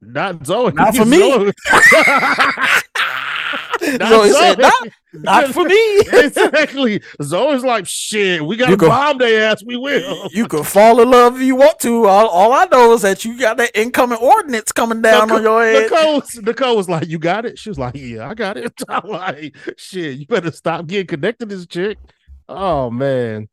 [0.02, 0.72] Not Zoe.
[0.72, 1.20] Not for me.
[3.84, 3.98] Zoe.
[3.98, 7.02] Not Zoe said, "Not- not for me." It's exactly.
[7.22, 9.64] Zoe's like, shit, we got to bomb their ass.
[9.66, 10.30] We will.
[10.32, 12.06] You can fall in love if you want to.
[12.06, 15.64] All, all I know is that you got that incoming ordnance coming down on your
[15.64, 15.84] head.
[15.92, 17.58] Nicole, was- Nicole was like, you got it?
[17.60, 18.74] She was like, yeah, I got it.
[18.90, 21.98] I'm like, shit, you better stop getting connected to this chick.
[22.48, 23.50] Oh, man.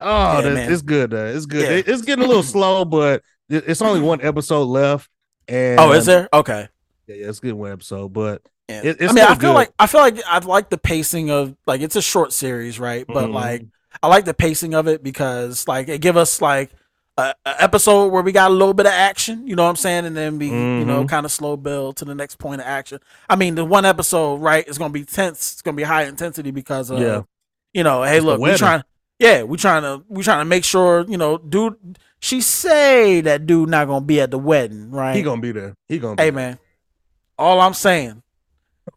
[0.00, 0.72] Oh, Yeah, man.
[0.72, 1.12] it's good.
[1.14, 1.62] Uh, it's good.
[1.62, 1.76] Yeah.
[1.78, 5.08] It- it's getting a little slow, but it- it's only one episode left.
[5.48, 6.28] And Oh, is there?
[6.32, 6.68] Okay.
[7.06, 8.80] Yeah, yeah, it's a good one episode, but Yeah.
[8.84, 9.52] it, it's I mean, I feel good.
[9.54, 13.04] like I feel like I like the pacing of like it's a short series, right?
[13.06, 13.34] But Mhm.
[13.34, 13.66] like
[14.02, 16.70] I like the pacing of it because like it give us like
[17.16, 19.76] a, a episode where we got a little bit of action, you know what I'm
[19.76, 21.08] saying, and then we you know Mhm.
[21.08, 22.98] kind of slow build to the next point of action.
[23.28, 25.52] I mean, the one episode right is gonna be tense.
[25.52, 27.22] It's gonna be high intensity because of Yeah.
[27.74, 28.58] you know, hey, It's look, we wedding.
[28.58, 28.82] trying,
[29.18, 31.98] yeah, we're trying to we're trying to make sure you know, dude.
[32.18, 35.14] She say that dude not gonna be at the wedding, right?
[35.14, 35.74] he gonna be there.
[35.86, 36.16] He gonna.
[36.16, 36.36] Be Hey there.
[36.36, 36.58] man,
[37.38, 38.22] all I'm saying,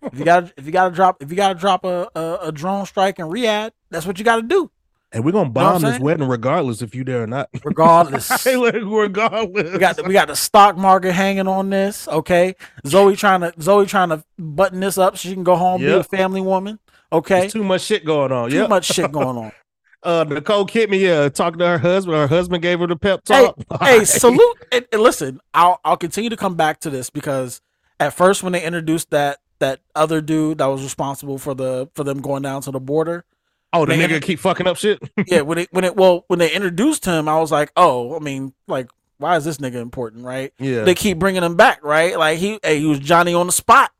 [0.03, 2.37] if you got if you got to drop if you got to drop a, a
[2.43, 4.69] a drone strike in Riyadh, that's what you got to do,
[5.11, 7.49] and we're gonna know what I'm bomb this wedding regardless if you there or not.
[7.63, 8.27] regardless.
[8.43, 9.73] Hey, regardless.
[9.73, 12.07] we got the, we got the stock market hanging on this.
[12.07, 12.55] Okay,
[12.85, 15.87] Zoe trying to Zoe trying to button this up so she can go home be
[15.87, 16.79] a family woman.
[17.11, 18.49] Okay, There's too much shit going on.
[18.49, 18.69] too Yep.
[18.69, 19.51] much shit going on.
[20.03, 22.15] Uh, Nicole Kidman, yeah, talking to her husband.
[22.15, 23.57] Her husband gave her the pep hey, talk.
[23.81, 24.57] hey, salute.
[24.71, 27.61] And, and listen, I'll I'll continue to come back to this because
[27.99, 32.03] at first when they introduced that that other dude that was responsible for the for
[32.03, 33.25] them going down to the border,
[33.73, 35.01] Oh, the nigga inter- keep fucking up shit.
[35.27, 38.19] yeah, when it when it well when they introduced him, I was like, oh, I
[38.19, 40.53] mean, like, why is this nigga important, right?
[40.57, 40.83] Yeah.
[40.83, 42.17] They keep bringing him back, right?
[42.17, 43.91] Like he, hey, he was Johnny on the spot,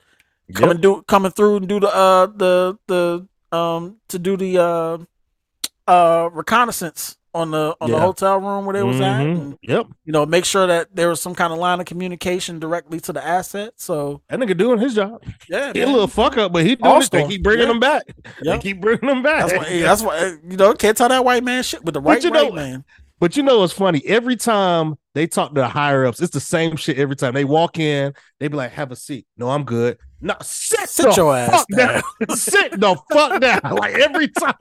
[0.53, 4.97] coming do coming through and do the uh the the um to do the uh
[5.87, 9.19] uh reconnaissance on the on the hotel room where they was at.
[9.21, 9.31] Mhm.
[9.41, 9.87] And, Yep.
[10.05, 13.13] you know, make sure that there was some kind of line of communication directly to
[13.13, 13.73] the asset.
[13.77, 15.23] So That nigga doing his job.
[15.49, 17.11] yeah, He a little fuck up, but he doing it.
[17.11, 17.73] They keep bringing Yeah.
[17.73, 18.03] him back.
[18.43, 19.49] They keep bringing them back.
[19.49, 19.79] That's why.
[19.81, 20.33] That's why.
[20.49, 22.83] You know, can't tell that white man shit with the right you know- white man.
[23.19, 24.03] But you know it's funny?
[24.05, 27.33] Every time they talk to the higher ups, it's the same shit every time.
[27.33, 29.25] They walk in, they be like, have a seat.
[29.37, 29.97] No, I'm good.
[30.19, 32.01] No, sit, Sit the your ass down.
[32.35, 33.59] sit the fuck down.
[33.77, 34.55] Like every time.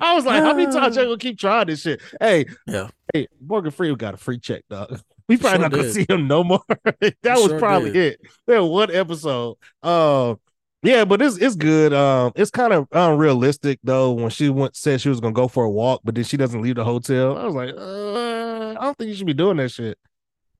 [0.00, 2.00] I was like, how many times y'all gonna keep trying this shit?
[2.20, 2.88] Hey, Yeah.
[3.12, 5.00] hey, Morgan Freeman got a free check, dog.
[5.28, 5.92] We probably Sure not gonna did.
[5.94, 6.60] see him no more.
[6.68, 8.12] that was Sure probably did.
[8.14, 8.20] it.
[8.46, 9.56] There one episode.
[9.82, 10.38] Um,
[10.82, 11.94] yeah, but it's it's good.
[11.94, 15.64] Um, it's kind of unrealistic though when she went said she was gonna go for
[15.64, 17.38] a walk, but then she doesn't leave the hotel.
[17.38, 19.96] I was like, uh, I don't think you should be doing that shit.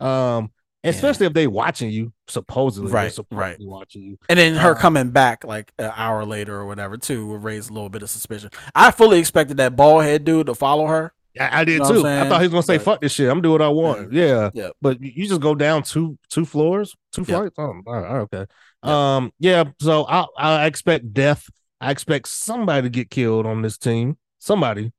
[0.00, 0.50] Um,
[0.84, 3.56] especially if they watching you, supposedly, Right, supposedly right.
[3.60, 4.18] watching you.
[4.28, 7.68] And then her Uh, coming back like an hour later or whatever too would raise
[7.68, 8.50] a little bit of suspicion.
[8.74, 11.12] I fully expected that bald head dude to follow her.
[11.40, 12.06] I, I did Know too.
[12.06, 13.28] I thought he was gonna say, But- "Fuck this shit.
[13.28, 14.68] I'm doing what I want." Yeah, Yeah.
[14.80, 17.38] But you you just go down two two floors, two Yeah.
[17.38, 17.54] flights.
[17.58, 18.46] Oh, all right, all right, okay.
[18.84, 19.64] Um, yeah.
[19.80, 21.46] So I I expect death.
[21.80, 24.16] I expect somebody to get killed on this team.
[24.38, 24.92] Somebody.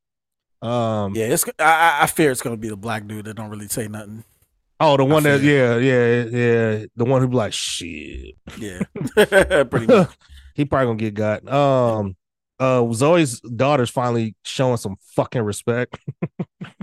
[0.62, 1.16] Um.
[1.16, 1.46] Yeah, it's.
[1.60, 4.24] I, I- I fear it's gonna be the black dude that don't really say nothing.
[4.80, 5.42] Oh, the one that.
[5.42, 6.86] Yeah, yeah, yeah.
[6.96, 8.36] The one who be like, shit.
[8.58, 8.82] Yeah,
[9.64, 10.10] pretty much.
[10.54, 11.48] he probably gonna get got.
[11.52, 12.16] Um.
[12.58, 15.98] Uh, Zoe's daughter's finally showing some fucking respect.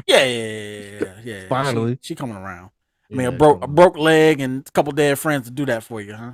[0.06, 1.40] Yeah, yeah, yeah, yeah, yeah.
[1.42, 1.98] She- Finally.
[2.02, 2.70] she, coming around.
[3.10, 5.64] I mean, Yeah, a broke a broke leg and a couple dead friends to do
[5.66, 6.32] that for you, huh?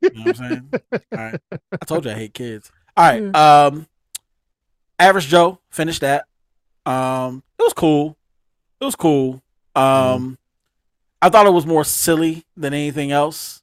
[0.00, 0.70] You know what I'm saying?
[0.92, 1.40] All right.
[1.72, 2.70] I told you I hate kids.
[2.96, 3.34] All right.
[3.36, 3.86] Um,
[4.98, 6.26] Average Joe finished that.
[6.86, 8.16] Um, it was cool.
[8.80, 9.42] It was cool.
[9.74, 10.38] Um,
[11.26, 13.62] I thought it was more silly than anything else.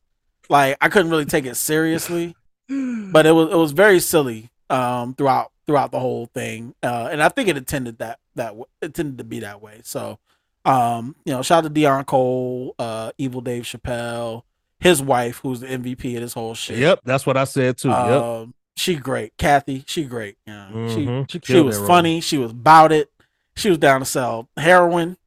[0.49, 2.35] Like I couldn't really take it seriously,
[2.67, 4.49] but it was it was very silly.
[4.69, 8.93] Um, throughout throughout the whole thing, uh, and I think it intended that that it
[8.93, 9.81] tended to be that way.
[9.83, 10.17] So,
[10.65, 14.43] um, you know, shout out to Deon Cole, uh, Evil Dave Chappelle,
[14.79, 16.79] his wife, who's the MVP of this whole shit.
[16.79, 17.89] Yep, that's what I said too.
[17.89, 17.97] yep.
[17.97, 19.37] Um, she great.
[19.37, 20.37] Kathy, she great.
[20.47, 20.69] Yeah.
[20.73, 21.29] Mhm.
[21.31, 21.87] She She she was that role.
[21.87, 22.19] funny.
[22.21, 23.11] She was about it.
[23.55, 25.17] She was down to sell heroin.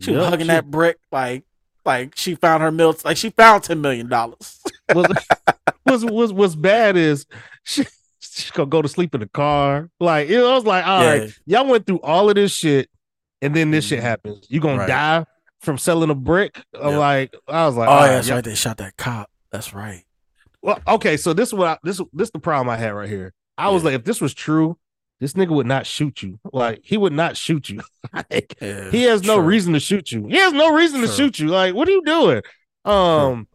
[0.00, 1.44] She was hugging she- that brick like
[1.86, 4.60] like she found her milk like she found ten million dollars.
[4.94, 5.06] was
[5.86, 7.26] was was was bad is
[7.64, 7.86] she
[8.20, 9.90] she gonna go to sleep in the car.
[10.00, 11.60] Like it I was like, all right, Yeah.
[11.60, 12.90] y'all went through all of this shit,
[13.40, 14.06] and then this shit mm-hmm.
[14.06, 14.46] happens.
[14.50, 14.88] You gonna Right.
[14.88, 15.26] die
[15.60, 16.60] from selling a brick?
[16.74, 18.44] I'm like, I was like, oh yeah, right, that's right.
[18.44, 19.30] They shot that cop.
[19.50, 20.04] That's right.
[20.62, 23.32] Well, okay, so this is what I, this this the problem I had right here.
[23.56, 24.76] I was like, if this was true,
[25.20, 26.38] this nigga would not shoot you.
[26.52, 27.80] Like he would not shoot you.
[28.12, 29.44] like, Yeah, he has no true.
[29.46, 30.26] reason to shoot you.
[30.26, 31.48] He has no reason to shoot you.
[31.48, 32.42] Like, what are you doing?
[32.84, 33.48] Um,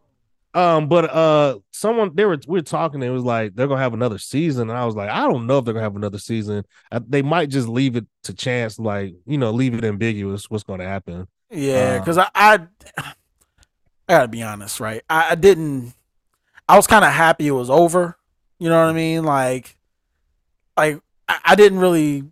[0.54, 3.02] um, but uh, someone they were we were talking.
[3.02, 5.58] It was like they're gonna have another season, and I was like, I don't know
[5.58, 6.64] if they're gonna have another season.
[6.90, 10.64] Uh, they might just leave it to chance, like you know, leave it ambiguous what's
[10.64, 11.26] gonna happen.
[11.50, 12.58] Yeah, Uh, because I, I
[12.98, 13.12] I
[14.08, 15.02] gotta be honest, right?
[15.08, 15.94] I, I didn't.
[16.68, 18.18] I was kind of happy it was over.
[18.58, 19.24] You know what I mean?
[19.24, 19.76] Like,
[20.76, 21.00] like
[21.32, 22.24] I, I didn't really.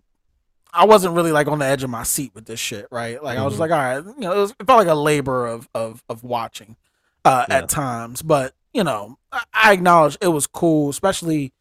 [0.73, 3.21] I wasn't really like on the edge of my seat with this shit, right?
[3.23, 3.59] Like I was Mhm.
[3.59, 6.23] like, all right, you know, it, was, it felt like a labor of of of
[6.23, 6.77] watching
[7.25, 7.57] uh, Yeah.
[7.59, 11.53] at times, but you know, I, I acknowledge it was cool, especially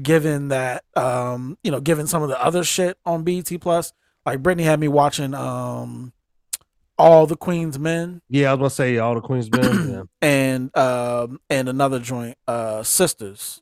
[0.00, 3.92] given that um, you know, given some of the other shit on BET Plus.
[4.24, 6.12] Like Brittany had me watching um
[6.96, 9.90] All the Queen's Men, Yeah, I was gonna say all the Queen's Men.
[9.90, 10.02] yeah.
[10.22, 13.60] and um and another joint, uh, Sistas.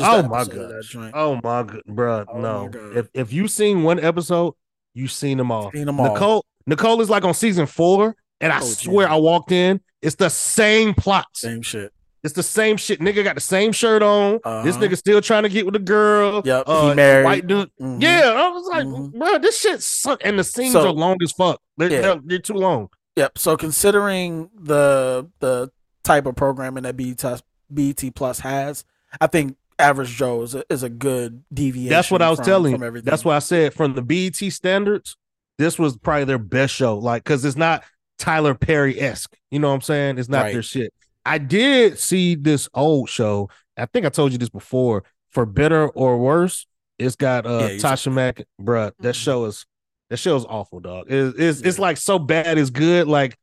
[0.00, 0.72] Oh my god!
[1.14, 2.24] Oh my god, bro.
[2.28, 2.70] Oh no.
[2.94, 4.54] If if you seen one episode,
[4.94, 5.70] you seen them all.
[5.72, 6.12] Seen 'em all.
[6.12, 9.16] Nicole Nicole is like on season four, and I Oh, swear Jesus.
[9.16, 9.80] I walked in.
[10.02, 11.26] It's the same plot.
[11.34, 11.92] Same shit.
[12.22, 13.00] It's the same shit.
[13.00, 14.32] Nigga got the same shirt on.
[14.34, 14.84] This Uh-huh.
[14.84, 16.42] nigga still trying to get with the girl.
[16.44, 17.24] Yep, he Uh, married.
[17.24, 17.70] White dude.
[17.80, 18.02] Mhm.
[18.02, 19.12] Yeah, I was like, Mhm.
[19.18, 20.20] bro, this shit suck.
[20.22, 21.60] And the scenes So- are long as fuck.
[21.78, 22.00] They're, Yeah.
[22.02, 22.90] they're, they're too long.
[23.16, 23.38] Yep.
[23.38, 25.70] So considering the the
[26.04, 27.40] type of programming that BT
[27.72, 28.84] BET Plus has,
[29.20, 31.90] I think Average Joe is a, is a good deviation.
[31.90, 32.86] That's what I was from- telling from you.
[32.86, 33.10] everything.
[33.10, 35.16] That's why I said from the BET standards,
[35.58, 36.96] this was probably their best show.
[36.98, 37.82] Like, cause it's not
[38.18, 39.36] Tyler Perry esque.
[39.50, 40.18] You know what I'm saying?
[40.18, 40.52] It's not Right.
[40.52, 40.92] their shit.
[41.26, 43.50] I did see this old show.
[43.76, 45.04] I think I told you this before.
[45.30, 46.66] For better or worse,
[46.98, 48.42] it's got uh Yeah, you said Tasha Mack.
[48.60, 49.64] Bruh, that show is
[50.08, 51.10] that show is awful, dog.
[51.10, 53.06] It- it's it's like so bad it's good.
[53.06, 53.36] Like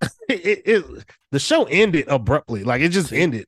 [0.28, 2.64] it, it, the show ended abruptly.
[2.64, 3.46] Like it just ended.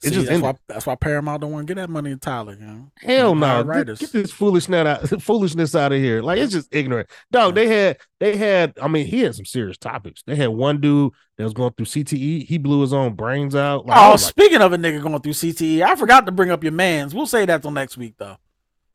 [0.00, 0.42] It See, just that's ended.
[0.44, 2.54] why that's why Paramount don't want to get that money to Tyler.
[2.54, 2.92] You know?
[3.00, 3.46] Hell no!
[3.46, 3.98] higher Get, writers.
[3.98, 6.22] get this foolishness out, foolishness out of here.
[6.22, 7.10] Like it's just ignorant.
[7.32, 8.78] Dog, they had, they had.
[8.80, 10.22] I mean, he had some serious topics.
[10.24, 12.46] They had one dude that was going through CTE.
[12.46, 13.86] He blew his own brains out.
[13.86, 16.32] Like, I Oh, was like, speaking of a nigga going through CTE, I forgot to
[16.32, 17.12] bring up your man's.
[17.12, 18.36] We'll say that till next week though.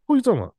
[0.08, 0.56] who you talking about?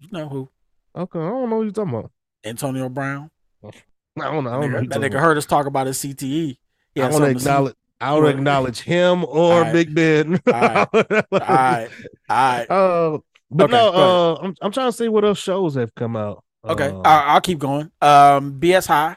[0.00, 0.50] You know who?
[0.96, 2.10] Okay, I don't know who you talking about.
[2.44, 3.30] Antonio Brown.
[3.64, 3.70] I
[4.16, 4.50] don't know.
[4.50, 4.78] I don't know.
[4.78, 5.20] Nigga, you that nigga about.
[5.22, 6.56] heard us talk about his CTE.
[6.96, 7.74] I want to acknowledge.
[8.12, 9.72] I to acknowledge him or Alright.
[9.72, 10.40] Big Ben.
[10.48, 10.88] Alright.
[10.92, 11.88] All right,
[12.28, 12.70] all right.
[12.70, 13.18] Uh,
[13.50, 16.42] but Okay, no, uh, I'm I'm trying to see what else shows have come out.
[16.64, 17.90] Okay, Uh, I- I'll keep going.
[18.00, 19.16] Um, BS High.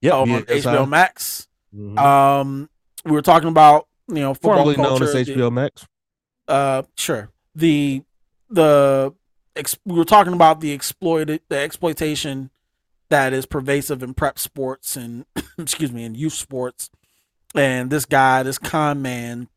[0.00, 1.46] yeah, on HBO Max.
[1.76, 1.98] Mhm.
[1.98, 2.68] Um,
[3.04, 5.86] we were talking about you know football formerly known culture, as the- HBO Max.
[6.48, 7.30] Uh, sure.
[7.54, 8.02] The
[8.48, 9.12] the
[9.54, 12.50] ex- we were talking about the exploited the exploitation
[13.08, 15.26] that is pervasive in prep sports and
[15.58, 16.90] excuse me in youth sports,
[17.54, 19.48] and this guy, this con man,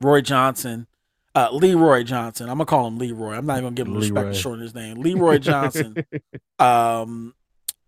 [0.00, 0.86] Roy Johnson.
[1.32, 2.48] Uh, Leroy Johnson.
[2.48, 3.34] I'm gonna call him Leroy.
[3.34, 5.00] I'm not even gonna give him respect to shorten his name.
[5.00, 5.94] Leroy Johnson.
[6.58, 7.34] um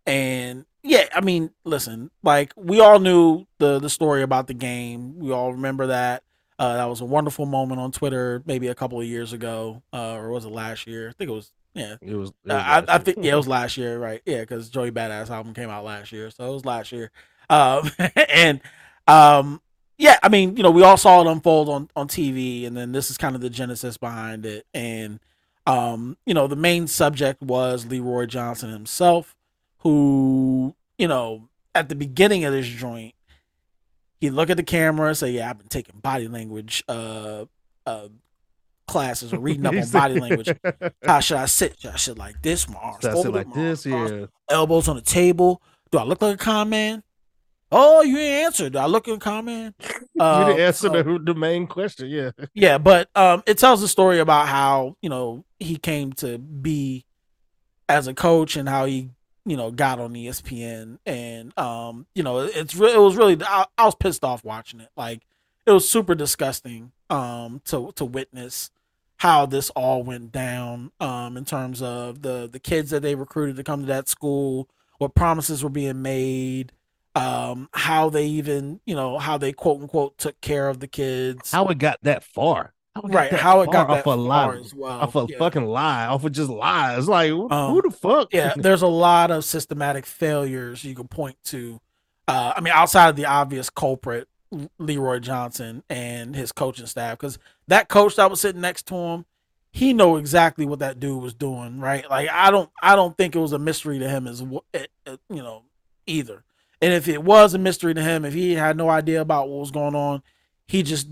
[0.07, 5.17] and yeah i mean listen like we all knew the the story about the game
[5.19, 6.25] we all remember that
[6.59, 10.15] uh that was a wonderful moment on twitter maybe a couple of years ago uh
[10.15, 12.31] or was it last year i think it was yeah It was.
[12.45, 14.21] it uh, was I, I think yeah, it was last year, right?
[14.27, 17.11] Yeah, because Joey Badass album came out last year, so it was last year.
[17.49, 17.91] Um,
[18.29, 18.61] and
[19.07, 19.61] um,
[19.99, 22.93] yeah, I mean, you know, we all saw it unfold on on TV, and then
[22.93, 24.67] this is kind of the genesis behind it.
[24.75, 25.21] And
[25.67, 29.37] um, you know, the main subject was Leroy Johnson himself,
[29.79, 33.15] who you know, at the beginning of this joint,
[34.21, 37.45] he look at the camera and say, "Yeah, I've been taking body language uh
[37.87, 38.09] uh
[38.89, 40.53] classes or reading up on body language."
[41.05, 41.81] How should I sit?
[41.81, 42.69] Should I sit like this?
[42.69, 44.27] My arms Should I sit folded, like this, arms yeah.
[44.49, 45.63] elbows on the table.
[45.91, 47.03] Do I look like a con man?
[47.75, 48.77] Oh, you answered.
[48.77, 49.75] I look in comment.
[50.15, 50.41] man?
[50.41, 52.09] you didn't answer so- the, the main question.
[52.11, 52.31] Yeah.
[52.55, 57.05] yeah, but um, it tells a story about how you know he came to be
[57.89, 59.11] as a coach and how he
[59.45, 63.67] you know got on ESPN and um you know it's re- it was really I,
[63.77, 65.23] I was pissed off watching it like
[65.67, 68.71] it was super disgusting um to to witness
[69.17, 73.57] how this all went down um in terms of the the kids that they recruited
[73.57, 74.69] to come to that school
[74.99, 76.71] what promises were being made
[77.15, 81.53] um how they even you know how they quote unquote took care of the kids
[81.53, 82.73] How it got that far?
[82.95, 85.01] How it got right that how it far got off that a lie, as well
[85.01, 85.39] off a Yeah.
[85.39, 87.09] fucking lie, off of just lies.
[87.09, 88.29] Like who, Um, who the fuck?
[88.33, 91.81] yeah there's a lot of systematic failures you can point to
[92.29, 94.29] uh i mean outside of the obvious culprit
[94.79, 99.25] leroy johnson and his coaching staff because that coach that was sitting next to him
[99.71, 103.35] he know exactly what that dude was doing right like i don't i don't think
[103.35, 104.43] it was a mystery to him as
[104.75, 105.63] eh, eh, you know
[106.07, 106.45] either
[106.83, 109.61] and if it was a mystery to him if he had no idea about what
[109.61, 110.23] was going on
[110.67, 111.09] he just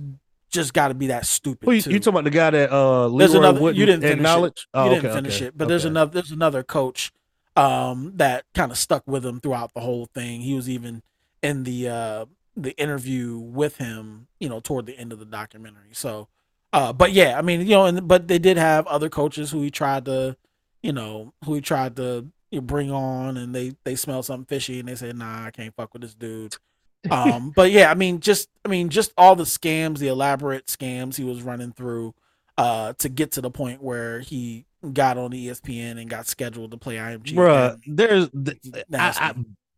[0.50, 3.08] just got to be that stupid Who you, you talking about the guy that uh
[3.08, 3.60] There's another.
[3.60, 4.62] wouldn't You didn't finish acknowledge?
[4.62, 4.66] It.
[4.74, 6.10] Oh, you didn't okay, finish okay, it, but there's another.
[6.10, 7.12] There's another coach
[7.56, 10.40] um, that kind of stuck with him throughout the whole thing.
[10.40, 11.02] He was even
[11.42, 12.26] in the uh,
[12.56, 15.90] the interview with him, you know, toward the end of the documentary.
[15.92, 16.28] So,
[16.72, 19.62] uh, but yeah, I mean, you know, and but they did have other coaches who
[19.62, 20.36] he tried to,
[20.82, 24.80] you know, who he tried to you bring on, and they they smelled something fishy,
[24.80, 26.56] and they say "Nah, I can't fuck with this dude."
[27.10, 31.16] um but yeah i mean just i mean just all the scams the elaborate scams
[31.16, 32.14] he was running through
[32.58, 36.76] uh to get to the point where he got on espn and got scheduled to
[36.76, 38.58] play img Bruh, there's th-
[38.92, 39.34] I, I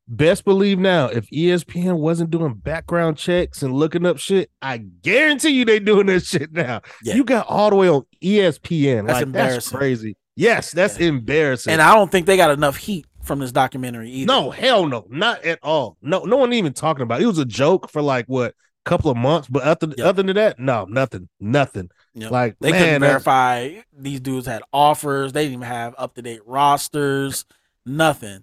[0.08, 5.50] best believe now if ESPN wasn't doing background checks and looking up shit, I guarantee
[5.50, 6.82] you they doing this shit now.
[7.02, 7.14] Yeah.
[7.14, 9.06] You got all the way on ESPN.
[9.06, 10.16] That's like that's crazy.
[10.36, 11.72] Yes, that's embarrassing.
[11.72, 14.26] and i don't think they got enough heat from this documentary either.
[14.26, 15.96] No, hell no, not at all.
[16.02, 17.24] No, no one even talking about it.
[17.24, 18.54] It was a joke for like what
[18.84, 21.88] couple of months, but other other than that, no, nothing, nothing.
[22.14, 22.30] Yep.
[22.32, 25.32] Like they man, couldn't that's- verify these dudes had offers.
[25.32, 27.44] They didn't even have up to date rosters.
[27.86, 28.42] Nothing.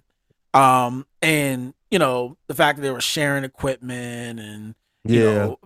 [0.54, 5.34] Um, and you know the fact that they were sharing equipment and you Yeah.
[5.34, 5.58] know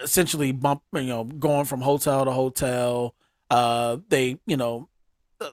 [0.00, 3.14] essentially bump you know going from hotel to hotel.
[3.50, 4.88] Uh, they you know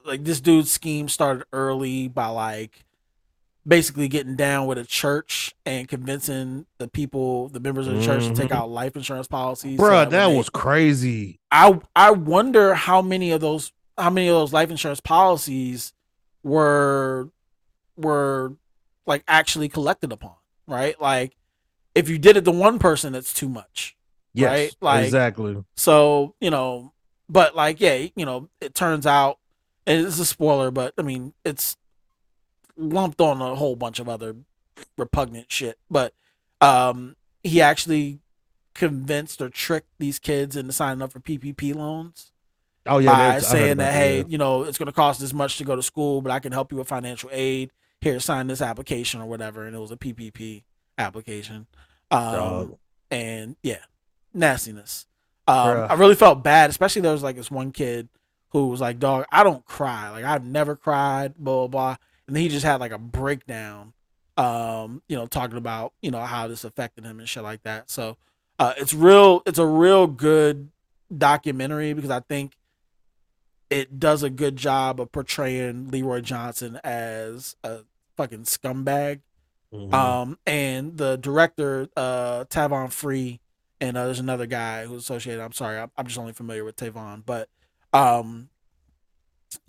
[0.04, 2.84] like this dude's scheme started early by like
[3.66, 8.22] basically getting down with a church and convincing the people, the members of the church,
[8.24, 8.56] to take Mhm.
[8.56, 9.78] out life insurance policies.
[9.78, 11.38] Bruh, when that they- was crazy.
[11.50, 15.92] I I wonder how many of those how many of those life insurance policies
[16.42, 17.30] were
[17.96, 18.54] were
[19.06, 20.34] like actually collected upon,
[20.66, 21.00] right?
[21.00, 21.34] Like
[21.94, 23.96] if you did it to one person, it's too much.
[24.34, 24.76] Yes, right?
[24.80, 25.56] Like exactly.
[25.76, 26.92] so, you know,
[27.28, 29.38] but like, yeah, you know, it turns out
[29.88, 31.76] and it's a spoiler, but I mean, it's
[32.76, 34.36] lumped on a whole bunch of other
[34.96, 35.78] repugnant shit.
[35.90, 36.14] But
[36.60, 38.20] um he actually
[38.74, 42.30] convinced or tricked these kids into signing up for PPP loans
[42.86, 44.24] Oh yeah, by that's- I heard saying about that, hey, yeah.
[44.28, 46.52] you know, it's going to cost this much to go to school, but I can
[46.52, 47.70] help you with financial aid.
[48.00, 50.62] Here, sign this application or whatever, and it was a PPP
[50.96, 51.66] application.
[52.10, 52.76] Um,
[53.10, 53.80] and yeah,
[54.32, 55.06] nastiness.
[55.48, 58.08] Um, I really felt bad, especially there was like this one kid
[58.50, 60.10] who was like, "Dog, I don't cry.
[60.10, 61.96] Like I've never cried." Blah blah blah.
[62.26, 63.92] And then he just had like a breakdown.
[64.36, 67.90] Um, you know, talking about you know how this affected him and shit like that.
[67.90, 68.16] So,
[68.58, 69.42] uh, it's real.
[69.46, 70.70] It's a real good
[71.16, 72.52] documentary because I think
[73.70, 77.80] it does a good job of portraying Leroy Johnson as a
[78.16, 79.20] fucking scumbag.
[79.72, 79.92] Mhm.
[79.92, 83.40] Um, and the director, uh, Travon Free,
[83.80, 85.42] and uh, there's another guy who's associated.
[85.42, 87.48] I'm sorry, I'm, I'm just only familiar with Travon, but
[87.92, 88.48] um,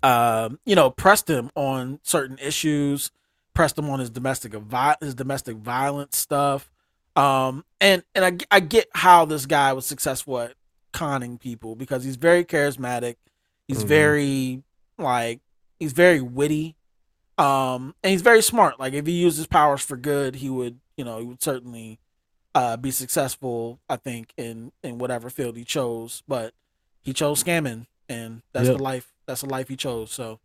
[0.02, 3.10] um, you know, pressed him on certain issues,
[3.54, 4.54] pressed him on his domestic
[5.00, 6.70] his domestic violence stuff.
[7.16, 10.54] Um, and and I, I get how this guy was successful at
[10.92, 13.16] conning people because he's very charismatic.
[13.68, 13.88] He's Mhm.
[13.88, 14.62] very
[14.98, 15.40] like
[15.78, 16.76] he's very witty.
[17.38, 18.78] Um, and he's very smart.
[18.78, 21.98] Like if he used his powers for good, he would, you know, he would certainly
[22.54, 26.22] uh be successful, I think, in in whatever field he chose.
[26.28, 26.52] But
[27.02, 28.76] he chose scamming and that's Yep.
[28.76, 30.10] the life that's the life he chose.
[30.12, 30.40] So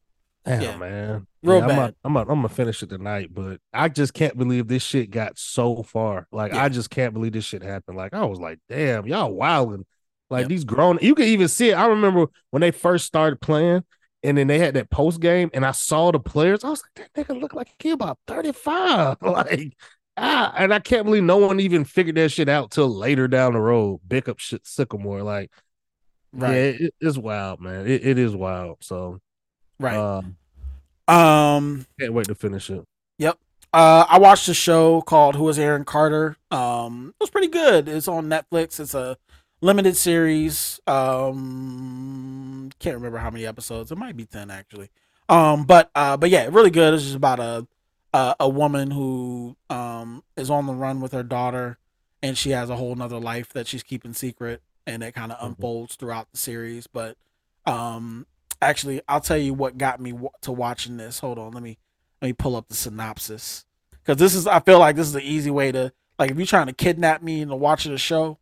[0.45, 0.77] Damn, yeah.
[0.77, 1.27] man.
[1.43, 1.95] Real Yeah, I'm bad.
[2.03, 6.27] I'm, gonna finish it tonight, but I just can't believe this shit got so far.
[6.31, 6.63] Like, Yeah.
[6.63, 7.97] I just can't believe this shit happened.
[7.97, 9.85] Like, I was like, damn, y'all wilding.
[10.29, 10.49] Like Yep.
[10.49, 11.73] these grown, you can even see it.
[11.73, 13.83] I remember when they first started playing,
[14.23, 16.63] and then they had that post game, and I saw the players.
[16.63, 19.17] I was like, that nigga look like he about 35.
[19.21, 19.73] Like,
[20.17, 23.53] ah, and I can't believe no one even figured that shit out till later down
[23.53, 24.01] the road.
[24.07, 25.23] Bishop shit Sycamore.
[25.23, 25.51] Like,
[26.35, 26.53] Right.
[26.53, 27.87] yeah, it, it's wild, man.
[27.87, 28.77] It, it is wild.
[28.81, 29.19] So
[29.79, 29.95] right.
[29.95, 30.37] um,
[31.07, 32.83] um can't wait to finish it.
[33.19, 33.37] Yep.
[33.73, 36.37] Uh, I watched a show called Who is Erin Carter.
[36.51, 37.89] Um, it was pretty good.
[37.89, 38.79] It's on Netflix.
[38.79, 39.17] It's a
[39.61, 40.79] limited series.
[40.87, 43.91] Um, can't remember how many episodes.
[43.91, 44.89] It might be ten actually.
[45.27, 46.93] Um, but uh, but yeah, really good.
[46.93, 47.67] It's just about a
[48.13, 51.77] a, a woman who um is on the run with her daughter,
[52.21, 55.37] and she has a whole nother life that she's keeping secret, and it kind of
[55.45, 56.87] unfolds throughout the series.
[56.87, 57.17] But
[57.65, 58.25] um,
[58.61, 61.19] actually, I'll tell you what got me w- to watching this.
[61.19, 61.77] Hold on, let me
[62.21, 65.21] let me pull up the synopsis because this is I feel like this is the
[65.21, 68.37] easy way to like if you're trying to kidnap me into watching the show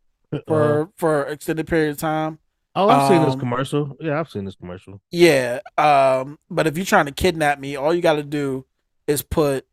[0.46, 0.90] for Uh-huh.
[0.96, 2.38] for extended period of time.
[2.76, 3.96] Oh, I've seen this Um, commercial.
[4.00, 5.00] Yeah, I've seen this commercial.
[5.12, 8.66] Yeah, um, but if you're trying to kidnap me, all you got to do
[9.06, 9.64] is put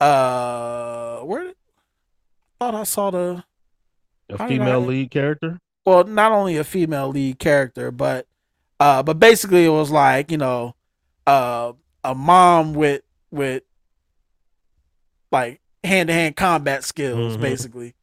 [0.00, 1.56] uh where did,
[2.60, 3.44] thought I saw the
[4.30, 5.58] A How female I- lead character.
[5.86, 8.26] well, not only a female lead character, but
[8.80, 10.74] uh, but basically it was like you know,
[11.26, 11.72] uh,
[12.04, 13.62] a mom with with
[15.30, 17.40] like hand to hand combat skills, Mhm.
[17.40, 17.94] basically.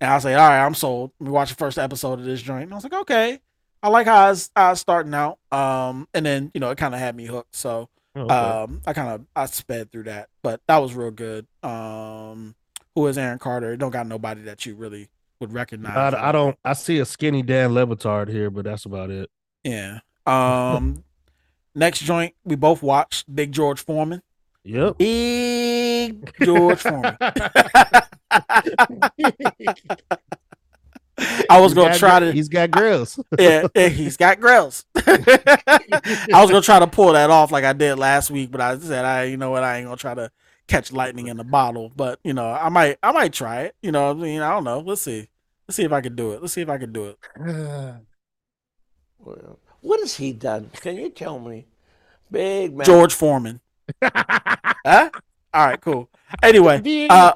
[0.00, 1.12] And I was like, all right, I'm sold.
[1.18, 2.64] We watch the first episode of this joint.
[2.64, 3.40] And I was like, okay,
[3.82, 5.38] I like how it's, how it's starting out.
[5.50, 7.54] Um, and then you know it kind of had me hooked.
[7.56, 8.34] So Oh, Okay.
[8.34, 11.46] um, I kind of I sped through that, but that was real good.
[11.62, 12.54] Um,
[12.94, 13.72] who is Erin Carter?
[13.72, 15.08] It don't got nobody that you really
[15.40, 16.14] would recognize.
[16.14, 16.56] I, I don't.
[16.64, 19.30] I see a skinny Dan Le Batard here, but that's about it.
[19.64, 20.00] Yeah.
[20.26, 21.02] Um
[21.74, 24.22] next joint we both watched Big George Foreman.
[24.64, 24.98] Yep.
[24.98, 27.16] Big George Foreman.
[31.48, 33.18] I was He's gonna try gr- to He's got grills.
[33.38, 34.84] yeah, yeah, he's got grills.
[34.96, 38.78] I was gonna try to pull that off like I did last week, but I
[38.78, 40.30] said I you know what I ain't gonna try to
[40.68, 41.92] catch lightning in a bottle.
[41.94, 43.76] But you know, I might I might try it.
[43.82, 44.80] You know, I mean I don't know.
[44.80, 45.28] Let's see.
[45.66, 46.40] Let's see if I can do it.
[46.40, 47.18] Let's see if I can do it.
[49.18, 50.70] Well, what has he done?
[50.80, 51.66] Can you tell me?
[52.30, 52.84] Big man.
[52.84, 53.60] George Foreman.
[54.86, 55.10] Huh?
[55.52, 56.08] All right, cool.
[56.44, 57.32] Anyway, uh,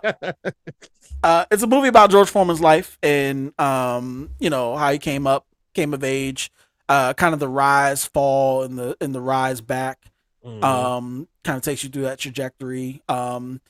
[1.23, 5.27] uh, it's a movie about George Foreman's life and um, you know how he came
[5.27, 6.53] up, came of age,
[6.89, 9.99] uh, kind of the rise, fall, and the and the rise back.
[10.45, 10.63] Mhm.
[10.63, 13.03] Um, kind of takes you through that trajectory.
[13.09, 13.61] Um,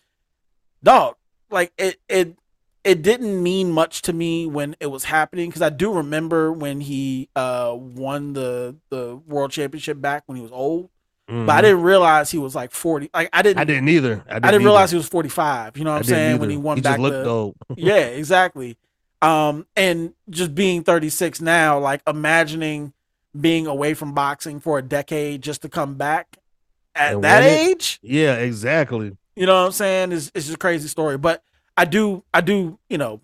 [0.82, 1.16] dog,
[1.51, 2.36] like it it
[2.84, 6.80] it didn't mean much to me when it was happening because I do remember when
[6.80, 10.88] he uh won the the world championship back when he was old,
[11.28, 11.62] but I Mhm.
[11.62, 13.10] didn't realize he was like forty.
[13.12, 14.12] Like I didn't I didn't either.
[14.12, 14.64] I I didn't, didn't, either.
[14.64, 15.76] realize he was 45.
[15.76, 16.38] You know what I I'm didn't saying?
[16.40, 17.56] When he won he back just looked the, old.
[17.76, 18.78] yeah, exactly.
[19.22, 22.94] Um, and just being 36 now, like imagining
[23.38, 26.38] being away from boxing for a decade just to come back
[27.01, 27.70] at And that win it?
[27.70, 29.16] age, Yeah, exactly.
[29.36, 30.12] you know what I'm saying?
[30.12, 31.16] Is it's just a crazy story.
[31.18, 31.43] But
[31.77, 33.20] I do, I do, you know,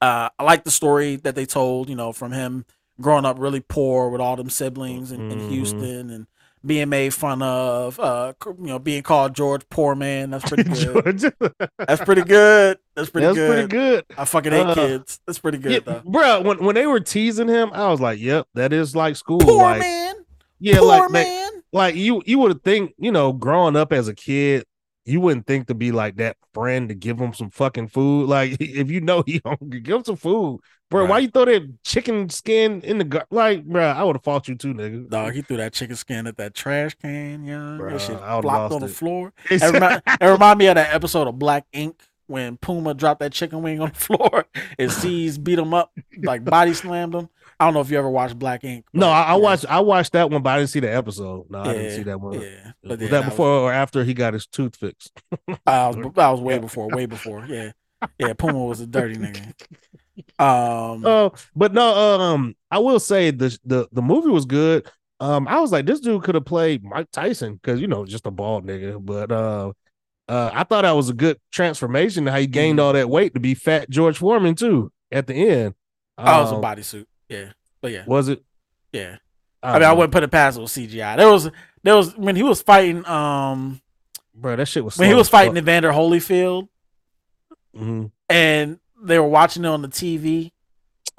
[0.00, 2.64] uh, I like the story that they told, you know, from him
[3.00, 5.48] growing up really poor with all them siblings in, in Mhm.
[5.50, 6.26] Houston and
[6.64, 10.30] being made fun of, uh, you know, being called George Poor Man.
[10.30, 11.32] That's pretty good.
[11.78, 12.78] That's pretty good.
[12.94, 13.50] That's pretty That's good.
[13.50, 14.04] pretty good.
[14.16, 15.20] I fucking hate Uh, kids.
[15.26, 16.02] That's pretty good Yeah, though.
[16.04, 16.42] bro.
[16.42, 19.56] When when they were teasing him, I was like, "Yep, that is like school." Poor
[19.62, 20.14] like, man.
[20.58, 21.59] yeah, Poor like man.
[21.72, 24.64] Like you you would think you know growing up as a kid
[25.06, 28.56] you wouldn't think to be like that friend to give him some fucking food like
[28.60, 30.60] if you know he hungry give him some food
[30.90, 34.22] bro why you throw that chicken skin in the gar- like bro i would have
[34.24, 37.54] fought you too nigga Dog, he threw that chicken skin at that trash can, yeah.
[37.80, 38.90] Bruh, that shit I would've flopped lost on the it.
[38.90, 39.32] floor.
[39.50, 43.32] It remind, it remind me of that episode of Black Ink when Puma dropped that
[43.32, 44.44] chicken wing on the floor
[44.78, 45.92] and C's beat him up,
[46.22, 47.28] like body slammed him.
[47.60, 48.86] I don't know if you ever watched Black Ink.
[48.94, 49.36] no I, I yeah.
[49.36, 52.02] watched i watched that one but i didn't see the episode no i didn't see
[52.04, 55.12] that one Yeah, was yeah, that before or after he got his tooth fixed
[55.66, 57.44] I was, I was way before, way before.
[57.46, 57.72] Yeah,
[58.18, 58.32] yeah.
[58.32, 59.52] Puma was a dirty nigga.
[60.38, 64.86] Um, Oh, but no, um, I will say the the the movie was good.
[65.18, 68.26] Um, I was like, this dude could have played Mike Tyson because you know just
[68.26, 69.02] a bald nigga.
[69.04, 69.72] But uh,
[70.28, 72.26] uh, I thought that was a good transformation.
[72.26, 72.82] How he gained Mhm.
[72.82, 75.74] all that weight to be fat George Foreman too at the end.
[76.18, 77.06] oh, it was a Um, bodysuit.
[77.30, 78.42] Yeah, but yeah, Was it?
[78.92, 79.16] yeah.
[79.62, 81.16] I, I mean, I wouldn't put it past it was CGI.
[81.16, 81.50] There was,
[81.82, 83.80] there was when he was fighting, um,
[84.34, 84.56] bro.
[84.56, 85.40] That shit was when he was as fuck.
[85.40, 86.68] fighting Evander Holyfield,
[87.76, 88.10] Mhm.
[88.28, 90.50] and they were watching it on the TV.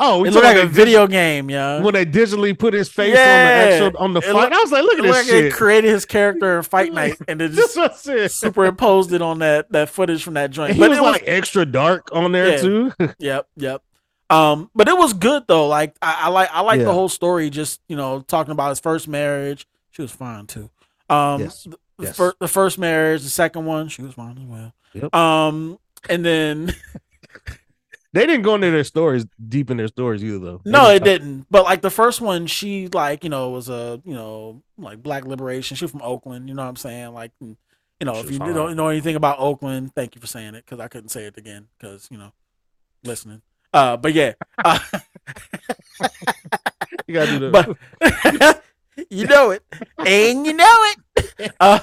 [0.03, 1.81] Oh, It looked like a video game, yo.
[1.83, 3.21] when they digitally put his face Yeah.
[3.21, 4.33] on the actual on the fight.
[4.33, 5.53] look- I was like, look at looked this like they shit.
[5.53, 10.23] created his character in Fight Night, and This just superimposed it on that that footage
[10.23, 10.73] from that joint.
[10.73, 12.57] He But was it was like extra dark on there Yeah.
[12.61, 12.91] too.
[13.19, 13.83] Yep, yep.
[14.31, 15.67] Um, but it was good though.
[15.67, 16.85] Like I, I like I like Yeah.
[16.85, 17.49] the whole story.
[17.49, 19.67] Just you know, talking about his first marriage.
[19.91, 20.69] She was fine too.
[21.09, 22.15] Um, Yes, the, yes.
[22.17, 24.73] fir- the first marriage, the second one, she was fine as well.
[24.93, 25.13] Yep.
[25.15, 25.77] Um,
[26.09, 26.73] and then
[28.13, 30.61] They didn't go into their stories deep in their stories either, though.
[30.65, 31.45] They no, it didn't.
[31.49, 35.23] But like the first one, she like you know was a you know like black
[35.25, 35.77] liberation.
[35.77, 36.49] She was from Oakland.
[36.49, 37.13] You know what I'm saying?
[37.13, 37.55] Like you
[38.01, 38.53] know She if you hard.
[38.53, 41.37] don't know anything about Oakland, thank you for saying it because I couldn't say it
[41.37, 42.33] again because you know
[43.03, 43.41] listening.
[43.73, 44.33] Uh, but yeah.
[44.63, 44.79] Uh,
[47.07, 47.77] You gotta do that.
[48.01, 48.63] but
[49.09, 49.63] you know it,
[49.97, 50.97] and you know it.
[51.59, 51.79] Uh,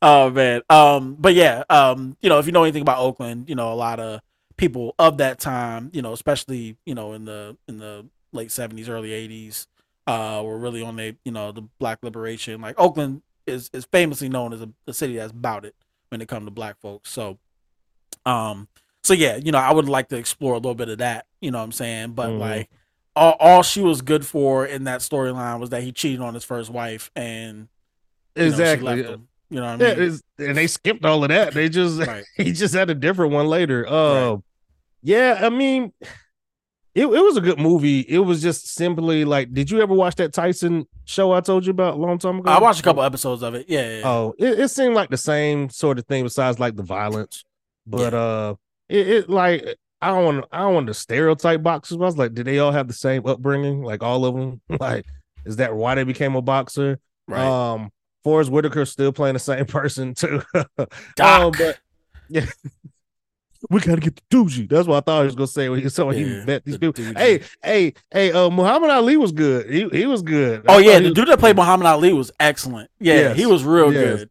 [0.00, 3.54] oh man, um, but yeah, um, you know, if you know anything about Oakland, you
[3.54, 4.20] know, a lot of
[4.56, 8.88] people of that time, you know, especially you know in the in the late seventies,
[8.88, 9.66] early eighties,
[10.06, 12.60] uh, were really on the you know the Black liberation.
[12.62, 15.74] Like Oakland is is famously known as a, a city that's about it
[16.10, 17.10] when it comes to Black folks.
[17.10, 17.38] So,
[18.26, 18.68] um,
[19.02, 21.26] so yeah, you know, I would like to explore a little bit of that.
[21.40, 22.12] You know what I'm saying?
[22.12, 22.38] But Mhm.
[22.38, 22.70] like.
[23.16, 26.44] All, all she was good for in that storyline was that he cheated on his
[26.44, 27.68] first wife and
[28.36, 28.98] you know, exactly.
[28.98, 29.16] You
[29.50, 29.88] know what I mean?
[29.90, 31.52] it's- and they skipped all of that.
[31.52, 32.24] They just Right.
[32.36, 33.84] he just had a different one later.
[33.86, 34.36] Uh,
[35.02, 35.92] yeah, I mean,
[36.94, 38.00] it, it was a good movie.
[38.00, 41.70] It was just simply like, did you ever watch that Tyson show I told you
[41.70, 42.50] about a long time ago?
[42.50, 43.66] I watched a couple episodes of it.
[43.68, 43.80] Yeah.
[43.80, 44.08] yeah, yeah.
[44.08, 47.44] Oh, it, it seemed like the same sort of thing besides like the violence.
[47.86, 48.54] But uh
[48.88, 51.96] it, it like I don't want I don't want to stereotype boxers.
[51.96, 53.82] But I was like, did they all have the same upbringing?
[53.82, 54.60] Like all of them?
[54.80, 55.06] like,
[55.44, 56.98] is that why they became a boxer?
[57.28, 57.44] Right.
[57.44, 57.90] Um
[58.24, 60.42] Forest Whitaker still playing the same person too.
[61.16, 61.40] Doc.
[61.40, 61.78] Um, but
[62.28, 62.46] yeah.
[63.68, 64.68] We gotta get the doozy.
[64.68, 66.78] That's what I thought he was gonna say when he saw when he met these
[66.78, 67.04] the people.
[67.04, 67.18] doozy.
[67.18, 69.68] Hey, hey, hey, uh Muhammad Ali was good.
[69.68, 70.64] He he was good.
[70.66, 72.90] oh I yeah, the was- dude that played Muhammad Ali was excellent.
[72.98, 73.36] Yeah, Yes.
[73.36, 74.02] he was real Yes.
[74.20, 74.30] good.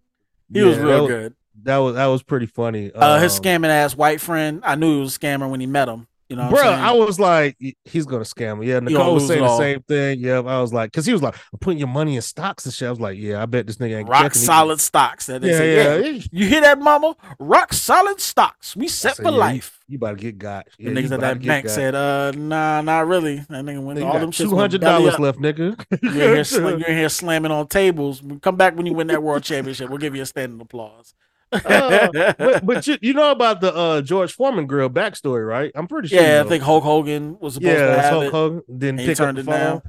[0.52, 1.34] He was real that good.
[1.64, 2.92] That was that was pretty funny.
[2.92, 5.68] Uh, his Um, scamming ass white friend, I knew he was a scammer when he
[5.68, 6.08] met him.
[6.30, 6.62] You know, Bro?
[6.62, 8.68] I was like, he's gonna scam me.
[8.68, 10.20] Yeah, Nicole was saying the same thing.
[10.20, 12.74] Yeah, I was like, because he was like, I'm putting your money in stocks and
[12.74, 12.88] shit.
[12.88, 15.26] I was like, yeah, I bet this nigga ain't rock solid stocks.
[15.26, 15.98] That they Yeah, say, yeah.
[16.12, 16.24] yeah.
[16.32, 17.16] You hear that, mama?
[17.40, 18.76] Rock solid stocks.
[18.76, 19.80] We set said, for yeah, life.
[19.88, 20.68] You, about to get got.
[20.78, 21.74] The niggas at that bank got.
[21.74, 23.38] said, uh, nah, not really.
[23.50, 25.84] That nigga went Nigga all them two hundred dollars left, nigga.
[26.04, 28.22] You in here, sl- you in here slamming on tables.
[28.44, 29.90] Come back when you win that world championship.
[29.90, 31.16] We'll give you a standing applause.
[31.52, 32.08] Uh,
[32.38, 35.72] but but you, you know about the uh, George Foreman grill backstory, right?
[35.76, 36.20] I'm pretty sure.
[36.22, 38.32] you yeah, I think Hulk Hogan was supposed yeah, to have Hulk it.
[38.32, 39.54] Hogan didn't pick up the it phone.
[39.60, 39.82] down.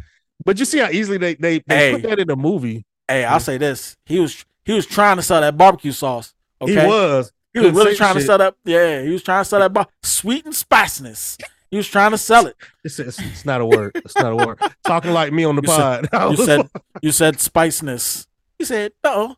[0.45, 1.93] But you see how easily they they, they Hey.
[1.93, 2.85] put that in a movie.
[3.07, 6.35] Hey, I'll say this: he was he was trying to sell that barbecue sauce.
[6.63, 7.33] Okay, He was.
[7.53, 8.27] He was really trying to shit.
[8.29, 8.55] sell that.
[8.65, 11.37] Yeah, he was trying to sell that bar- sweet and spiciness.
[11.71, 12.57] He was trying to sell it.
[12.85, 13.93] It's, it's, it's not a word.
[13.95, 14.61] It's not a word.
[14.85, 16.09] Talking like me on the You pod.
[16.13, 16.69] I You said
[17.03, 18.27] you said spiciness.
[18.59, 19.37] He said no.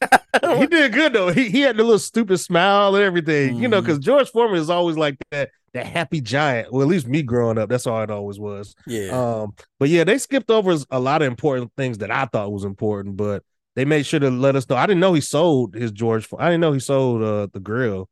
[0.58, 1.30] he did good though.
[1.30, 3.56] He he had the little stupid smile and everything.
[3.56, 3.70] You Mm-hmm.
[3.70, 6.72] know, because George Foreman is always like that that happy giant.
[6.72, 8.74] Well, at least me growing up, that's all it always was.
[8.86, 9.08] Yeah.
[9.10, 12.64] Um, but yeah, they skipped over a lot of important things that I thought was
[12.64, 13.42] important, but
[13.76, 14.76] they made sure to let us know.
[14.76, 16.26] I didn't know he sold his George.
[16.38, 18.08] I didn't know he sold uh, the grill.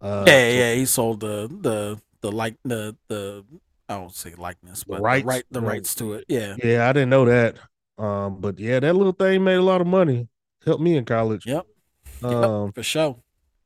[0.00, 0.74] Uh, yeah, yeah.
[0.74, 3.44] He sold the the the like the the
[3.88, 5.26] I don't say likeness, but the rights?
[5.26, 6.24] right the rights to it.
[6.28, 6.56] Yeah.
[6.62, 7.56] Yeah, I didn't know that.
[7.98, 10.28] Um, but yeah, that little thing made a lot of money.
[10.64, 11.46] Helped me in college.
[11.46, 11.66] Yep.
[12.22, 13.16] Um, for sure.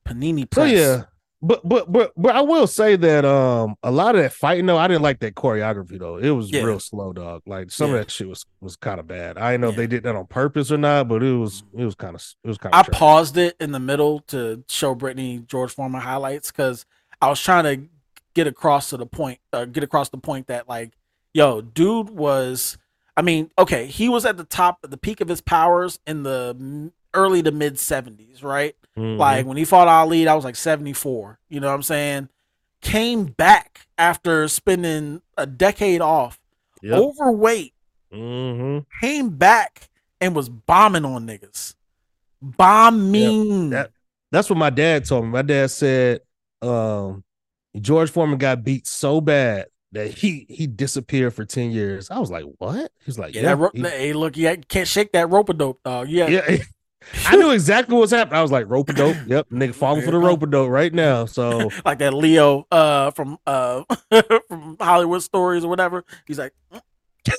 [0.06, 0.72] Panini So press.
[0.72, 1.02] yeah,
[1.42, 4.78] but but but but I will say that um a lot of that fighting though,
[4.78, 6.16] I didn't like that choreography though.
[6.16, 6.62] It was Yeah.
[6.62, 7.42] real slow, dog.
[7.46, 7.96] Like some Yeah.
[7.96, 9.36] of that shit was was kind of bad.
[9.38, 11.84] I didn't know if they did that on purpose or not, but it was it
[11.84, 12.88] was kind of it was kind of I of.
[12.92, 16.86] paused it in the middle to show Brittany George Foreman highlights because
[17.20, 17.88] I was trying to
[18.34, 20.92] get across to the point, uh, get across the point that like,
[21.34, 22.78] yo, dude was.
[23.18, 26.92] I mean, okay, he was at the top, the peak of his powers in the
[27.14, 28.76] early to mid seventies, right?
[28.96, 29.18] Mhm.
[29.18, 31.40] Like when he fought Ali, that was like seventy four.
[31.48, 32.28] You know what I'm saying?
[32.80, 36.38] Came back after spending a decade off,
[36.80, 36.96] Yep.
[36.96, 37.74] overweight,
[38.12, 38.86] Mhm.
[39.00, 39.88] came back
[40.20, 41.74] and was bombing on niggas.
[42.40, 43.70] Bombing.
[43.70, 43.90] That,
[44.30, 45.30] that's what my dad told me.
[45.30, 46.20] My dad said
[46.62, 47.24] um
[47.80, 52.10] George Foreman got beat so bad that he he disappeared for 10 years.
[52.10, 52.92] I was like, what?
[53.04, 53.52] He's like, yeah, yeah.
[53.58, 56.08] ro- he- hey, look, you can't shake that rope a dope, dog.
[56.08, 56.56] Yeah, yeah.
[57.26, 58.38] I knew exactly what was happening.
[58.38, 59.16] I was like, rope a dope.
[59.26, 61.24] Yep, nigga falling for the rope a dope right now.
[61.26, 63.84] So like that Leo uh from uh
[64.48, 66.04] from Hollywood Stories or whatever.
[66.26, 66.52] He's like,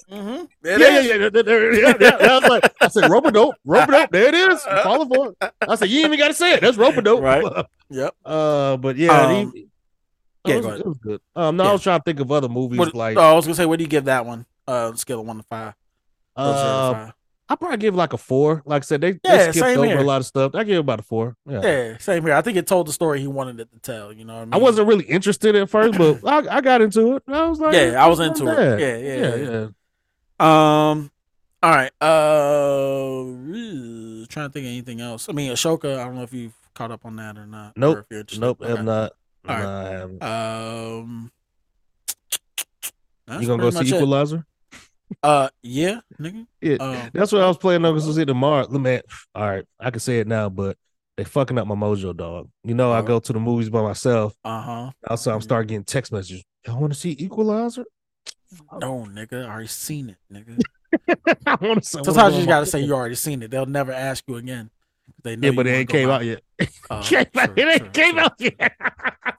[0.09, 0.45] mm-hmm.
[0.63, 2.17] yeah, yeah, yeah, yeah, there- yeah, yeah.
[2.19, 4.11] I was like, I said, rope a dope, rope a dope.
[4.11, 4.63] There it is.
[4.63, 5.53] Falling for it.
[5.67, 6.61] I said, you ain't even got to say it.
[6.61, 7.21] That's rope a dope.
[7.21, 7.65] Right.
[7.89, 8.15] Yep.
[8.25, 9.67] Uh, but yeah, Um, he,
[10.45, 11.21] yeah, it, was, it was good.
[11.35, 13.17] Um, no, I was trying to think of other movies What, like.
[13.17, 14.45] oh, I was gonna say, what do you give that one?
[14.67, 15.73] Uh, scale of one to five.
[16.35, 17.13] Or Uh, five.
[17.51, 18.61] I probably give like a four.
[18.65, 19.97] Like I said, they, Yeah, they skipped over here.
[19.97, 20.53] a lot of stuff.
[20.53, 21.35] I give about a four.
[21.47, 21.61] Yeah.
[21.63, 22.33] Yeah, same here.
[22.35, 24.13] I think it told the story he wanted it to tell.
[24.13, 24.53] You know what I mean?
[24.53, 27.23] I wasn't really interested at first, but I, I got into it.
[27.27, 28.79] I was like, Yeah, I was into it.
[28.79, 29.67] Yeah, yeah, yeah, yeah.
[30.39, 30.91] yeah.
[30.91, 31.11] Um.
[31.61, 31.91] All right.
[31.99, 33.23] Uh,
[34.29, 35.27] trying to think of anything else.
[35.27, 35.97] I mean, Ahsoka.
[35.99, 37.69] I don't know if you've caught up on that or not.
[37.69, 38.05] or Nope.
[38.11, 38.39] if you're.
[38.39, 38.61] Nope.
[38.61, 38.69] Okay.
[38.75, 39.13] Have not.
[39.49, 40.09] All right.
[40.21, 41.31] Nah, Um.
[43.41, 43.93] you gonna go see it.
[43.95, 44.45] Equalizer?
[45.23, 46.45] Uh, yeah, nigga.
[46.61, 48.67] Yeah, Um, that's what I was playing on because it was tomorrow.
[48.69, 49.01] Look, man,
[49.33, 50.77] all right, I can say it now, but
[51.17, 52.49] they fucking up my mojo, dog.
[52.63, 53.03] You know, I Oh.
[53.03, 54.35] go to the movies by myself.
[54.43, 54.91] Uh huh.
[55.09, 56.43] Also, I'm starting getting text messages.
[56.67, 57.85] Y'all want to see Equalizer?
[58.79, 59.45] No, nigga.
[59.45, 60.61] I already seen it, nigga.
[61.47, 61.89] I want to.
[61.89, 63.49] Sometimes you just gotta say you already seen it.
[63.51, 64.69] They'll never ask you again.
[65.23, 66.41] They know Yeah, but you it oh, ain't came out yet.
[66.89, 68.71] Oh, Came out- it ain't came out yet.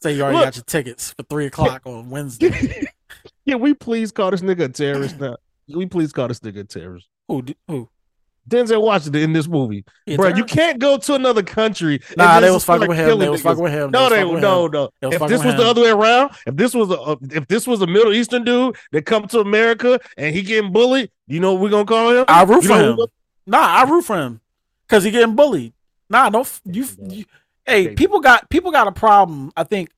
[0.02, 0.47] Say you already Look.
[0.47, 2.86] got your tickets for three o'clock on Wednesday.
[3.48, 5.36] Can we please call this nigga a terrorist now?
[5.69, 7.09] Can we please call this nigga a terrorist?
[7.28, 7.44] Who?
[7.69, 7.89] Who?
[8.48, 9.85] Denzel Washington in this movie,
[10.16, 10.28] bro.
[10.28, 12.01] You can't go to another country.
[12.16, 13.19] Nah, they was fucking with him.
[13.19, 13.90] They was fucking with him.
[13.90, 14.73] No, They they, was fucking no, him.
[14.73, 15.11] no.
[15.11, 17.82] If this was the other way around, if this was a, uh, if this was
[17.82, 21.62] a Middle Eastern dude that come to America and he getting bullied, you know what
[21.62, 22.24] we're gonna call him?
[22.28, 22.98] I root You for him.
[23.47, 24.40] Nah, I root for him
[24.91, 25.73] because he getting bullied.
[26.09, 27.25] Nah, don't you, you.
[27.65, 29.53] Hey, people got people got a problem.
[29.57, 29.91] I think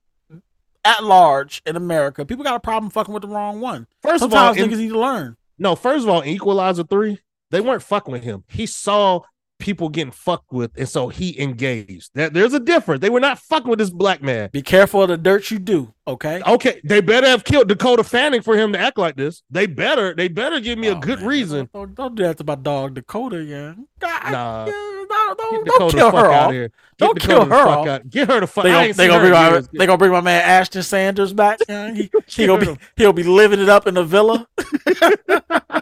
[0.85, 3.87] at large in America, people got a problem fucking with the wrong one.
[4.03, 5.37] First of all, Sometimes in- need to learn.
[5.59, 7.21] No, first of all, Equalizer three,
[7.51, 8.45] they weren't fucking with him.
[8.49, 9.23] He saw
[9.63, 12.11] people getting fucked with, and so he engaged.
[12.15, 13.01] There- There's a difference.
[13.01, 14.51] They were not fucking with this black man.
[14.53, 15.95] Be careful of the dirt you do.
[16.07, 16.43] Okay.
[16.45, 19.43] Okay, they better have killed Dakota Fanning for him to act like this.
[19.51, 21.71] They better, they better give me a oh, good reason.
[21.73, 23.43] Don't, don't do that to my dog Dakota.
[23.43, 23.75] Yeah.
[24.01, 26.51] God, Nah, yeah, no, don't, don't kill her off.
[26.51, 26.73] here.
[26.99, 27.87] Don't Dakota kill her off.
[27.87, 28.11] out.
[28.11, 28.65] Get her the fuck.
[28.65, 29.69] They gonna, they gonna bring my, years.
[29.73, 31.61] they gonna bring my man Ashton Sanders back.
[31.69, 34.49] Yeah, he, he gonna be he'll be living it up in the villa.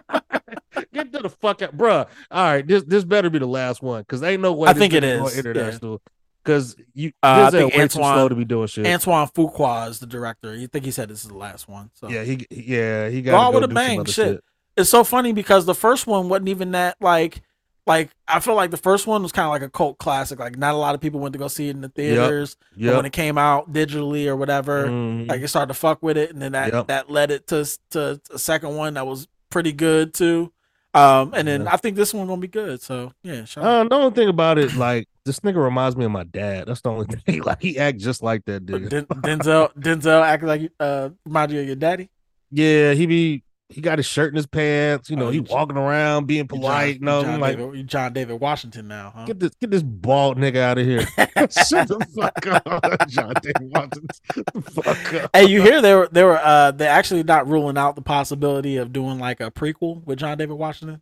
[0.93, 2.07] Get to the fuck out, bruh.
[2.31, 4.69] All right, this this better be the last one because ain't no way.
[4.69, 5.39] I think it is going yeah.
[5.39, 6.03] International.
[6.43, 8.87] Because you Uh, I think Antoine- slow to be doing shit.
[8.87, 10.57] Antoine Fuqua is the director.
[10.57, 11.91] You think he said this is the last one?
[11.95, 14.05] So yeah, he yeah he got to with a bang.
[14.07, 14.15] Shit.
[14.15, 14.45] shit.
[14.77, 17.43] It's so funny because the first one wasn't even that like
[17.87, 20.39] like I feel like the first one was kind of like a cult classic.
[20.39, 22.57] Like not a lot of people went to go see it in the theaters.
[22.73, 22.97] But Yep.
[22.97, 25.29] when it came out digitally or whatever, Mhm.
[25.29, 26.87] like it started to fuck with it, and then that Yep.
[26.89, 30.53] that led it to to a second one that was pretty good too.
[30.93, 31.73] Um, and then Yeah.
[31.73, 32.83] I think this one gonna be good.
[32.83, 33.87] So yeah, shout out.
[33.87, 36.67] Uh, the only thing about it, like this nigga reminds me of my dad.
[36.67, 37.43] That's the only thing.
[37.43, 38.89] Like he act just like that dude.
[38.89, 42.11] Den- Denzel Denzel acting like uh remind you of your daddy.
[42.51, 45.09] Yeah, he be he got his shirt in his pants.
[45.09, 46.97] You know, Oh, he walking around being polite.
[46.97, 49.25] John, no, John like David, John David Washington now, huh?
[49.27, 51.01] get this get this bald nigga out of here.
[51.51, 54.63] Shut the fuck up, John David Washington.
[54.73, 55.31] fuck up.
[55.35, 58.77] Hey, you hear they were they were uh they're actually not ruling out the possibility
[58.77, 61.01] of doing like a prequel with John David Washington.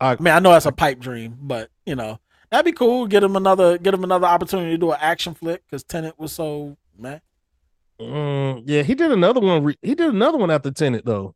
[0.00, 2.18] I- I mean, I know that's a pipe dream, but you know
[2.50, 3.06] that'd be cool.
[3.06, 6.32] Get him another get him another opportunity to do an action flick because Tenet was
[6.32, 7.20] so man.
[8.00, 9.62] Mm, yeah, he did another one.
[9.64, 11.34] Re- he did another one after Tenet though.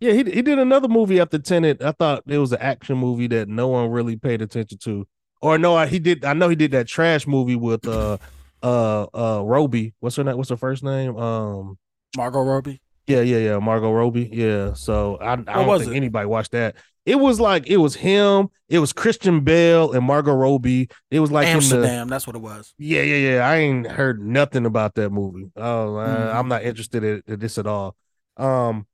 [0.00, 1.82] Yeah, he he did another movie after Tenet.
[1.82, 5.06] I thought it was an action movie that no one really paid attention to.
[5.40, 6.24] Or no, I, he did.
[6.24, 8.18] I know he did that trash movie with uh
[8.62, 9.94] uh uh Robbie.
[10.00, 10.36] What's her name?
[10.36, 11.16] What's her first name?
[11.16, 11.78] Um,
[12.16, 12.80] Margot Robbie.
[13.06, 14.28] yeah, yeah, yeah, Margot Robbie.
[14.32, 14.72] Yeah.
[14.74, 15.96] So I, I don't think it?
[15.96, 16.76] anybody watched that.
[17.04, 18.48] It was like it was him.
[18.68, 20.88] It was Christian Bale and Margot Robbie.
[21.10, 22.74] It was like in the, Amsterdam, that's what it was.
[22.78, 23.48] yeah, yeah, yeah.
[23.48, 25.50] I ain't heard nothing about that movie.
[25.56, 26.34] Oh, uh, Mhm.
[26.34, 27.94] I'm not interested in, in this at all.
[28.36, 28.86] Um,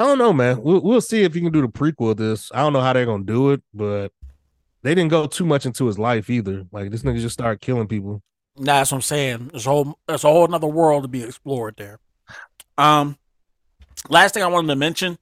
[0.00, 0.62] I don't know, man.
[0.62, 2.50] We'll we'll see if you can do the prequel of this.
[2.54, 4.12] I don't know how they're gonna do it, but
[4.80, 6.64] they didn't go too much into his life either.
[6.72, 8.22] Like this nigga just started killing people.
[8.56, 9.48] Nah, that's what I'm saying.
[9.48, 11.98] There's a whole there's a whole another world to be explored there.
[12.78, 13.18] Um,
[14.08, 15.18] last thing I wanted to mention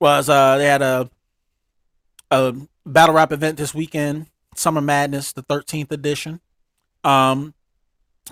[0.00, 1.08] was uh they had a
[2.32, 2.52] a
[2.84, 4.26] battle rap event this weekend,
[4.56, 6.40] Summer Madness, the 13th edition.
[7.04, 7.54] Um,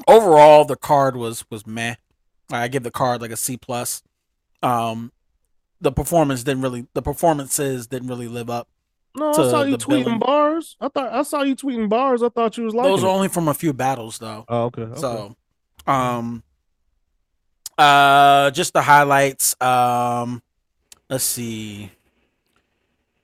[0.09, 1.95] overall the card was was meh.
[2.51, 4.03] I give the card like a C plus.
[4.61, 5.13] Um,
[5.85, 8.67] the performance didn't really the performances didn't really live up.
[9.15, 10.19] No, I saw you tweeting billing.
[10.19, 10.77] bars.
[10.81, 12.23] I thought I saw you tweeting bars.
[12.23, 14.45] I thought you was like Those are only from a few battles though.
[14.49, 14.83] Oh, okay.
[14.83, 15.01] okay.
[15.01, 15.37] So,
[15.87, 16.43] um,
[17.79, 19.55] uh, just the highlights.
[19.61, 20.43] Um,
[21.09, 21.93] let's see.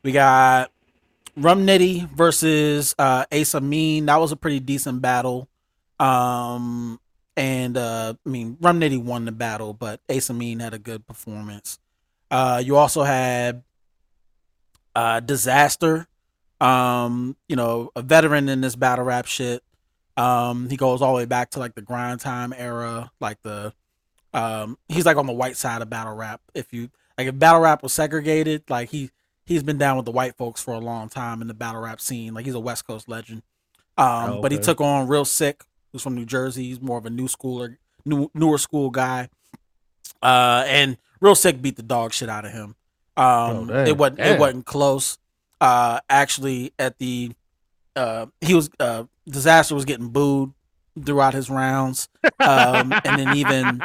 [0.04, 0.70] We got
[1.36, 4.06] Rum Nitty versus uh Ace Amin.
[4.06, 5.48] That was a pretty decent battle.
[5.98, 7.00] Um,
[7.36, 11.06] and uh, I mean, Rum Nitty won the battle, but Ace Amin had a good
[11.06, 11.78] performance.
[12.30, 13.62] Uh, you also had
[14.94, 16.06] uh Dizaster.
[16.60, 19.62] Um, you know, a veteran in this battle rap shit.
[20.16, 23.72] Um, he goes all the way back to like the grind time era, like the
[24.32, 26.40] um he's like on the white side of battle rap.
[26.54, 29.10] If you like if battle rap was segregated, like he
[29.46, 32.00] he's been down with the white folks for a long time in the battle rap
[32.00, 32.34] scene.
[32.34, 33.42] Like he's a West Coast legend.
[33.96, 35.62] Um, Oh, but he took on Real Sikh,
[35.92, 36.64] who's from New Jersey.
[36.64, 39.30] He's more of a new schooler, new newer school guy.
[40.22, 42.74] Uh, and Real Sikh beat the dog shit out of him.
[43.16, 44.34] Um, damn, it wasn't damn.
[44.34, 45.18] it wasn't close.
[45.60, 47.32] Uh, actually, at the
[47.96, 50.52] uh, he was uh, dizaster was getting booed
[51.04, 52.08] throughout his rounds,
[52.40, 53.82] um, and then even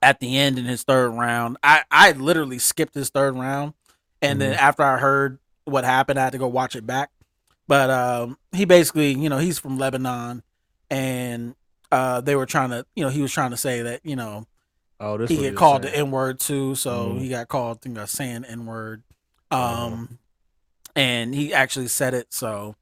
[0.00, 3.74] at the end in his third round, I I literally skipped his third round,
[4.22, 7.10] and then after I heard what happened, I had to go watch it back.
[7.66, 10.42] But um, he basically, you know, he's from Lebanon,
[10.90, 11.54] and
[11.90, 14.46] uh, they were trying to, you know, he was trying to say that, you know,
[15.00, 15.96] oh, this he get called the.
[15.96, 17.20] N word too, so Mhm.
[17.20, 19.02] he got called, think, a saying N word.
[19.50, 19.86] Uh-huh.
[19.86, 20.18] Um,
[20.96, 22.76] and he actually said it, so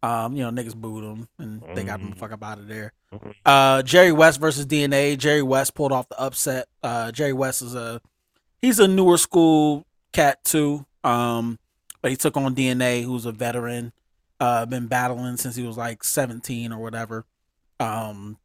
[0.00, 2.18] um, you know, niggas booed him and they got him the Mhm.
[2.20, 2.92] fuck up out of there.
[3.12, 3.34] Mhm.
[3.44, 5.16] Uh, Jerry West versus DNA.
[5.16, 6.68] Jerry West pulled off the upset.
[6.84, 8.00] Uh, Jerry West is a
[8.62, 10.86] he's a newer school cat too.
[11.02, 11.58] Um,
[12.00, 13.92] but he took on DNA, who's a veteran.
[14.38, 17.24] Uh, been battling since he was like 17 or whatever.
[17.80, 18.38] Um,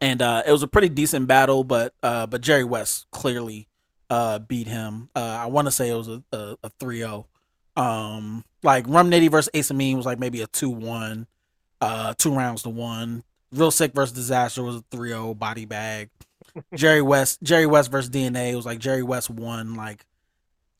[0.00, 3.68] and uh, it was a pretty decent battle, but uh, but Jerry West clearly
[4.10, 5.08] uh beat him.
[5.14, 7.26] Uh, I want to say it was a a, a 3-0.
[7.76, 11.26] Um, like Rum Nitty versus Ace Amin was like maybe a 2-1,
[11.80, 13.24] uh, two rounds to one.
[13.52, 16.10] Real Sikh versus Dizaster was a 3-0 body bag.
[16.74, 19.74] Jerry West, Jerry West versus DNA was like Jerry West won.
[19.74, 20.04] Like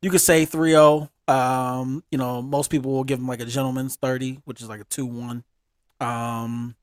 [0.03, 1.09] you could say 3-0.
[1.27, 4.81] Um, you know, most people will give him like a gentleman's 30, which is like
[4.81, 5.43] a 2-1.
[6.01, 6.75] Um,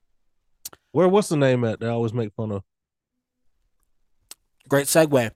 [0.92, 1.80] Where what's the name at?
[1.80, 2.64] They always make fun of.
[4.68, 5.32] great segue.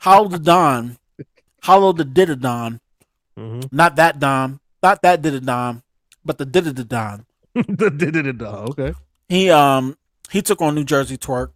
[0.00, 0.96] Hollow the Don,
[1.62, 2.80] Hollow the Didadon,
[3.38, 3.68] Mhm.
[3.72, 5.82] not that Don, not that Didadon,
[6.24, 7.26] but the Didadon.
[7.54, 8.70] the did it dog.
[8.70, 8.98] Okay.
[9.28, 9.96] He um
[10.30, 11.52] he took on New Jersey Twork,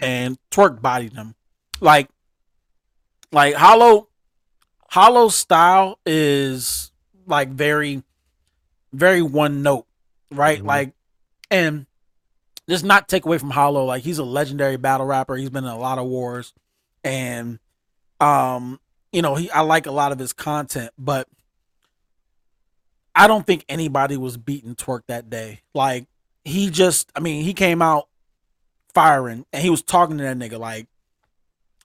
[0.00, 1.36] and Twork bodied him.
[1.80, 2.08] Like,
[3.30, 4.08] like Hollow,
[4.90, 6.90] Hollow's style is
[7.26, 8.02] like very,
[8.92, 9.86] very one note,
[10.32, 10.60] right?
[10.60, 10.66] Mhm.
[10.66, 10.94] Like
[11.50, 11.86] and
[12.68, 13.84] just not take away from Hollow.
[13.84, 15.36] Like he's a legendary battle rapper.
[15.36, 16.52] He's been in a lot of wars,
[17.04, 17.58] and
[18.20, 18.78] um,
[19.12, 21.28] you know, he I like a lot of his content, but
[23.14, 25.60] I don't think anybody was beating Twork that day.
[25.74, 26.06] Like
[26.44, 28.08] he just, I mean, he came out
[28.94, 30.86] firing and he was talking to that nigga like,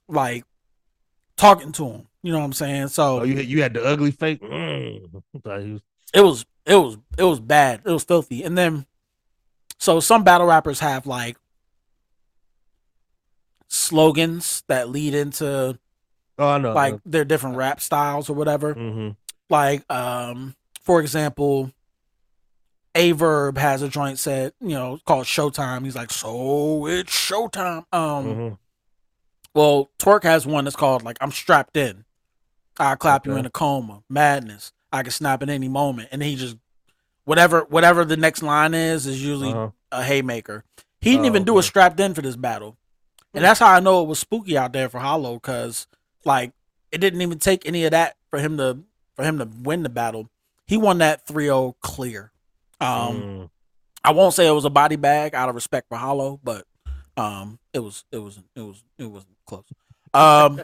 [0.08, 0.44] like
[1.36, 2.06] talking to him.
[2.22, 2.88] You know what I'm saying?
[2.88, 4.40] So Oh, you you had the ugly fake.
[4.40, 5.22] Mm.
[5.42, 5.82] Thought he was-
[6.14, 7.80] it was it was it was bad.
[7.84, 8.44] It was filthy.
[8.44, 8.86] And then
[9.78, 11.36] so some battle rappers have like
[13.68, 15.78] slogans that lead into
[16.36, 16.72] Oh, I know.
[16.72, 18.74] like their different rap styles or whatever.
[18.74, 19.10] hmm
[19.48, 21.70] Like um for example,
[22.94, 25.84] Aye Verb has a joint set, you know, called Showtime.
[25.84, 27.84] He's like, so it's Showtime.
[27.92, 28.48] Um hmm
[29.54, 32.04] well, Twork has one that's called like I'm strapped in.
[32.76, 34.72] I clap you in a coma, madness.
[34.92, 36.56] I can snap at any moment, and he just
[37.24, 39.70] whatever whatever the next line is is usually Uh-huh.
[39.92, 40.64] a haymaker.
[41.00, 41.66] He didn't Oh, even do a okay.
[41.66, 42.76] strapped in for this battle,
[43.34, 45.86] and that's how I know it was spooky out there for Hollow because
[46.24, 46.52] like
[46.92, 48.78] it didn't even take any of that for him to
[49.16, 50.28] for him to win the battle.
[50.66, 52.32] He won that 3-0 clear.
[52.80, 52.88] Um,
[53.20, 53.50] Mm.
[54.02, 56.66] I won't say it was a body bag out of respect for Hollow, but
[57.16, 59.64] um, it was it was it was it was close.
[60.12, 60.60] Um,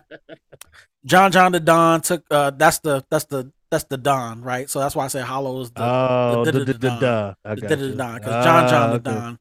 [1.04, 4.68] John John the Don took uh, that's the that's the that's the Don right.
[4.68, 7.36] So that's why I say Hollow is the Oh, the- the, the- Don.
[7.44, 9.20] I got it because John John Ah, the okay.
[9.20, 9.38] Don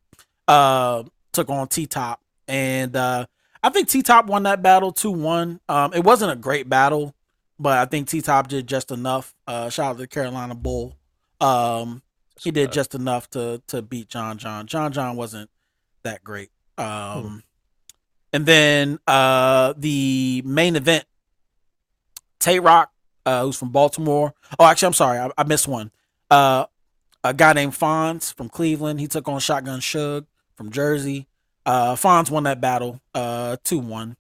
[0.47, 1.03] uh,
[1.33, 3.25] took on T Top and uh,
[3.63, 5.59] I think T Top won that battle two one.
[5.67, 7.13] Um, it wasn't a great battle,
[7.59, 9.33] but I think T Top did just enough.
[9.47, 10.95] Uh, shout out to Carolina Bull.
[11.41, 12.01] Um,
[12.41, 14.65] he did just enough to to beat John John.
[14.67, 15.49] John John wasn't
[16.03, 16.49] that great.
[16.77, 17.43] Um,
[18.31, 21.03] and then uh, the main event,
[22.39, 22.89] Tay Roc,
[23.29, 24.33] uh, who's from Baltimore.
[24.57, 25.91] Oh, actually, I'm sorry, I, I missed one.
[26.31, 26.65] Uh,
[27.23, 28.99] a guy named Fonz from Cleveland.
[28.99, 30.25] He took on Shotgun Suge
[30.55, 31.27] from Jersey.
[31.65, 34.15] Uh, Fonz won that battle, uh, two one,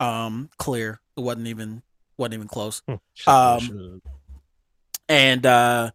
[0.00, 1.00] um, clear.
[1.16, 1.82] It wasn't even
[2.16, 2.80] wasn't even close.
[3.26, 4.00] Um,
[5.08, 5.90] and uh,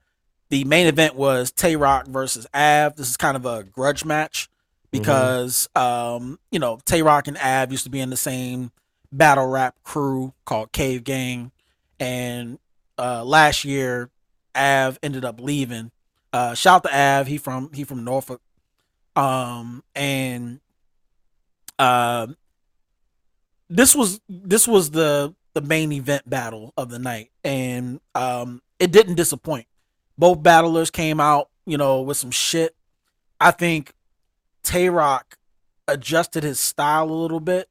[0.49, 2.95] the main event was Tay Roc versus Av.
[2.95, 4.49] This is kind of a grudge match
[4.91, 8.71] because um, you know Tay Roc and Av used to be in the same
[9.11, 11.51] battle rap crew called Cave Gang,
[11.99, 12.59] and
[12.97, 14.09] uh, last year
[14.55, 15.91] Av ended up leaving.
[16.31, 18.41] Uh, shout to Av, he from he from Norfolk,
[19.15, 20.59] um, and
[21.79, 22.27] uh,
[23.69, 28.91] this was this was the the main event battle of the night, and um, it
[28.91, 29.65] didn't disappoint.
[30.17, 32.75] Both battlers came out, you know, with some shit.
[33.39, 33.93] I think
[34.63, 35.37] Tay Roc
[35.87, 37.69] adjusted his style a little bit,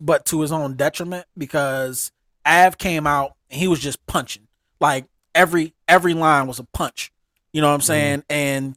[0.00, 2.12] but to his own detriment because
[2.46, 4.46] Av came out and he was just punching.
[4.80, 7.12] Like every every line was a punch.
[7.52, 8.24] You know what I'm saying?
[8.28, 8.76] And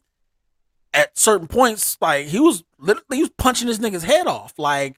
[0.94, 4.54] at certain points, like he was literally he was punching this nigga's head off.
[4.58, 4.98] Like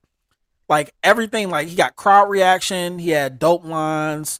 [0.69, 4.39] like everything, like he got crowd reaction, he had dope lines.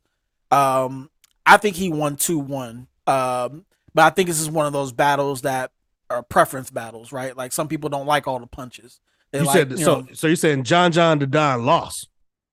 [0.52, 1.10] Um,
[1.46, 2.88] I think he won two one.
[3.08, 5.72] Um, but I think this is one of those battles that
[6.10, 7.36] are preference battles, right?
[7.36, 9.00] Like some people don't like all the punches.
[9.32, 10.02] They You like, said you so.
[10.02, 12.08] know- So you're saying John John the Don lost?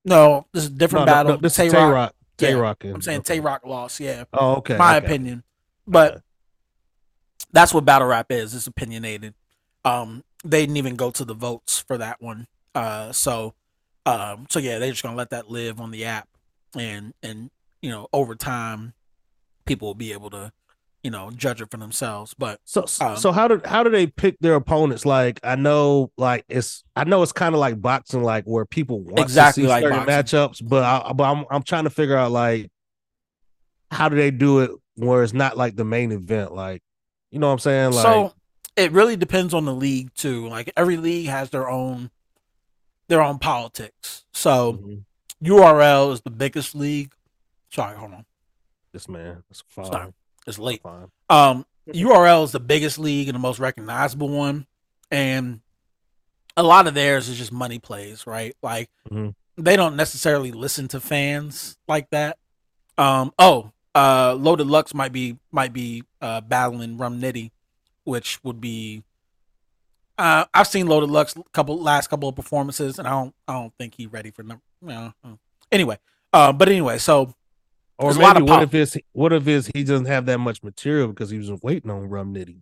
[0.09, 1.32] No, this is a different No, no, battle.
[1.32, 2.14] no, this is Tay Roc-.
[2.36, 4.01] Tay yeah, Rock and- I'm saying Tay Roc lost.
[4.01, 4.24] Yeah.
[4.32, 5.06] Oh, okay, My okay.
[5.06, 5.43] opinion,
[5.86, 6.22] but
[7.52, 8.55] that's what battle rap is.
[8.55, 9.35] It's opinionated.
[9.85, 12.47] Um, they didn't even go to the votes for that one.
[12.74, 13.55] Uh, so,
[14.06, 16.28] um, so yeah, they're just gonna let that live on the app,
[16.76, 17.51] and and
[17.82, 18.93] you know over time,
[19.66, 20.52] people will be able to,
[21.03, 22.35] you know, judge it for themselves.
[22.37, 25.07] But So um, so how do how do they pick their opponents?
[25.07, 29.01] Like I know like it's I know it's kind of like boxing, like where people
[29.01, 30.39] want Exactly to see like certain boxing.
[30.39, 32.70] matchups, but I, but I'm I'm trying to figure out like
[33.91, 36.83] how do they do it where it's not like the main event, like
[37.31, 37.93] you know what I'm saying?
[37.93, 38.35] Like so
[38.77, 40.49] it really depends on the league too.
[40.49, 42.11] Like every league has their own
[43.09, 44.25] their own politics.
[44.33, 44.95] So Mm-hmm.
[45.53, 47.12] URL is the biggest league.
[47.70, 48.25] Sorry, hold on.
[48.93, 50.12] this man, it's fine.
[50.47, 50.82] It's late.
[50.82, 51.10] Fine.
[51.28, 54.66] Um, URL is the biggest league and the most recognizable one,
[55.10, 55.60] and
[56.56, 58.55] a lot of theirs is just money plays, right?
[58.62, 59.35] Like Mhm.
[59.56, 62.39] they don't necessarily listen to fans like that.
[62.98, 67.51] Um, oh, uh, Loaded Lux might be might be uh, battling Rum Nitty,
[68.05, 69.02] which would be.
[70.19, 73.73] Uh, I've seen Loaded Lux couple last couple of performances, and I don't I don't
[73.78, 74.62] think he's ready for number.
[74.82, 75.12] You know,
[75.73, 75.98] anyway,
[76.32, 77.35] uh, but anyway, so
[77.99, 81.09] Or there's maybe what if it's what if it's he doesn't have that much material
[81.09, 82.61] because he was waiting on Rum Nitty?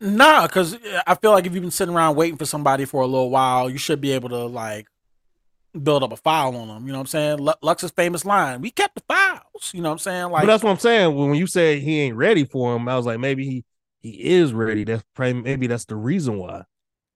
[0.00, 0.76] Nah, because
[1.06, 3.70] I feel like if you've been sitting around waiting for somebody for a little while,
[3.70, 4.88] you should be able to like
[5.80, 6.86] build up a file on them.
[6.86, 7.38] You know what I'm saying?
[7.38, 10.30] Lu- Lux's famous line: "We kept the files." You know what I'm saying?
[10.30, 11.16] Like but that's what I'm saying.
[11.16, 13.64] When you say he ain't ready for him, I was like maybe he
[14.00, 14.84] he is ready.
[14.84, 16.64] That's probably maybe that's the reason why.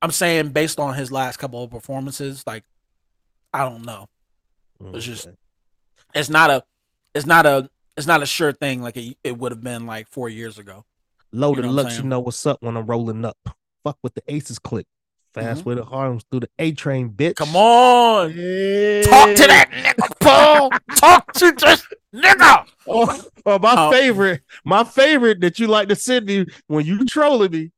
[0.01, 2.65] I'm saying based on his last couple of performances, like
[3.53, 4.07] I don't know.
[4.95, 5.29] It's just
[6.15, 6.63] it's not a
[7.17, 10.07] it's not a it's not a sure thing like it, it would have been like
[10.09, 10.85] four years ago.
[11.33, 11.97] loaded know what I'm looks.
[11.99, 13.39] You know what's up when I'm rolling up.
[13.83, 14.87] Fuck with the aces click.
[15.35, 15.65] Fast Mhm.
[15.67, 17.37] with the arms through the A train, bitch.
[17.37, 19.03] Come on, Yeah.
[19.03, 20.71] talk to that nigga, Paul.
[20.97, 22.67] talk to this nigga.
[22.87, 23.91] Oh, oh, my Oh.
[23.91, 27.71] favorite, my favorite that you like to send me when you trolling me.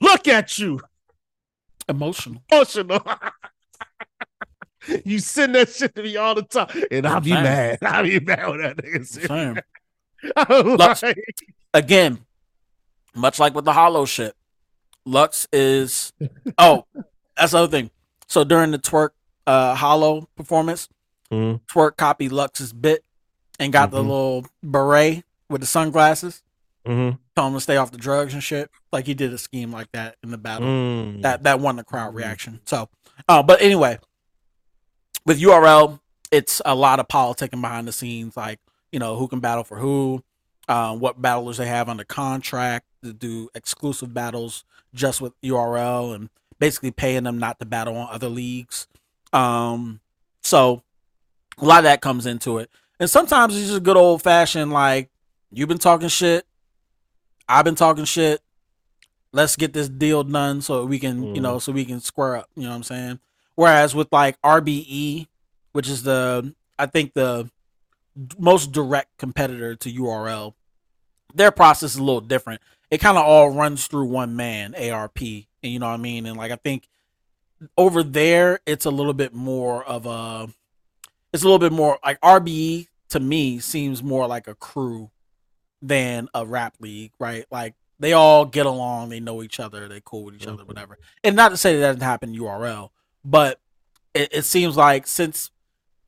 [0.00, 0.80] Look at you,
[1.88, 2.42] Emotional.
[2.52, 3.00] emotional.
[5.04, 7.42] you send that shit to me all the time, and I'll be Fine.
[7.44, 7.78] mad.
[7.82, 9.26] I'll be mad when that nigga send.
[9.28, 9.58] Fam.
[10.76, 11.18] Lux- like,
[11.72, 12.18] Again,
[13.14, 14.34] much like with the hollow shit,
[15.04, 16.12] Lux is
[16.58, 16.86] oh,
[17.36, 17.90] that's the other thing.
[18.26, 19.10] So during the twork
[19.46, 20.88] uh hollow performance,
[21.30, 21.60] Mhm.
[21.66, 23.04] twork copied Lux's bit
[23.58, 24.08] and got the Mhm.
[24.08, 26.42] little beret with the sunglasses.
[26.86, 28.70] mhm, Tell him to stay off the drugs and shit.
[28.92, 30.66] Like he did a scheme like that in the battle.
[30.68, 31.22] mm.
[31.22, 32.60] That that won the crowd reaction.
[32.64, 32.88] So,
[33.28, 33.98] uh, but anyway,
[35.24, 38.60] with URL, it's a lot of politicking behind the scenes, like
[38.92, 40.22] you know who can battle for who,
[40.68, 44.64] uh, what battlers they have under contract to do exclusive battles
[44.94, 48.86] just with URL, and basically paying them not to battle on other leagues.
[49.32, 50.00] Um,
[50.42, 50.82] so
[51.58, 52.70] a lot of that comes into it,
[53.00, 55.10] and sometimes it's just good old fashioned like
[55.52, 56.46] you've been talking shit,
[57.48, 58.40] I've been talking shit.
[59.32, 62.48] Let's get this deal done so we can, you know, so we can square up.
[62.54, 63.20] You know what I'm saying?
[63.54, 65.26] Whereas with like RBE,
[65.72, 67.50] which is the I think the
[68.38, 70.54] most direct competitor to URL,
[71.34, 72.60] their process is a little different.
[72.90, 76.26] It kind of all runs through one man, ARP, and you know what I mean.
[76.26, 76.88] And like I think
[77.76, 80.48] over there, it's a little bit more of a,
[81.32, 85.10] it's a little bit more like RBE to me seems more like a crew
[85.80, 87.46] than a rap league, right?
[87.50, 90.66] Like they all get along, they know each other, they cool with each other, mm-hmm.
[90.66, 90.98] whatever.
[91.22, 92.90] And not to say that doesn't happen in URL,
[93.24, 93.60] but
[94.14, 95.50] it, it seems like since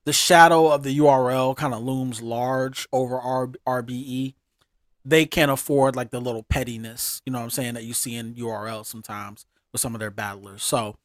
[0.04, 4.34] the shadow of the URL kind of looms large over R- RBE,
[5.04, 8.16] they can't afford like the little pettiness, you know what I'm saying, that you see
[8.16, 10.62] in URL sometimes with some of their battlers.
[10.62, 10.96] So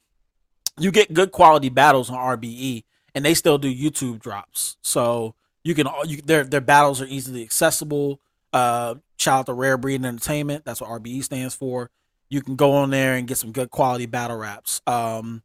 [0.78, 2.84] you get good quality battles on RBE,
[3.14, 4.78] and they still do YouTube drops.
[4.82, 8.20] So you can you, their their battles are easily accessible.
[8.54, 10.66] Uh, shout out to Rare Breed Entertainment.
[10.66, 11.90] That's what RBE stands for.
[12.30, 14.82] You can go on there and get some good quality battle raps.
[14.88, 15.44] Um,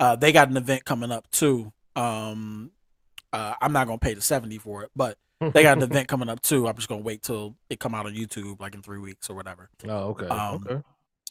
[0.00, 1.72] uh, they got an event coming up too.
[1.96, 2.70] Um,
[3.32, 6.28] uh, I'm not gonna pay the seventy for it, but they got an event coming
[6.28, 6.66] up too.
[6.66, 9.34] I'm just gonna wait till it come out on YouTube like in three weeks or
[9.34, 9.70] whatever.
[9.88, 10.26] Oh, okay.
[10.28, 10.82] Um, okay.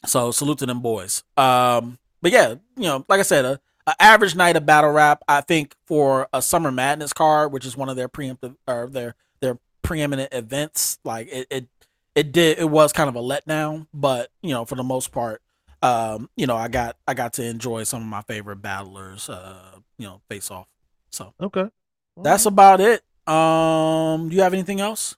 [0.06, 1.24] So salute to them boys.
[1.36, 5.22] Um, but yeah, you know, like I said, a, a average night of battle rap.
[5.28, 9.14] I think for a Summer Madness card, which is one of their preemptive or their
[9.40, 11.68] their preeminent events, like it it
[12.14, 15.42] it did it was kind of a letdown, but you know, for the most part,
[15.84, 19.76] um, you know, I got I got to enjoy some of my favorite battlers, uh,
[19.98, 20.66] you know, face off.
[21.10, 21.66] So Okay.
[22.16, 23.02] that's about it.
[23.28, 25.16] Um, do you have anything else?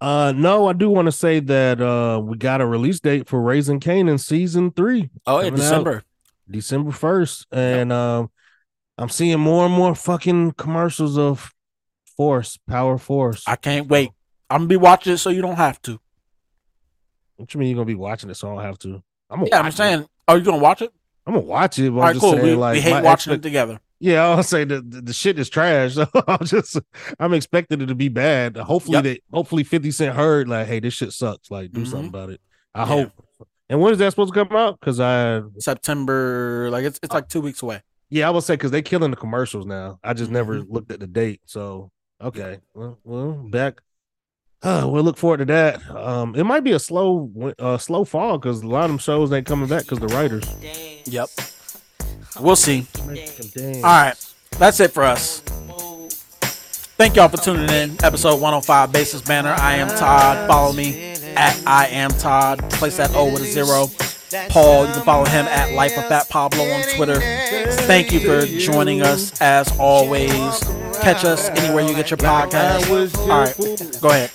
[0.00, 3.40] Uh, no, I do want to say that uh we got a release date for
[3.42, 5.10] Raising Kanan season three.
[5.26, 6.02] Oh, yeah, coming out December.
[6.50, 8.30] December first, and um,
[8.98, 11.52] I'm seeing more and more fucking commercials of
[12.16, 13.44] Force, Power Force.
[13.46, 14.10] I can't wait.
[14.48, 16.00] I'm gonna be watching it so you don't have to.
[17.36, 18.34] what you mean you're gonna be watching it?
[18.36, 19.02] So I don't have to.
[19.30, 19.72] I'm Yeah, I'm it.
[19.72, 20.92] saying, are you gonna watch it?
[21.26, 21.90] I'm gonna watch it.
[21.90, 22.32] But All I'm just cool.
[22.32, 23.80] saying, We, like, we hate watching it together.
[24.02, 25.94] Yeah, I'll say the, the the shit is trash.
[25.94, 26.78] So I'm just
[27.18, 28.56] I'm expecting it to be bad.
[28.56, 29.04] Hopefully Yep.
[29.04, 31.50] that hopefully 50 Cent heard like, hey, this shit sucks.
[31.50, 31.86] Like, do Mhm.
[31.86, 32.40] something about it.
[32.74, 32.86] I Yeah.
[32.86, 33.12] hope.
[33.68, 34.80] And when is that supposed to come out?
[34.80, 37.82] Because I September, like it's it's like two weeks away.
[38.08, 39.98] yeah, I would say because they killing the commercials now.
[40.02, 40.72] I just never Mm-hmm.
[40.72, 41.40] looked at the date.
[41.46, 41.90] So
[42.22, 43.80] okay, well, well back.
[44.62, 45.88] Uh, we'll look forward to that.
[45.90, 49.32] Um, it might be a slow, uh, slow fall because a lot of them shows
[49.32, 50.44] ain't coming back because the writers.
[51.06, 51.30] Yep.
[52.40, 52.86] We'll see.
[53.06, 54.14] All right,
[54.58, 55.40] that's it for us.
[57.00, 57.96] Thank y'all for tuning in.
[58.04, 59.54] Episode 105 Baseless Banter.
[59.58, 60.46] I am Todd.
[60.46, 62.58] Follow me at I am Todd.
[62.72, 63.86] Place that O with a zero.
[64.50, 67.20] Paul, you can follow him at Life of Fat Pablo on Twitter.
[67.86, 70.30] Thank you for joining us as always.
[71.02, 72.88] Catch us anywhere you get your podcast.
[73.20, 74.30] All right, go ahead.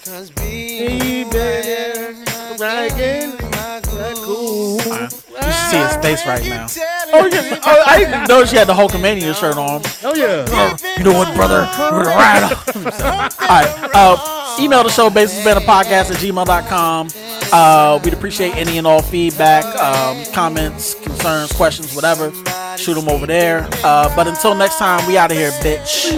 [4.16, 6.68] You should see his face right now.
[7.14, 7.60] Oh, yeah.
[7.66, 9.82] oh I didn't know she had the Hulkamania shirt on.
[10.04, 10.78] Oh yeah.
[10.98, 11.70] You know what, brother?
[11.92, 12.52] We're ride on.
[12.76, 13.90] All right.
[13.94, 17.10] Uh, email the show, baselessbanterpodcast at gmail.com.
[17.52, 22.32] Uh, we'd appreciate any and all feedback, um, comments, concerns, questions, whatever.
[22.78, 23.68] Shoot them over there.
[23.84, 26.12] Uh, but until next time, we out of here, bitch.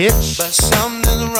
[0.00, 1.38] It's but something's wrong.